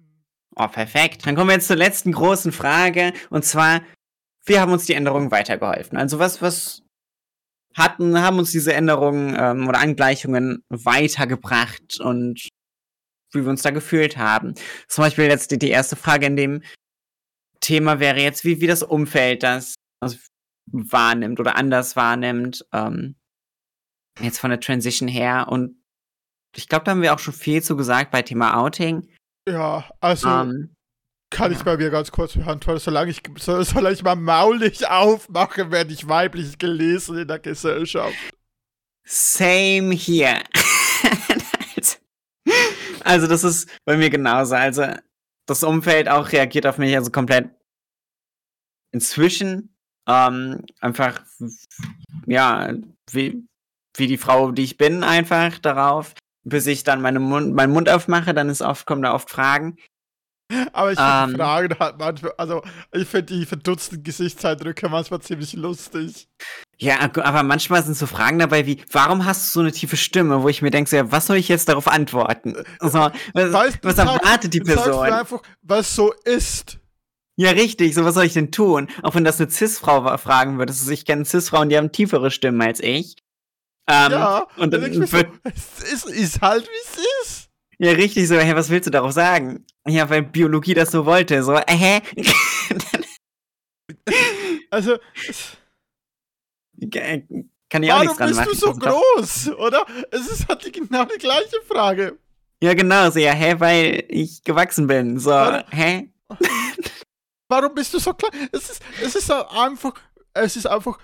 Oh, 0.56 0.68
perfekt. 0.68 1.26
Dann 1.26 1.34
kommen 1.34 1.48
wir 1.48 1.54
jetzt 1.54 1.68
zur 1.68 1.76
letzten 1.76 2.12
großen 2.12 2.52
Frage. 2.52 3.12
Und 3.30 3.44
zwar, 3.44 3.82
wir 4.44 4.60
haben 4.60 4.72
uns 4.72 4.84
die 4.84 4.94
Änderungen 4.94 5.30
weitergeholfen. 5.30 5.96
Also 5.96 6.18
was, 6.18 6.42
was 6.42 6.79
hatten, 7.74 8.20
haben 8.20 8.38
uns 8.38 8.50
diese 8.50 8.72
Änderungen 8.72 9.36
ähm, 9.38 9.68
oder 9.68 9.80
Angleichungen 9.80 10.64
weitergebracht 10.68 12.00
und 12.00 12.48
wie 13.32 13.42
wir 13.42 13.50
uns 13.50 13.62
da 13.62 13.70
gefühlt 13.70 14.16
haben. 14.16 14.54
Zum 14.88 15.04
Beispiel 15.04 15.26
jetzt 15.26 15.50
die, 15.50 15.58
die 15.58 15.70
erste 15.70 15.96
Frage 15.96 16.26
in 16.26 16.36
dem 16.36 16.62
Thema 17.60 18.00
wäre 18.00 18.20
jetzt, 18.20 18.44
wie, 18.44 18.60
wie 18.60 18.66
das 18.66 18.82
Umfeld 18.82 19.42
das 19.42 19.74
also 20.00 20.18
wahrnimmt 20.72 21.38
oder 21.40 21.56
anders 21.56 21.94
wahrnimmt. 21.94 22.64
Ähm, 22.72 23.16
jetzt 24.18 24.38
von 24.38 24.50
der 24.50 24.60
Transition 24.60 25.08
her. 25.08 25.46
Und 25.48 25.76
ich 26.56 26.68
glaube, 26.68 26.84
da 26.84 26.92
haben 26.92 27.02
wir 27.02 27.14
auch 27.14 27.18
schon 27.18 27.34
viel 27.34 27.62
zu 27.62 27.76
gesagt 27.76 28.10
bei 28.10 28.22
Thema 28.22 28.56
Outing. 28.56 29.08
Ja, 29.48 29.88
also 30.00 30.28
ähm, 30.28 30.74
kann 31.30 31.52
ich 31.52 31.62
bei 31.62 31.76
mir 31.76 31.90
ganz 31.90 32.10
kurz 32.10 32.34
beantworten. 32.34 32.80
Solange 32.80 33.10
ich, 33.10 33.22
solange 33.36 33.92
ich 33.92 34.02
mal 34.02 34.16
Maul 34.16 34.58
nicht 34.58 34.88
aufmache, 34.88 35.70
werde 35.70 35.92
ich 35.92 36.08
weiblich 36.08 36.58
gelesen 36.58 37.18
in 37.18 37.28
der 37.28 37.38
Gesellschaft. 37.38 38.14
Same 39.04 39.94
here. 39.94 40.42
also, 43.04 43.26
das 43.26 43.44
ist 43.44 43.68
bei 43.84 43.96
mir 43.96 44.10
genauso. 44.10 44.54
Also, 44.54 44.86
das 45.46 45.62
Umfeld 45.62 46.08
auch 46.08 46.30
reagiert 46.32 46.66
auf 46.66 46.78
mich 46.78 46.94
also 46.94 47.10
komplett 47.10 47.50
inzwischen. 48.92 49.74
Ähm, 50.06 50.64
einfach, 50.80 51.22
ja, 52.26 52.74
wie, 53.10 53.46
wie 53.96 54.06
die 54.06 54.18
Frau, 54.18 54.50
die 54.50 54.64
ich 54.64 54.76
bin, 54.76 55.04
einfach 55.04 55.58
darauf 55.58 56.14
bis 56.44 56.66
ich 56.66 56.84
dann 56.84 57.00
meine 57.00 57.20
Mund, 57.20 57.54
meinen 57.54 57.72
Mund 57.72 57.88
aufmache, 57.88 58.34
dann 58.34 58.48
ist 58.48 58.62
oft, 58.62 58.86
kommen 58.86 59.02
da 59.02 59.14
oft 59.14 59.30
Fragen. 59.30 59.76
Aber 60.72 60.92
ich 60.92 60.98
finde 60.98 61.12
ähm, 61.22 61.30
die 61.30 61.36
Fragen 61.36 61.78
halt 61.78 61.98
manchmal, 61.98 62.32
also 62.36 62.62
ich 62.92 63.08
finde 63.08 63.34
die 63.34 63.46
verdutzten 63.46 64.02
Gesichtseindrücke 64.02 64.88
manchmal 64.88 65.20
ziemlich 65.20 65.52
lustig. 65.54 66.28
Ja, 66.78 66.98
aber 67.00 67.42
manchmal 67.42 67.82
sind 67.82 67.96
so 67.96 68.06
Fragen 68.06 68.38
dabei 68.38 68.66
wie, 68.66 68.82
warum 68.90 69.24
hast 69.26 69.48
du 69.48 69.52
so 69.52 69.60
eine 69.60 69.72
tiefe 69.72 69.96
Stimme, 69.96 70.42
wo 70.42 70.48
ich 70.48 70.62
mir 70.62 70.70
denke, 70.70 70.88
so, 70.88 70.96
ja, 70.96 71.12
was 71.12 71.26
soll 71.26 71.36
ich 71.36 71.48
jetzt 71.48 71.68
darauf 71.68 71.88
antworten? 71.88 72.56
Also, 72.78 73.10
was, 73.34 73.52
weißt, 73.52 73.78
was 73.82 73.98
erwartet 73.98 74.54
die 74.54 74.60
Person? 74.60 74.84
Sagst 74.84 74.98
du 74.98 75.00
einfach, 75.00 75.42
was 75.62 75.94
so 75.94 76.12
ist. 76.24 76.78
Ja, 77.36 77.50
richtig, 77.50 77.94
so 77.94 78.04
was 78.04 78.14
soll 78.14 78.24
ich 78.24 78.34
denn 78.34 78.50
tun? 78.50 78.88
Auch 79.02 79.14
wenn 79.14 79.24
das 79.24 79.40
eine 79.40 79.50
Cis-Frau 79.50 80.16
fragen 80.18 80.58
würde. 80.58 80.72
Also 80.72 80.90
ich 80.90 81.06
kenne 81.06 81.24
Cis-Frauen, 81.24 81.70
die 81.70 81.76
haben 81.76 81.92
tiefere 81.92 82.30
Stimmen 82.30 82.60
als 82.60 82.80
ich. 82.80 83.16
Ähm, 83.86 84.12
ja, 84.12 84.46
und 84.56 84.72
dann, 84.72 84.82
dann 84.82 85.06
so, 85.06 85.16
es 85.44 85.92
ist, 85.92 86.06
ist 86.06 86.40
halt 86.42 86.68
wie 86.68 87.02
es 87.02 87.28
ist. 87.28 87.39
Ja, 87.82 87.92
richtig, 87.92 88.28
so, 88.28 88.34
hey, 88.34 88.54
was 88.54 88.68
willst 88.68 88.88
du 88.88 88.90
darauf 88.90 89.12
sagen? 89.12 89.64
Ja, 89.86 90.10
weil 90.10 90.22
Biologie 90.22 90.74
das 90.74 90.90
so 90.90 91.06
wollte, 91.06 91.42
so, 91.42 91.54
äh, 91.54 91.64
hä? 91.66 92.02
also, 94.70 94.98
kann 97.70 97.82
ich 97.82 97.90
auch 97.90 98.00
nichts 98.00 98.18
dran 98.18 98.34
machen. 98.34 98.36
Warum 98.36 98.48
bist 98.48 98.48
du 98.48 98.54
so 98.54 98.74
groß, 98.74 99.48
oder? 99.56 99.86
Es 100.10 100.28
ist 100.28 100.46
halt 100.46 100.62
die, 100.66 100.72
genau 100.72 101.06
die 101.06 101.16
gleiche 101.16 101.62
Frage. 101.66 102.18
Ja, 102.62 102.74
genau, 102.74 103.08
so, 103.08 103.18
ja, 103.18 103.32
hä, 103.32 103.54
weil 103.58 104.04
ich 104.08 104.44
gewachsen 104.44 104.86
bin, 104.86 105.18
so, 105.18 105.30
warum, 105.30 105.66
hä? 105.70 106.12
Warum 107.48 107.74
bist 107.74 107.94
du 107.94 107.98
so 107.98 108.12
klein? 108.12 108.48
Es 108.52 108.70
ist, 108.70 108.82
es 109.02 109.16
ist 109.16 109.30
einfach, 109.30 109.94
es 110.34 110.54
ist 110.54 110.66
einfach 110.66 110.98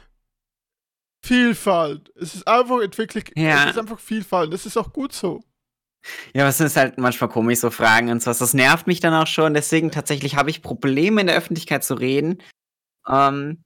Vielfalt. 1.24 2.12
Es 2.14 2.34
ist 2.34 2.46
einfach 2.46 2.82
Entwicklung. 2.82 3.24
Ja. 3.34 3.64
Es 3.64 3.70
ist 3.70 3.78
einfach 3.78 3.98
Vielfalt. 3.98 4.52
Das 4.52 4.64
ist 4.64 4.76
auch 4.76 4.92
gut 4.92 5.12
so. 5.12 5.42
Ja, 6.34 6.42
aber 6.42 6.50
es 6.50 6.60
ist 6.60 6.76
halt 6.76 6.98
manchmal 6.98 7.30
komisch, 7.30 7.58
so 7.60 7.70
Fragen 7.70 8.10
und 8.10 8.22
sowas. 8.22 8.38
Das 8.38 8.54
nervt 8.54 8.86
mich 8.86 9.00
dann 9.00 9.14
auch 9.14 9.26
schon. 9.26 9.54
Deswegen 9.54 9.90
tatsächlich 9.90 10.36
habe 10.36 10.50
ich 10.50 10.62
Probleme 10.62 11.20
in 11.20 11.26
der 11.26 11.36
Öffentlichkeit 11.36 11.84
zu 11.84 11.94
reden. 11.94 12.42
Ähm, 13.08 13.64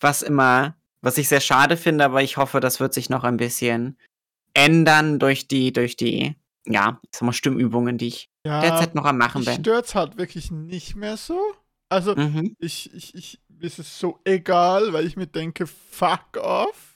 was 0.00 0.22
immer, 0.22 0.76
was 1.00 1.18
ich 1.18 1.28
sehr 1.28 1.40
schade 1.40 1.76
finde, 1.76 2.04
aber 2.04 2.22
ich 2.22 2.36
hoffe, 2.36 2.60
das 2.60 2.80
wird 2.80 2.92
sich 2.94 3.08
noch 3.10 3.24
ein 3.24 3.36
bisschen 3.36 3.98
ändern 4.54 5.18
durch 5.18 5.48
die, 5.48 5.72
durch 5.72 5.96
die, 5.96 6.36
ja, 6.66 7.00
ich 7.04 7.10
sag 7.12 7.22
mal, 7.22 7.32
Stimmübungen, 7.32 7.98
die 7.98 8.08
ich 8.08 8.28
ja, 8.44 8.60
derzeit 8.60 8.94
noch 8.94 9.04
am 9.04 9.18
machen 9.18 9.44
bin. 9.44 9.54
Stört 9.54 9.94
halt 9.94 10.18
wirklich 10.18 10.50
nicht 10.50 10.96
mehr 10.96 11.16
so. 11.16 11.40
Also, 11.88 12.16
Mhm. 12.16 12.56
ich, 12.58 12.92
ich, 12.94 13.14
ich, 13.14 13.40
mir 13.48 13.66
ist 13.66 13.78
es 13.78 13.98
so 13.98 14.18
egal, 14.24 14.92
weil 14.92 15.06
ich 15.06 15.16
mir 15.16 15.26
denke, 15.26 15.66
fuck 15.66 16.36
off. 16.38 16.91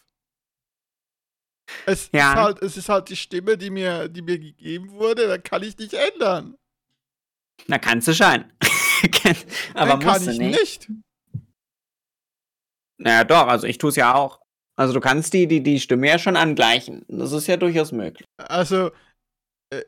Es 1.87 2.11
Ja. 2.13 2.31
ist 2.33 2.37
halt, 2.39 2.63
es 2.63 2.77
ist 2.77 2.89
halt 2.89 3.09
die 3.09 3.17
Stimme, 3.17 3.57
die 3.59 3.71
mir, 3.71 4.09
die 4.09 4.23
mir 4.23 4.39
gegeben 4.39 4.91
wurde, 4.93 5.27
da 5.27 5.39
kann 5.39 5.63
ich 5.63 5.77
nicht 5.79 5.95
ändern. 5.95 6.57
Na, 7.67 7.79
kannst 7.79 8.07
du 8.09 8.15
schon. 8.15 8.45
aber 9.75 9.91
Dann 9.93 10.01
kann 10.01 10.25
musst 10.25 10.27
du 10.27 10.31
ich 10.33 10.39
nicht. 10.39 10.89
nicht. 10.89 10.91
Naja, 12.99 13.25
doch, 13.25 13.47
also 13.47 13.67
ich 13.67 13.79
tue 13.79 13.91
es 13.91 13.97
ja 13.97 14.15
auch. 14.15 14.41
Also 14.79 14.93
du 14.95 15.01
kannst 15.01 15.33
die, 15.33 15.47
die, 15.47 15.63
die 15.63 15.81
Stimme 15.81 16.07
ja 16.09 16.19
schon 16.19 16.37
angleichen. 16.37 17.05
Das 17.09 17.33
ist 17.33 17.47
ja 17.47 17.57
durchaus 17.57 17.93
möglich. 17.93 18.27
Also, 18.37 18.91
äh, 19.73 19.83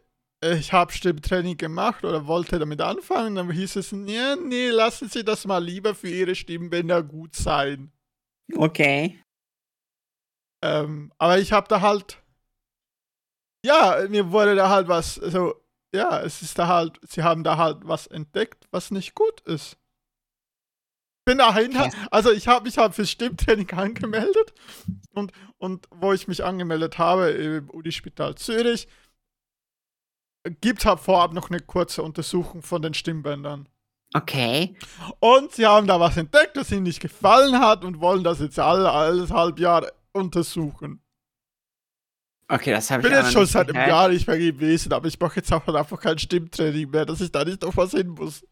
ich 0.58 0.72
habe 0.72 0.92
Stimmtraining 0.92 1.56
gemacht 1.56 2.04
oder 2.04 2.26
wollte 2.26 2.58
damit 2.58 2.80
anfangen, 2.80 3.34
dann 3.34 3.50
hieß 3.50 3.76
es, 3.76 3.92
nee, 3.92 4.34
nee, 4.42 4.68
lassen 4.70 5.08
Sie 5.08 5.24
das 5.24 5.46
mal 5.46 5.62
lieber 5.62 5.94
für 5.94 6.08
Ihre 6.08 6.34
Stimmbänder 6.34 7.02
gut 7.02 7.34
sein. 7.36 7.92
Okay. 8.54 9.20
Ähm, 10.62 11.12
aber 11.18 11.38
ich 11.38 11.52
habe 11.52 11.68
da 11.68 11.80
halt, 11.80 12.22
ja, 13.64 14.04
mir 14.08 14.32
wurde 14.32 14.54
da 14.56 14.68
halt 14.70 14.88
was, 14.88 15.18
also, 15.20 15.54
ja, 15.94 16.20
es 16.20 16.42
ist 16.42 16.58
da 16.58 16.66
halt, 16.68 16.98
sie 17.08 17.22
haben 17.22 17.44
da 17.44 17.56
halt 17.56 17.78
was 17.82 18.06
entdeckt, 18.06 18.66
was 18.70 18.90
nicht 18.90 19.14
gut 19.14 19.40
ist. 19.42 19.76
Bin 21.26 21.38
dahin, 21.38 21.76
Okay. 21.76 21.90
also 22.10 22.32
ich 22.32 22.48
habe 22.48 22.64
mich 22.64 22.78
halt 22.78 22.94
fürs 22.94 23.10
Stimmtraining 23.10 23.70
angemeldet 23.72 24.54
und, 25.12 25.32
und 25.58 25.86
wo 25.90 26.12
ich 26.12 26.26
mich 26.26 26.44
angemeldet 26.44 26.98
habe, 26.98 27.30
im 27.30 27.70
Unispital 27.70 28.34
Zürich, 28.34 28.88
gibt 30.60 30.84
halt 30.86 31.00
vorab 31.00 31.32
noch 31.32 31.50
eine 31.50 31.60
kurze 31.60 32.02
Untersuchung 32.02 32.62
von 32.62 32.80
den 32.82 32.94
Stimmbändern. 32.94 33.68
Okay. 34.14 34.74
Und 35.20 35.52
sie 35.52 35.66
haben 35.66 35.86
da 35.86 36.00
was 36.00 36.16
entdeckt, 36.16 36.56
das 36.56 36.70
ihnen 36.72 36.84
nicht 36.84 37.00
gefallen 37.00 37.58
hat 37.60 37.84
und 37.84 38.00
wollen 38.00 38.24
das 38.24 38.40
jetzt 38.40 38.58
alle, 38.58 38.90
alles 38.90 39.30
halb 39.30 39.58
Jahr 39.58 39.86
untersuchen. 40.12 41.02
Okay, 42.50 42.70
das 42.70 42.90
habe 42.90 43.02
Ich 43.02 43.06
ich 43.08 43.12
bin 43.12 43.22
jetzt 43.22 43.32
schon 43.32 43.46
seit 43.46 43.68
einem. 43.74 43.88
Jahr 43.88 44.08
nicht 44.08 44.26
mehr 44.26 44.38
gewesen, 44.38 44.92
aber 44.92 45.06
ich 45.06 45.20
mache 45.20 45.36
jetzt 45.36 45.52
auch 45.52 45.66
einfach 45.68 46.00
kein 46.00 46.18
Stimmtraining 46.18 46.88
mehr, 46.90 47.04
dass 47.04 47.20
ich 47.20 47.30
da 47.30 47.44
nicht 47.44 47.62
auf 47.64 47.76
was 47.76 47.90
hin 47.90 48.08
muss. 48.08 48.42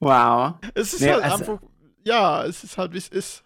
Wow. 0.00 0.54
Es 0.74 0.94
ist 0.94 1.00
Nee, 1.02 1.12
halt 1.12 1.24
also- 1.24 1.52
einfach, 1.52 1.68
ja, 2.04 2.44
es 2.44 2.64
ist 2.64 2.78
halt 2.78 2.92
wie 2.94 2.98
es 2.98 3.08
ist. 3.08 3.44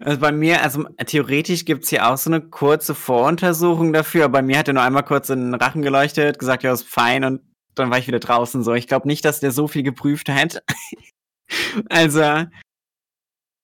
Also 0.00 0.20
bei 0.20 0.32
mir, 0.32 0.60
also 0.62 0.84
theoretisch 1.06 1.64
gibt's 1.64 1.88
hier 1.88 2.06
auch 2.06 2.18
so 2.18 2.28
eine 2.28 2.42
kurze 2.42 2.94
Voruntersuchung 2.94 3.92
dafür, 3.92 4.24
aber 4.26 4.32
bei 4.32 4.42
mir 4.42 4.58
hat 4.58 4.68
er 4.68 4.74
nur 4.74 4.82
einmal 4.82 5.04
kurz 5.04 5.30
in 5.30 5.52
den 5.52 5.54
Rachen 5.54 5.80
geleuchtet, 5.80 6.38
gesagt, 6.38 6.62
ja, 6.62 6.72
ist 6.72 6.86
fein 6.86 7.24
und 7.24 7.40
dann 7.74 7.90
war 7.90 7.98
ich 7.98 8.06
wieder 8.06 8.18
draußen 8.18 8.62
so. 8.64 8.74
Ich 8.74 8.86
glaube 8.86 9.08
nicht, 9.08 9.24
dass 9.24 9.40
der 9.40 9.50
so 9.50 9.68
viel 9.68 9.82
geprüft 9.82 10.28
hat. 10.28 10.62
also, 11.88 12.44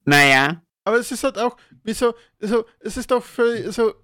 naja. 0.05 0.63
Aber 0.85 0.97
es 0.99 1.13
ist 1.13 1.25
halt 1.25 1.37
auch, 1.37 1.57
wieso, 1.89 2.15
so, 2.39 2.65
es 2.81 2.97
ist 2.97 3.11
doch 3.11 3.25
völlig, 3.25 3.75
so, 3.75 3.95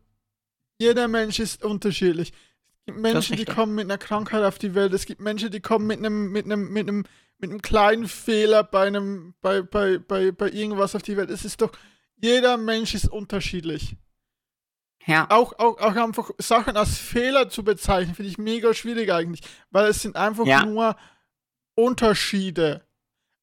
jeder 0.79 1.07
Mensch 1.07 1.39
ist 1.39 1.63
unterschiedlich. 1.65 2.33
Es 2.33 2.87
gibt 2.87 2.99
Menschen, 2.99 3.37
die 3.37 3.45
kommen 3.45 3.75
mit 3.75 3.85
einer 3.85 3.99
Krankheit 3.99 4.43
auf 4.43 4.59
die 4.59 4.75
Welt, 4.75 4.93
es 4.93 5.07
gibt 5.07 5.21
Menschen, 5.21 5.51
die 5.51 5.61
kommen 5.61 5.87
mit 5.87 5.99
einem, 5.99 6.33
mit 6.33 6.47
einem, 6.47 6.73
mit 6.73 6.89
einem, 6.89 7.05
mit 7.39 7.51
einem 7.51 7.63
kleinen 7.63 8.09
Fehler 8.09 8.65
bei 8.65 8.87
einem, 8.87 9.35
bei, 9.41 9.63
bei, 9.63 9.99
bei, 9.99 10.33
bei 10.33 10.51
irgendwas 10.51 10.95
auf 10.95 11.03
die 11.03 11.17
Welt. 11.17 11.31
Es 11.31 11.45
ist 11.45 11.61
doch, 11.61 11.73
jeder 12.17 12.57
Mensch 12.57 12.95
ist 12.95 13.09
unterschiedlich. 13.09 13.97
Ja. 15.07 15.27
auch, 15.31 15.59
auch, 15.59 15.79
auch 15.79 15.97
einfach 15.97 16.31
Sachen 16.39 16.79
als 16.79 16.97
Fehler 16.97 17.51
zu 17.51 17.63
bezeichnen, 17.63 18.15
finde 18.15 18.31
ich 18.31 18.39
mega 18.39 18.73
schwierig 18.73 19.13
eigentlich, 19.13 19.43
weil 19.71 19.87
es 19.89 20.01
sind 20.01 20.17
einfach 20.17 20.47
Ja. 20.47 20.65
nur 20.65 20.97
Unterschiede. 21.75 22.84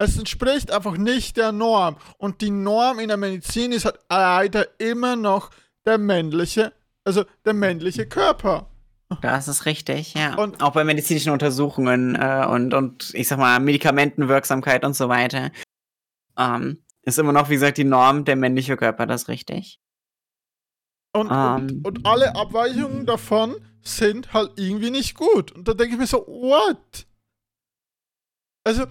Es 0.02 0.18
entspricht 0.18 0.72
einfach 0.72 0.98
nicht 0.98 1.38
der 1.38 1.52
Norm. 1.52 1.96
Und 2.18 2.42
die 2.42 2.50
Norm 2.50 2.98
in 3.00 3.08
der 3.10 3.18
Medizin 3.18 3.72
ist 3.72 3.86
halt 3.86 4.00
leider 4.10 4.80
immer 4.80 5.16
noch 5.16 5.52
der 5.86 5.98
männliche, 6.00 6.74
also 7.04 7.24
der 7.46 7.54
männliche 7.54 8.08
Körper. 8.08 8.68
Das 9.22 9.48
ist 9.48 9.66
richtig, 9.66 10.14
ja. 10.16 10.36
Und- 10.36 10.64
auch 10.64 10.72
bei 10.74 10.84
medizinischen 10.84 11.32
Untersuchungen 11.34 12.16
äh, 12.16 12.48
und, 12.50 12.74
und 12.74 13.14
ich 13.14 13.28
sag 13.28 13.38
mal, 13.38 13.60
Medikamentenwirksamkeit 13.60 14.84
und 14.86 14.96
so 14.96 15.08
weiter. 15.08 15.52
Ähm, 16.38 16.84
ist 17.04 17.20
immer 17.20 17.34
noch, 17.34 17.50
wie 17.50 17.54
gesagt, 17.56 17.78
die 17.78 17.84
Norm 17.84 18.26
der 18.26 18.38
männliche 18.38 18.78
Körper, 18.78 19.06
das 19.06 19.24
ist 19.24 19.28
richtig. 19.28 19.80
Und, 21.14 21.30
Ähm. 21.30 21.82
und, 21.84 21.86
und 22.00 22.06
alle 22.08 22.36
Abweichungen 22.36 23.06
davon 23.06 23.56
sind 23.84 24.34
halt 24.34 24.54
irgendwie 24.58 24.90
nicht 24.92 25.16
gut. 25.16 25.52
Und 25.52 25.68
da 25.68 25.74
denke 25.74 25.94
ich 25.94 26.00
mir 26.00 26.08
so, 26.08 26.26
what? 26.26 27.06
Also, 28.64 28.86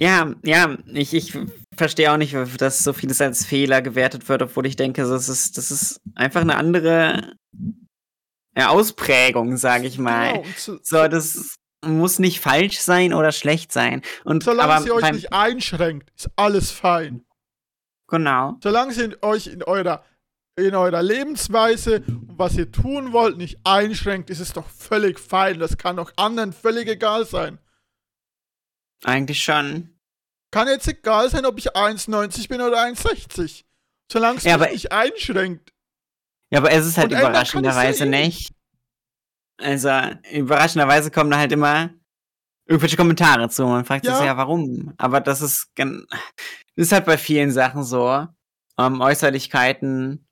Ja, 0.00 0.34
ja, 0.42 0.78
ich, 0.86 1.12
ich 1.12 1.38
verstehe 1.76 2.10
auch 2.10 2.16
nicht, 2.16 2.34
dass 2.58 2.82
so 2.82 2.94
vieles 2.94 3.20
als 3.20 3.44
Fehler 3.44 3.82
gewertet 3.82 4.28
wird, 4.30 4.40
obwohl 4.40 4.64
ich 4.64 4.76
denke, 4.76 5.02
das 5.02 5.28
ist, 5.28 5.58
das 5.58 5.70
ist 5.70 6.00
einfach 6.14 6.40
eine 6.40 6.56
andere 6.56 7.34
Ausprägung, 8.56 9.58
sage 9.58 9.86
ich 9.86 9.98
mal. 9.98 10.42
genau, 10.42 10.78
so, 10.82 11.06
das 11.06 11.56
muss 11.84 12.18
nicht 12.18 12.40
falsch 12.40 12.80
sein 12.80 13.12
oder 13.12 13.30
schlecht 13.30 13.72
sein. 13.72 14.02
Und 14.24 14.42
solange 14.42 14.72
aber 14.72 14.82
sie 14.82 14.90
euch 14.90 15.12
nicht 15.12 15.32
einschränkt, 15.32 16.10
ist 16.16 16.30
alles 16.36 16.70
fein. 16.70 17.24
genau. 18.08 18.56
Solange 18.62 18.92
sie 18.92 19.04
in 19.04 19.16
euch 19.22 19.48
in 19.48 19.62
eurer, 19.62 20.02
in 20.56 20.74
eurer 20.74 21.02
Lebensweise 21.02 22.02
und 22.06 22.38
was 22.38 22.56
ihr 22.56 22.72
tun 22.72 23.12
wollt 23.12 23.36
nicht 23.36 23.58
einschränkt, 23.64 24.30
ist 24.30 24.40
es 24.40 24.52
doch 24.54 24.68
völlig 24.68 25.20
fein. 25.20 25.58
Das 25.58 25.76
kann 25.76 25.98
auch 25.98 26.10
anderen 26.16 26.52
völlig 26.54 26.88
egal 26.88 27.26
sein. 27.26 27.58
Eigentlich 29.04 29.42
schon. 29.42 29.98
Kann 30.52 30.68
jetzt 30.68 30.88
egal 30.88 31.30
sein, 31.30 31.46
ob 31.46 31.58
ich 31.58 31.74
1,90 31.76 32.48
bin 32.48 32.60
oder 32.60 32.78
1,60. 32.82 33.64
Solange 34.10 34.38
es 34.38 34.44
Ja, 34.44 34.56
mich 34.56 34.64
aber- 34.66 34.72
nicht 34.72 34.92
einschränkt. 34.92 35.72
Ja, 36.52 36.58
aber 36.58 36.72
es 36.72 36.84
ist 36.86 36.98
halt 36.98 37.12
Und 37.12 37.18
überraschenderweise 37.18 38.04
eh 38.04 38.08
nicht. 38.08 38.52
Also, 39.58 39.90
überraschenderweise 40.32 41.10
kommen 41.10 41.30
da 41.30 41.38
halt 41.38 41.52
immer 41.52 41.90
irgendwelche 42.66 42.96
Kommentare 42.96 43.48
zu. 43.48 43.64
Man 43.66 43.84
fragt 43.84 44.04
sich 44.04 44.12
Ja. 44.12 44.18
so, 44.18 44.24
ja, 44.24 44.36
warum? 44.36 44.92
Aber 44.96 45.20
das 45.20 45.40
ist, 45.42 45.70
das 45.76 45.88
ist 46.76 46.92
halt 46.92 47.04
bei 47.06 47.18
vielen 47.18 47.52
Sachen 47.52 47.84
so. 47.84 48.26
Ähm, 48.78 49.00
Äußerlichkeiten 49.00 50.26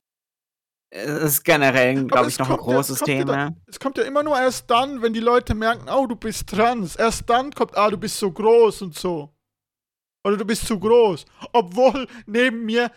äh, 0.91 1.24
ist 1.24 1.45
generell, 1.45 2.05
glaube 2.07 2.26
es 2.28 2.34
ich, 2.34 2.39
noch 2.39 2.51
ein 2.51 2.57
kommt 2.57 2.68
ja- 2.68 2.74
großes 2.76 2.91
es 2.97 2.99
kommt 3.01 3.09
ja 3.09 3.18
Thema. 3.24 3.57
Es 3.66 3.80
kommt 3.80 3.99
ja 3.99 4.05
immer 4.05 4.22
nur 4.22 4.39
erst 4.39 4.70
dann, 4.70 5.03
wenn 5.03 5.12
die 5.12 5.20
Leute 5.20 5.55
merken, 5.55 5.89
oh, 5.89 6.07
du 6.07 6.16
bist 6.16 6.49
trans. 6.49 6.97
Erst 6.97 7.28
dann 7.28 7.53
kommt, 7.53 7.76
ah, 7.76 7.91
du 7.91 7.97
bist 7.99 8.18
so 8.18 8.30
groß 8.30 8.82
und 8.82 8.95
so. 8.97 9.34
Oder 10.24 10.36
du 10.36 10.45
bist 10.45 10.66
zu 10.66 10.78
groß. 10.78 11.24
Obwohl 11.53 12.07
neben 12.26 12.64
mir 12.64 12.91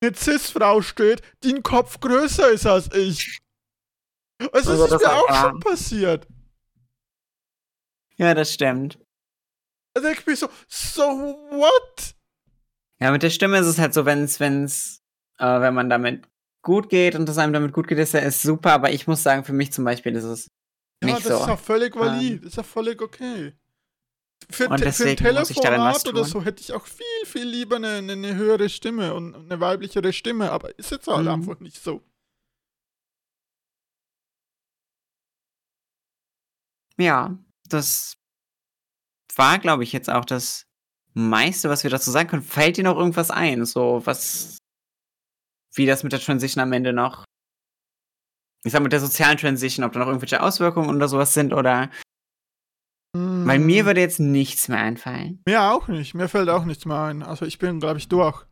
eine 0.00 0.14
Cis-Frau 0.14 0.82
steht, 0.82 1.22
die 1.42 1.54
ein 1.54 1.62
Kopf 1.62 1.98
größer 2.00 2.50
ist 2.50 2.66
als 2.66 2.92
ich. 2.94 3.38
Also, 4.52 4.70
Also 4.70 4.86
das 4.86 5.00
ist 5.02 5.06
mir 5.08 5.12
auch 5.16 5.28
ja. 5.28 5.40
schon 5.42 5.60
passiert. 5.60 6.26
Ja, 8.16 8.34
das 8.34 8.52
stimmt. 8.52 8.98
Da 9.94 10.00
denke 10.02 10.20
ich 10.20 10.26
mir 10.26 10.36
so, 10.36 10.48
so 10.68 11.02
what? 11.02 12.14
Ja, 13.00 13.10
mit 13.10 13.22
der 13.22 13.30
Stimme 13.30 13.58
ist 13.58 13.66
es 13.66 13.78
halt 13.78 13.94
so, 13.94 14.04
wenn's, 14.04 14.38
wenn's, 14.38 15.02
äh, 15.38 15.60
wenn 15.60 15.74
man 15.74 15.88
damit 15.88 16.28
gut 16.68 16.88
geht 16.88 17.16
und 17.16 17.28
es 17.28 17.38
einem 17.38 17.52
damit 17.52 17.72
gut 17.72 17.88
geht, 17.88 17.98
ist 17.98 18.14
ja 18.14 18.20
ist 18.20 18.42
super, 18.42 18.72
aber 18.72 18.92
ich 18.92 19.06
muss 19.08 19.22
sagen, 19.24 19.42
für 19.44 19.52
mich 19.52 19.72
zum 19.72 19.84
Beispiel 19.84 20.14
ist 20.14 20.24
es 20.24 20.46
Ja, 21.02 21.08
nicht 21.08 21.26
das 21.26 21.36
so. 21.36 21.40
ist 21.40 21.46
ja 21.48 21.56
völlig 21.56 21.96
valid. 21.96 22.34
Ähm. 22.34 22.40
Das 22.42 22.50
ist 22.52 22.56
ja 22.56 22.62
völlig 22.62 23.02
okay. 23.02 23.54
Für, 24.50 24.68
Und 24.68 24.78
te- 24.78 24.92
für 24.92 25.04
ein 25.08 25.16
deswegen 25.16 25.16
Telefonat 25.16 26.06
oder 26.08 26.24
so 26.24 26.42
hätte 26.44 26.62
ich 26.62 26.72
auch 26.72 26.86
viel, 26.86 27.26
viel 27.26 27.44
lieber 27.44 27.76
eine, 27.76 27.88
eine, 27.96 28.12
eine 28.12 28.34
höhere 28.36 28.68
Stimme 28.68 29.12
und 29.14 29.34
eine 29.34 29.60
weiblichere 29.60 30.12
Stimme, 30.12 30.52
aber 30.52 30.78
ist 30.78 30.90
jetzt 30.92 31.06
halt 31.08 31.26
Mhm. 31.26 31.32
einfach 31.32 31.60
nicht 31.60 31.82
so. 31.82 32.02
Ja, 36.98 37.36
das 37.68 38.14
war, 39.36 39.58
glaube 39.58 39.84
ich, 39.84 39.92
jetzt 39.92 40.10
auch 40.10 40.24
das 40.24 40.64
meiste, 41.14 41.68
was 41.68 41.82
wir 41.84 41.90
dazu 41.90 42.10
sagen 42.10 42.28
können. 42.28 42.42
Fällt 42.42 42.76
dir 42.76 42.84
noch 42.84 42.96
irgendwas 42.96 43.30
ein? 43.30 43.64
So, 43.66 44.02
was, 44.04 44.58
wie 45.74 45.86
das 45.86 46.02
mit 46.02 46.12
der 46.12 46.20
Transition 46.20 46.62
am 46.62 46.72
Ende 46.72 46.92
noch, 46.92 47.24
ich 48.64 48.72
sag 48.72 48.82
mit 48.82 48.92
der 48.92 49.00
sozialen 49.00 49.38
Transition, 49.38 49.84
ob 49.84 49.92
da 49.92 50.00
noch 50.00 50.06
irgendwelche 50.08 50.42
Auswirkungen 50.42 50.94
oder 50.94 51.08
sowas 51.08 51.32
sind 51.34 51.52
oder, 51.52 51.90
weil 53.14 53.58
mir 53.58 53.84
Mm, 53.84 53.86
würde 53.86 54.00
jetzt 54.00 54.20
nichts 54.20 54.68
mehr 54.68 54.78
einfallen. 54.78 55.42
Mir 55.46 55.62
auch 55.62 55.88
nicht. 55.88 56.14
Mir 56.14 56.28
fällt 56.28 56.48
auch 56.48 56.64
nichts 56.64 56.84
mehr 56.84 57.00
ein. 57.00 57.22
Also 57.22 57.46
ich 57.46 57.58
bin, 57.58 57.80
glaube 57.80 57.98
ich, 57.98 58.08
durch. 58.08 58.44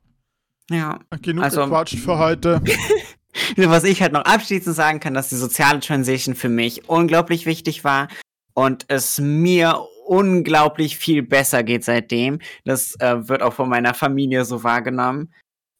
Ja. 0.70 1.00
Genug 1.22 1.44
Also- 1.44 1.64
gequatscht 1.64 1.98
für 1.98 2.18
heute. 2.18 2.62
Was 3.56 3.84
ich 3.84 4.00
halt 4.00 4.12
noch 4.12 4.22
abschließend 4.24 4.74
sagen 4.74 4.98
kann, 4.98 5.12
dass 5.14 5.28
die 5.28 5.36
soziale 5.36 5.80
Transition 5.80 6.34
für 6.34 6.48
mich 6.48 6.88
unglaublich 6.88 7.44
wichtig 7.44 7.84
war 7.84 8.08
und 8.54 8.86
es 8.88 9.18
mir 9.20 9.78
unglaublich 10.06 10.96
viel 10.96 11.22
besser 11.22 11.62
geht 11.62 11.84
seitdem. 11.84 12.38
Das 12.64 12.94
äh, 13.00 13.28
wird 13.28 13.42
auch 13.42 13.52
von 13.52 13.68
meiner 13.68 13.92
Familie 13.92 14.44
so 14.46 14.62
wahrgenommen. 14.64 15.34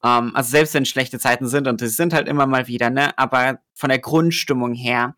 Ähm, 0.05 0.35
also 0.35 0.51
selbst 0.51 0.75
wenn 0.75 0.85
schlechte 0.85 1.19
Zeiten 1.19 1.49
sind 1.49 1.69
und 1.69 1.83
es 1.83 1.97
sind 1.97 2.13
halt 2.13 2.29
immer 2.29 2.47
mal 2.47 2.67
wieder, 2.67 2.91
ne, 2.91 3.17
aber 3.19 3.61
von 3.75 3.89
der 3.89 3.99
Grundstimmung 3.99 4.75
her 4.75 5.15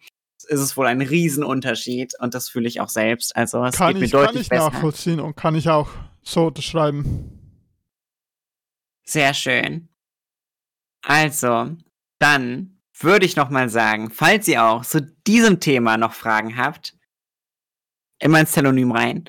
ist 0.47 0.61
es 0.61 0.77
wohl 0.77 0.87
ein 0.87 1.03
Riesenunterschied 1.03 2.15
und 2.21 2.35
das 2.35 2.49
fühle 2.49 2.69
ich 2.69 2.81
auch 2.81 2.89
selbst. 2.89 3.35
Also 3.37 3.65
es 3.65 3.77
kann 3.77 3.89
geht 3.89 4.01
mir 4.01 4.05
ich, 4.07 4.13
deutlich 4.13 4.33
kann 4.33 4.43
ich 4.43 4.49
besser. 4.49 4.71
nachvollziehen 4.71 5.21
und 5.21 5.37
kann 5.37 5.55
ich 5.55 5.69
auch 5.69 5.89
so 6.23 6.47
unterschreiben. 6.47 7.39
Sehr 9.05 9.35
schön. 9.35 9.89
Also, 11.03 11.77
dann 12.19 12.81
würde 12.99 13.25
ich 13.25 13.37
noch 13.37 13.49
mal 13.49 13.69
sagen, 13.69 14.11
falls 14.11 14.49
ihr 14.49 14.65
auch 14.65 14.85
zu 14.85 15.01
diesem 15.27 15.61
Thema 15.61 15.97
noch 15.97 16.13
Fragen 16.13 16.57
habt, 16.57 16.97
immer 18.21 18.41
ins 18.41 18.53
Telonym 18.53 18.93
rein. 18.93 19.29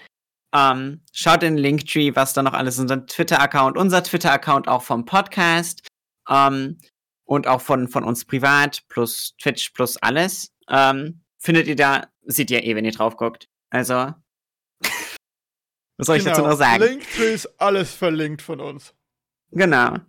Ähm, 0.54 1.02
schaut 1.14 1.44
in 1.44 1.56
den 1.56 1.64
Linktree, 1.64 2.16
was 2.16 2.34
da 2.34 2.42
noch 2.42 2.54
alles 2.54 2.76
ist. 2.76 2.82
Unser 2.82 3.06
Twitter-Account, 3.06 3.78
unser 3.78 4.04
Twitter-Account 4.04 4.68
auch 4.68 4.82
vom 4.82 5.06
Podcast 5.06 5.88
ähm, 6.28 6.80
und 7.26 7.48
auch 7.48 7.62
von, 7.62 7.88
von 7.88 8.04
uns 8.04 8.26
privat, 8.26 8.84
plus 8.88 9.36
Twitch, 9.40 9.70
plus 9.72 9.98
alles. 9.98 10.52
Ähm, 10.68 11.22
findet 11.38 11.68
ihr 11.68 11.76
da, 11.76 12.08
seht 12.24 12.50
ihr 12.52 12.64
eh, 12.64 12.76
wenn 12.76 12.86
ihr 12.86 12.92
drauf 12.92 13.16
guckt. 13.16 13.48
Also, 13.70 14.14
was 15.98 16.08
soll 16.08 16.18
ich 16.18 16.24
dazu 16.24 16.42
noch 16.42 16.58
sagen? 16.58 16.84
Linktree 16.84 17.34
ist 17.34 17.60
alles 17.60 17.94
verlinkt 17.94 18.42
von 18.42 18.60
uns. 18.60 18.96
Genau. 19.52 19.92
Guckt 19.92 20.08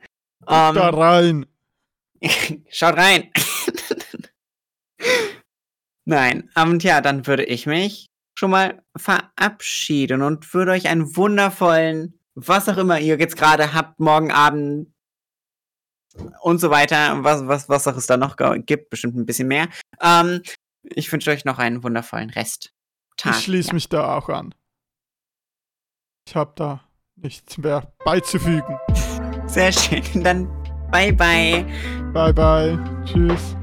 da 0.48 0.88
Ähm, 0.88 0.94
rein. 0.94 1.46
Schaut 2.70 2.96
rein. 2.96 3.30
Nein, 6.06 6.50
und 6.54 6.82
ja, 6.82 7.00
dann 7.00 7.26
würde 7.26 7.44
ich 7.44 7.66
mich 7.66 8.09
schon 8.40 8.50
mal 8.52 8.82
verabschieden 8.96 10.22
und 10.22 10.52
würde 10.54 10.72
euch 10.72 10.88
einen 10.88 11.14
wundervollen, 11.14 12.18
was 12.34 12.70
auch 12.70 12.78
immer 12.78 12.98
ihr 12.98 13.18
jetzt 13.18 13.36
gerade 13.36 13.74
habt, 13.74 14.00
morgen 14.00 14.32
Abend 14.32 14.94
und 16.40 16.58
so 16.58 16.70
weiter, 16.70 17.22
was, 17.22 17.46
was, 17.46 17.68
was 17.68 17.86
auch 17.86 17.96
es 17.96 18.06
da 18.06 18.16
noch 18.16 18.36
gibt, 18.64 18.88
bestimmt 18.88 19.14
ein 19.14 19.26
bisschen 19.26 19.46
mehr. 19.46 19.68
Ähm, 20.00 20.40
ich 20.82 21.12
wünsche 21.12 21.30
euch 21.30 21.44
noch 21.44 21.58
einen 21.58 21.84
wundervollen 21.84 22.30
Rest. 22.30 22.72
Tag. 23.18 23.36
Ich 23.36 23.44
schließe 23.44 23.68
ja. 23.68 23.74
mich 23.74 23.90
da 23.90 24.16
auch 24.16 24.30
an. 24.30 24.54
Ich 26.26 26.34
habe 26.34 26.52
da 26.56 26.80
nichts 27.16 27.58
mehr 27.58 27.92
beizufügen. 28.06 28.78
Sehr 29.48 29.70
schön. 29.70 30.24
Dann 30.24 30.48
bye 30.90 31.12
bye. 31.12 31.66
Bye 32.14 32.32
bye. 32.32 33.04
Tschüss. 33.04 33.54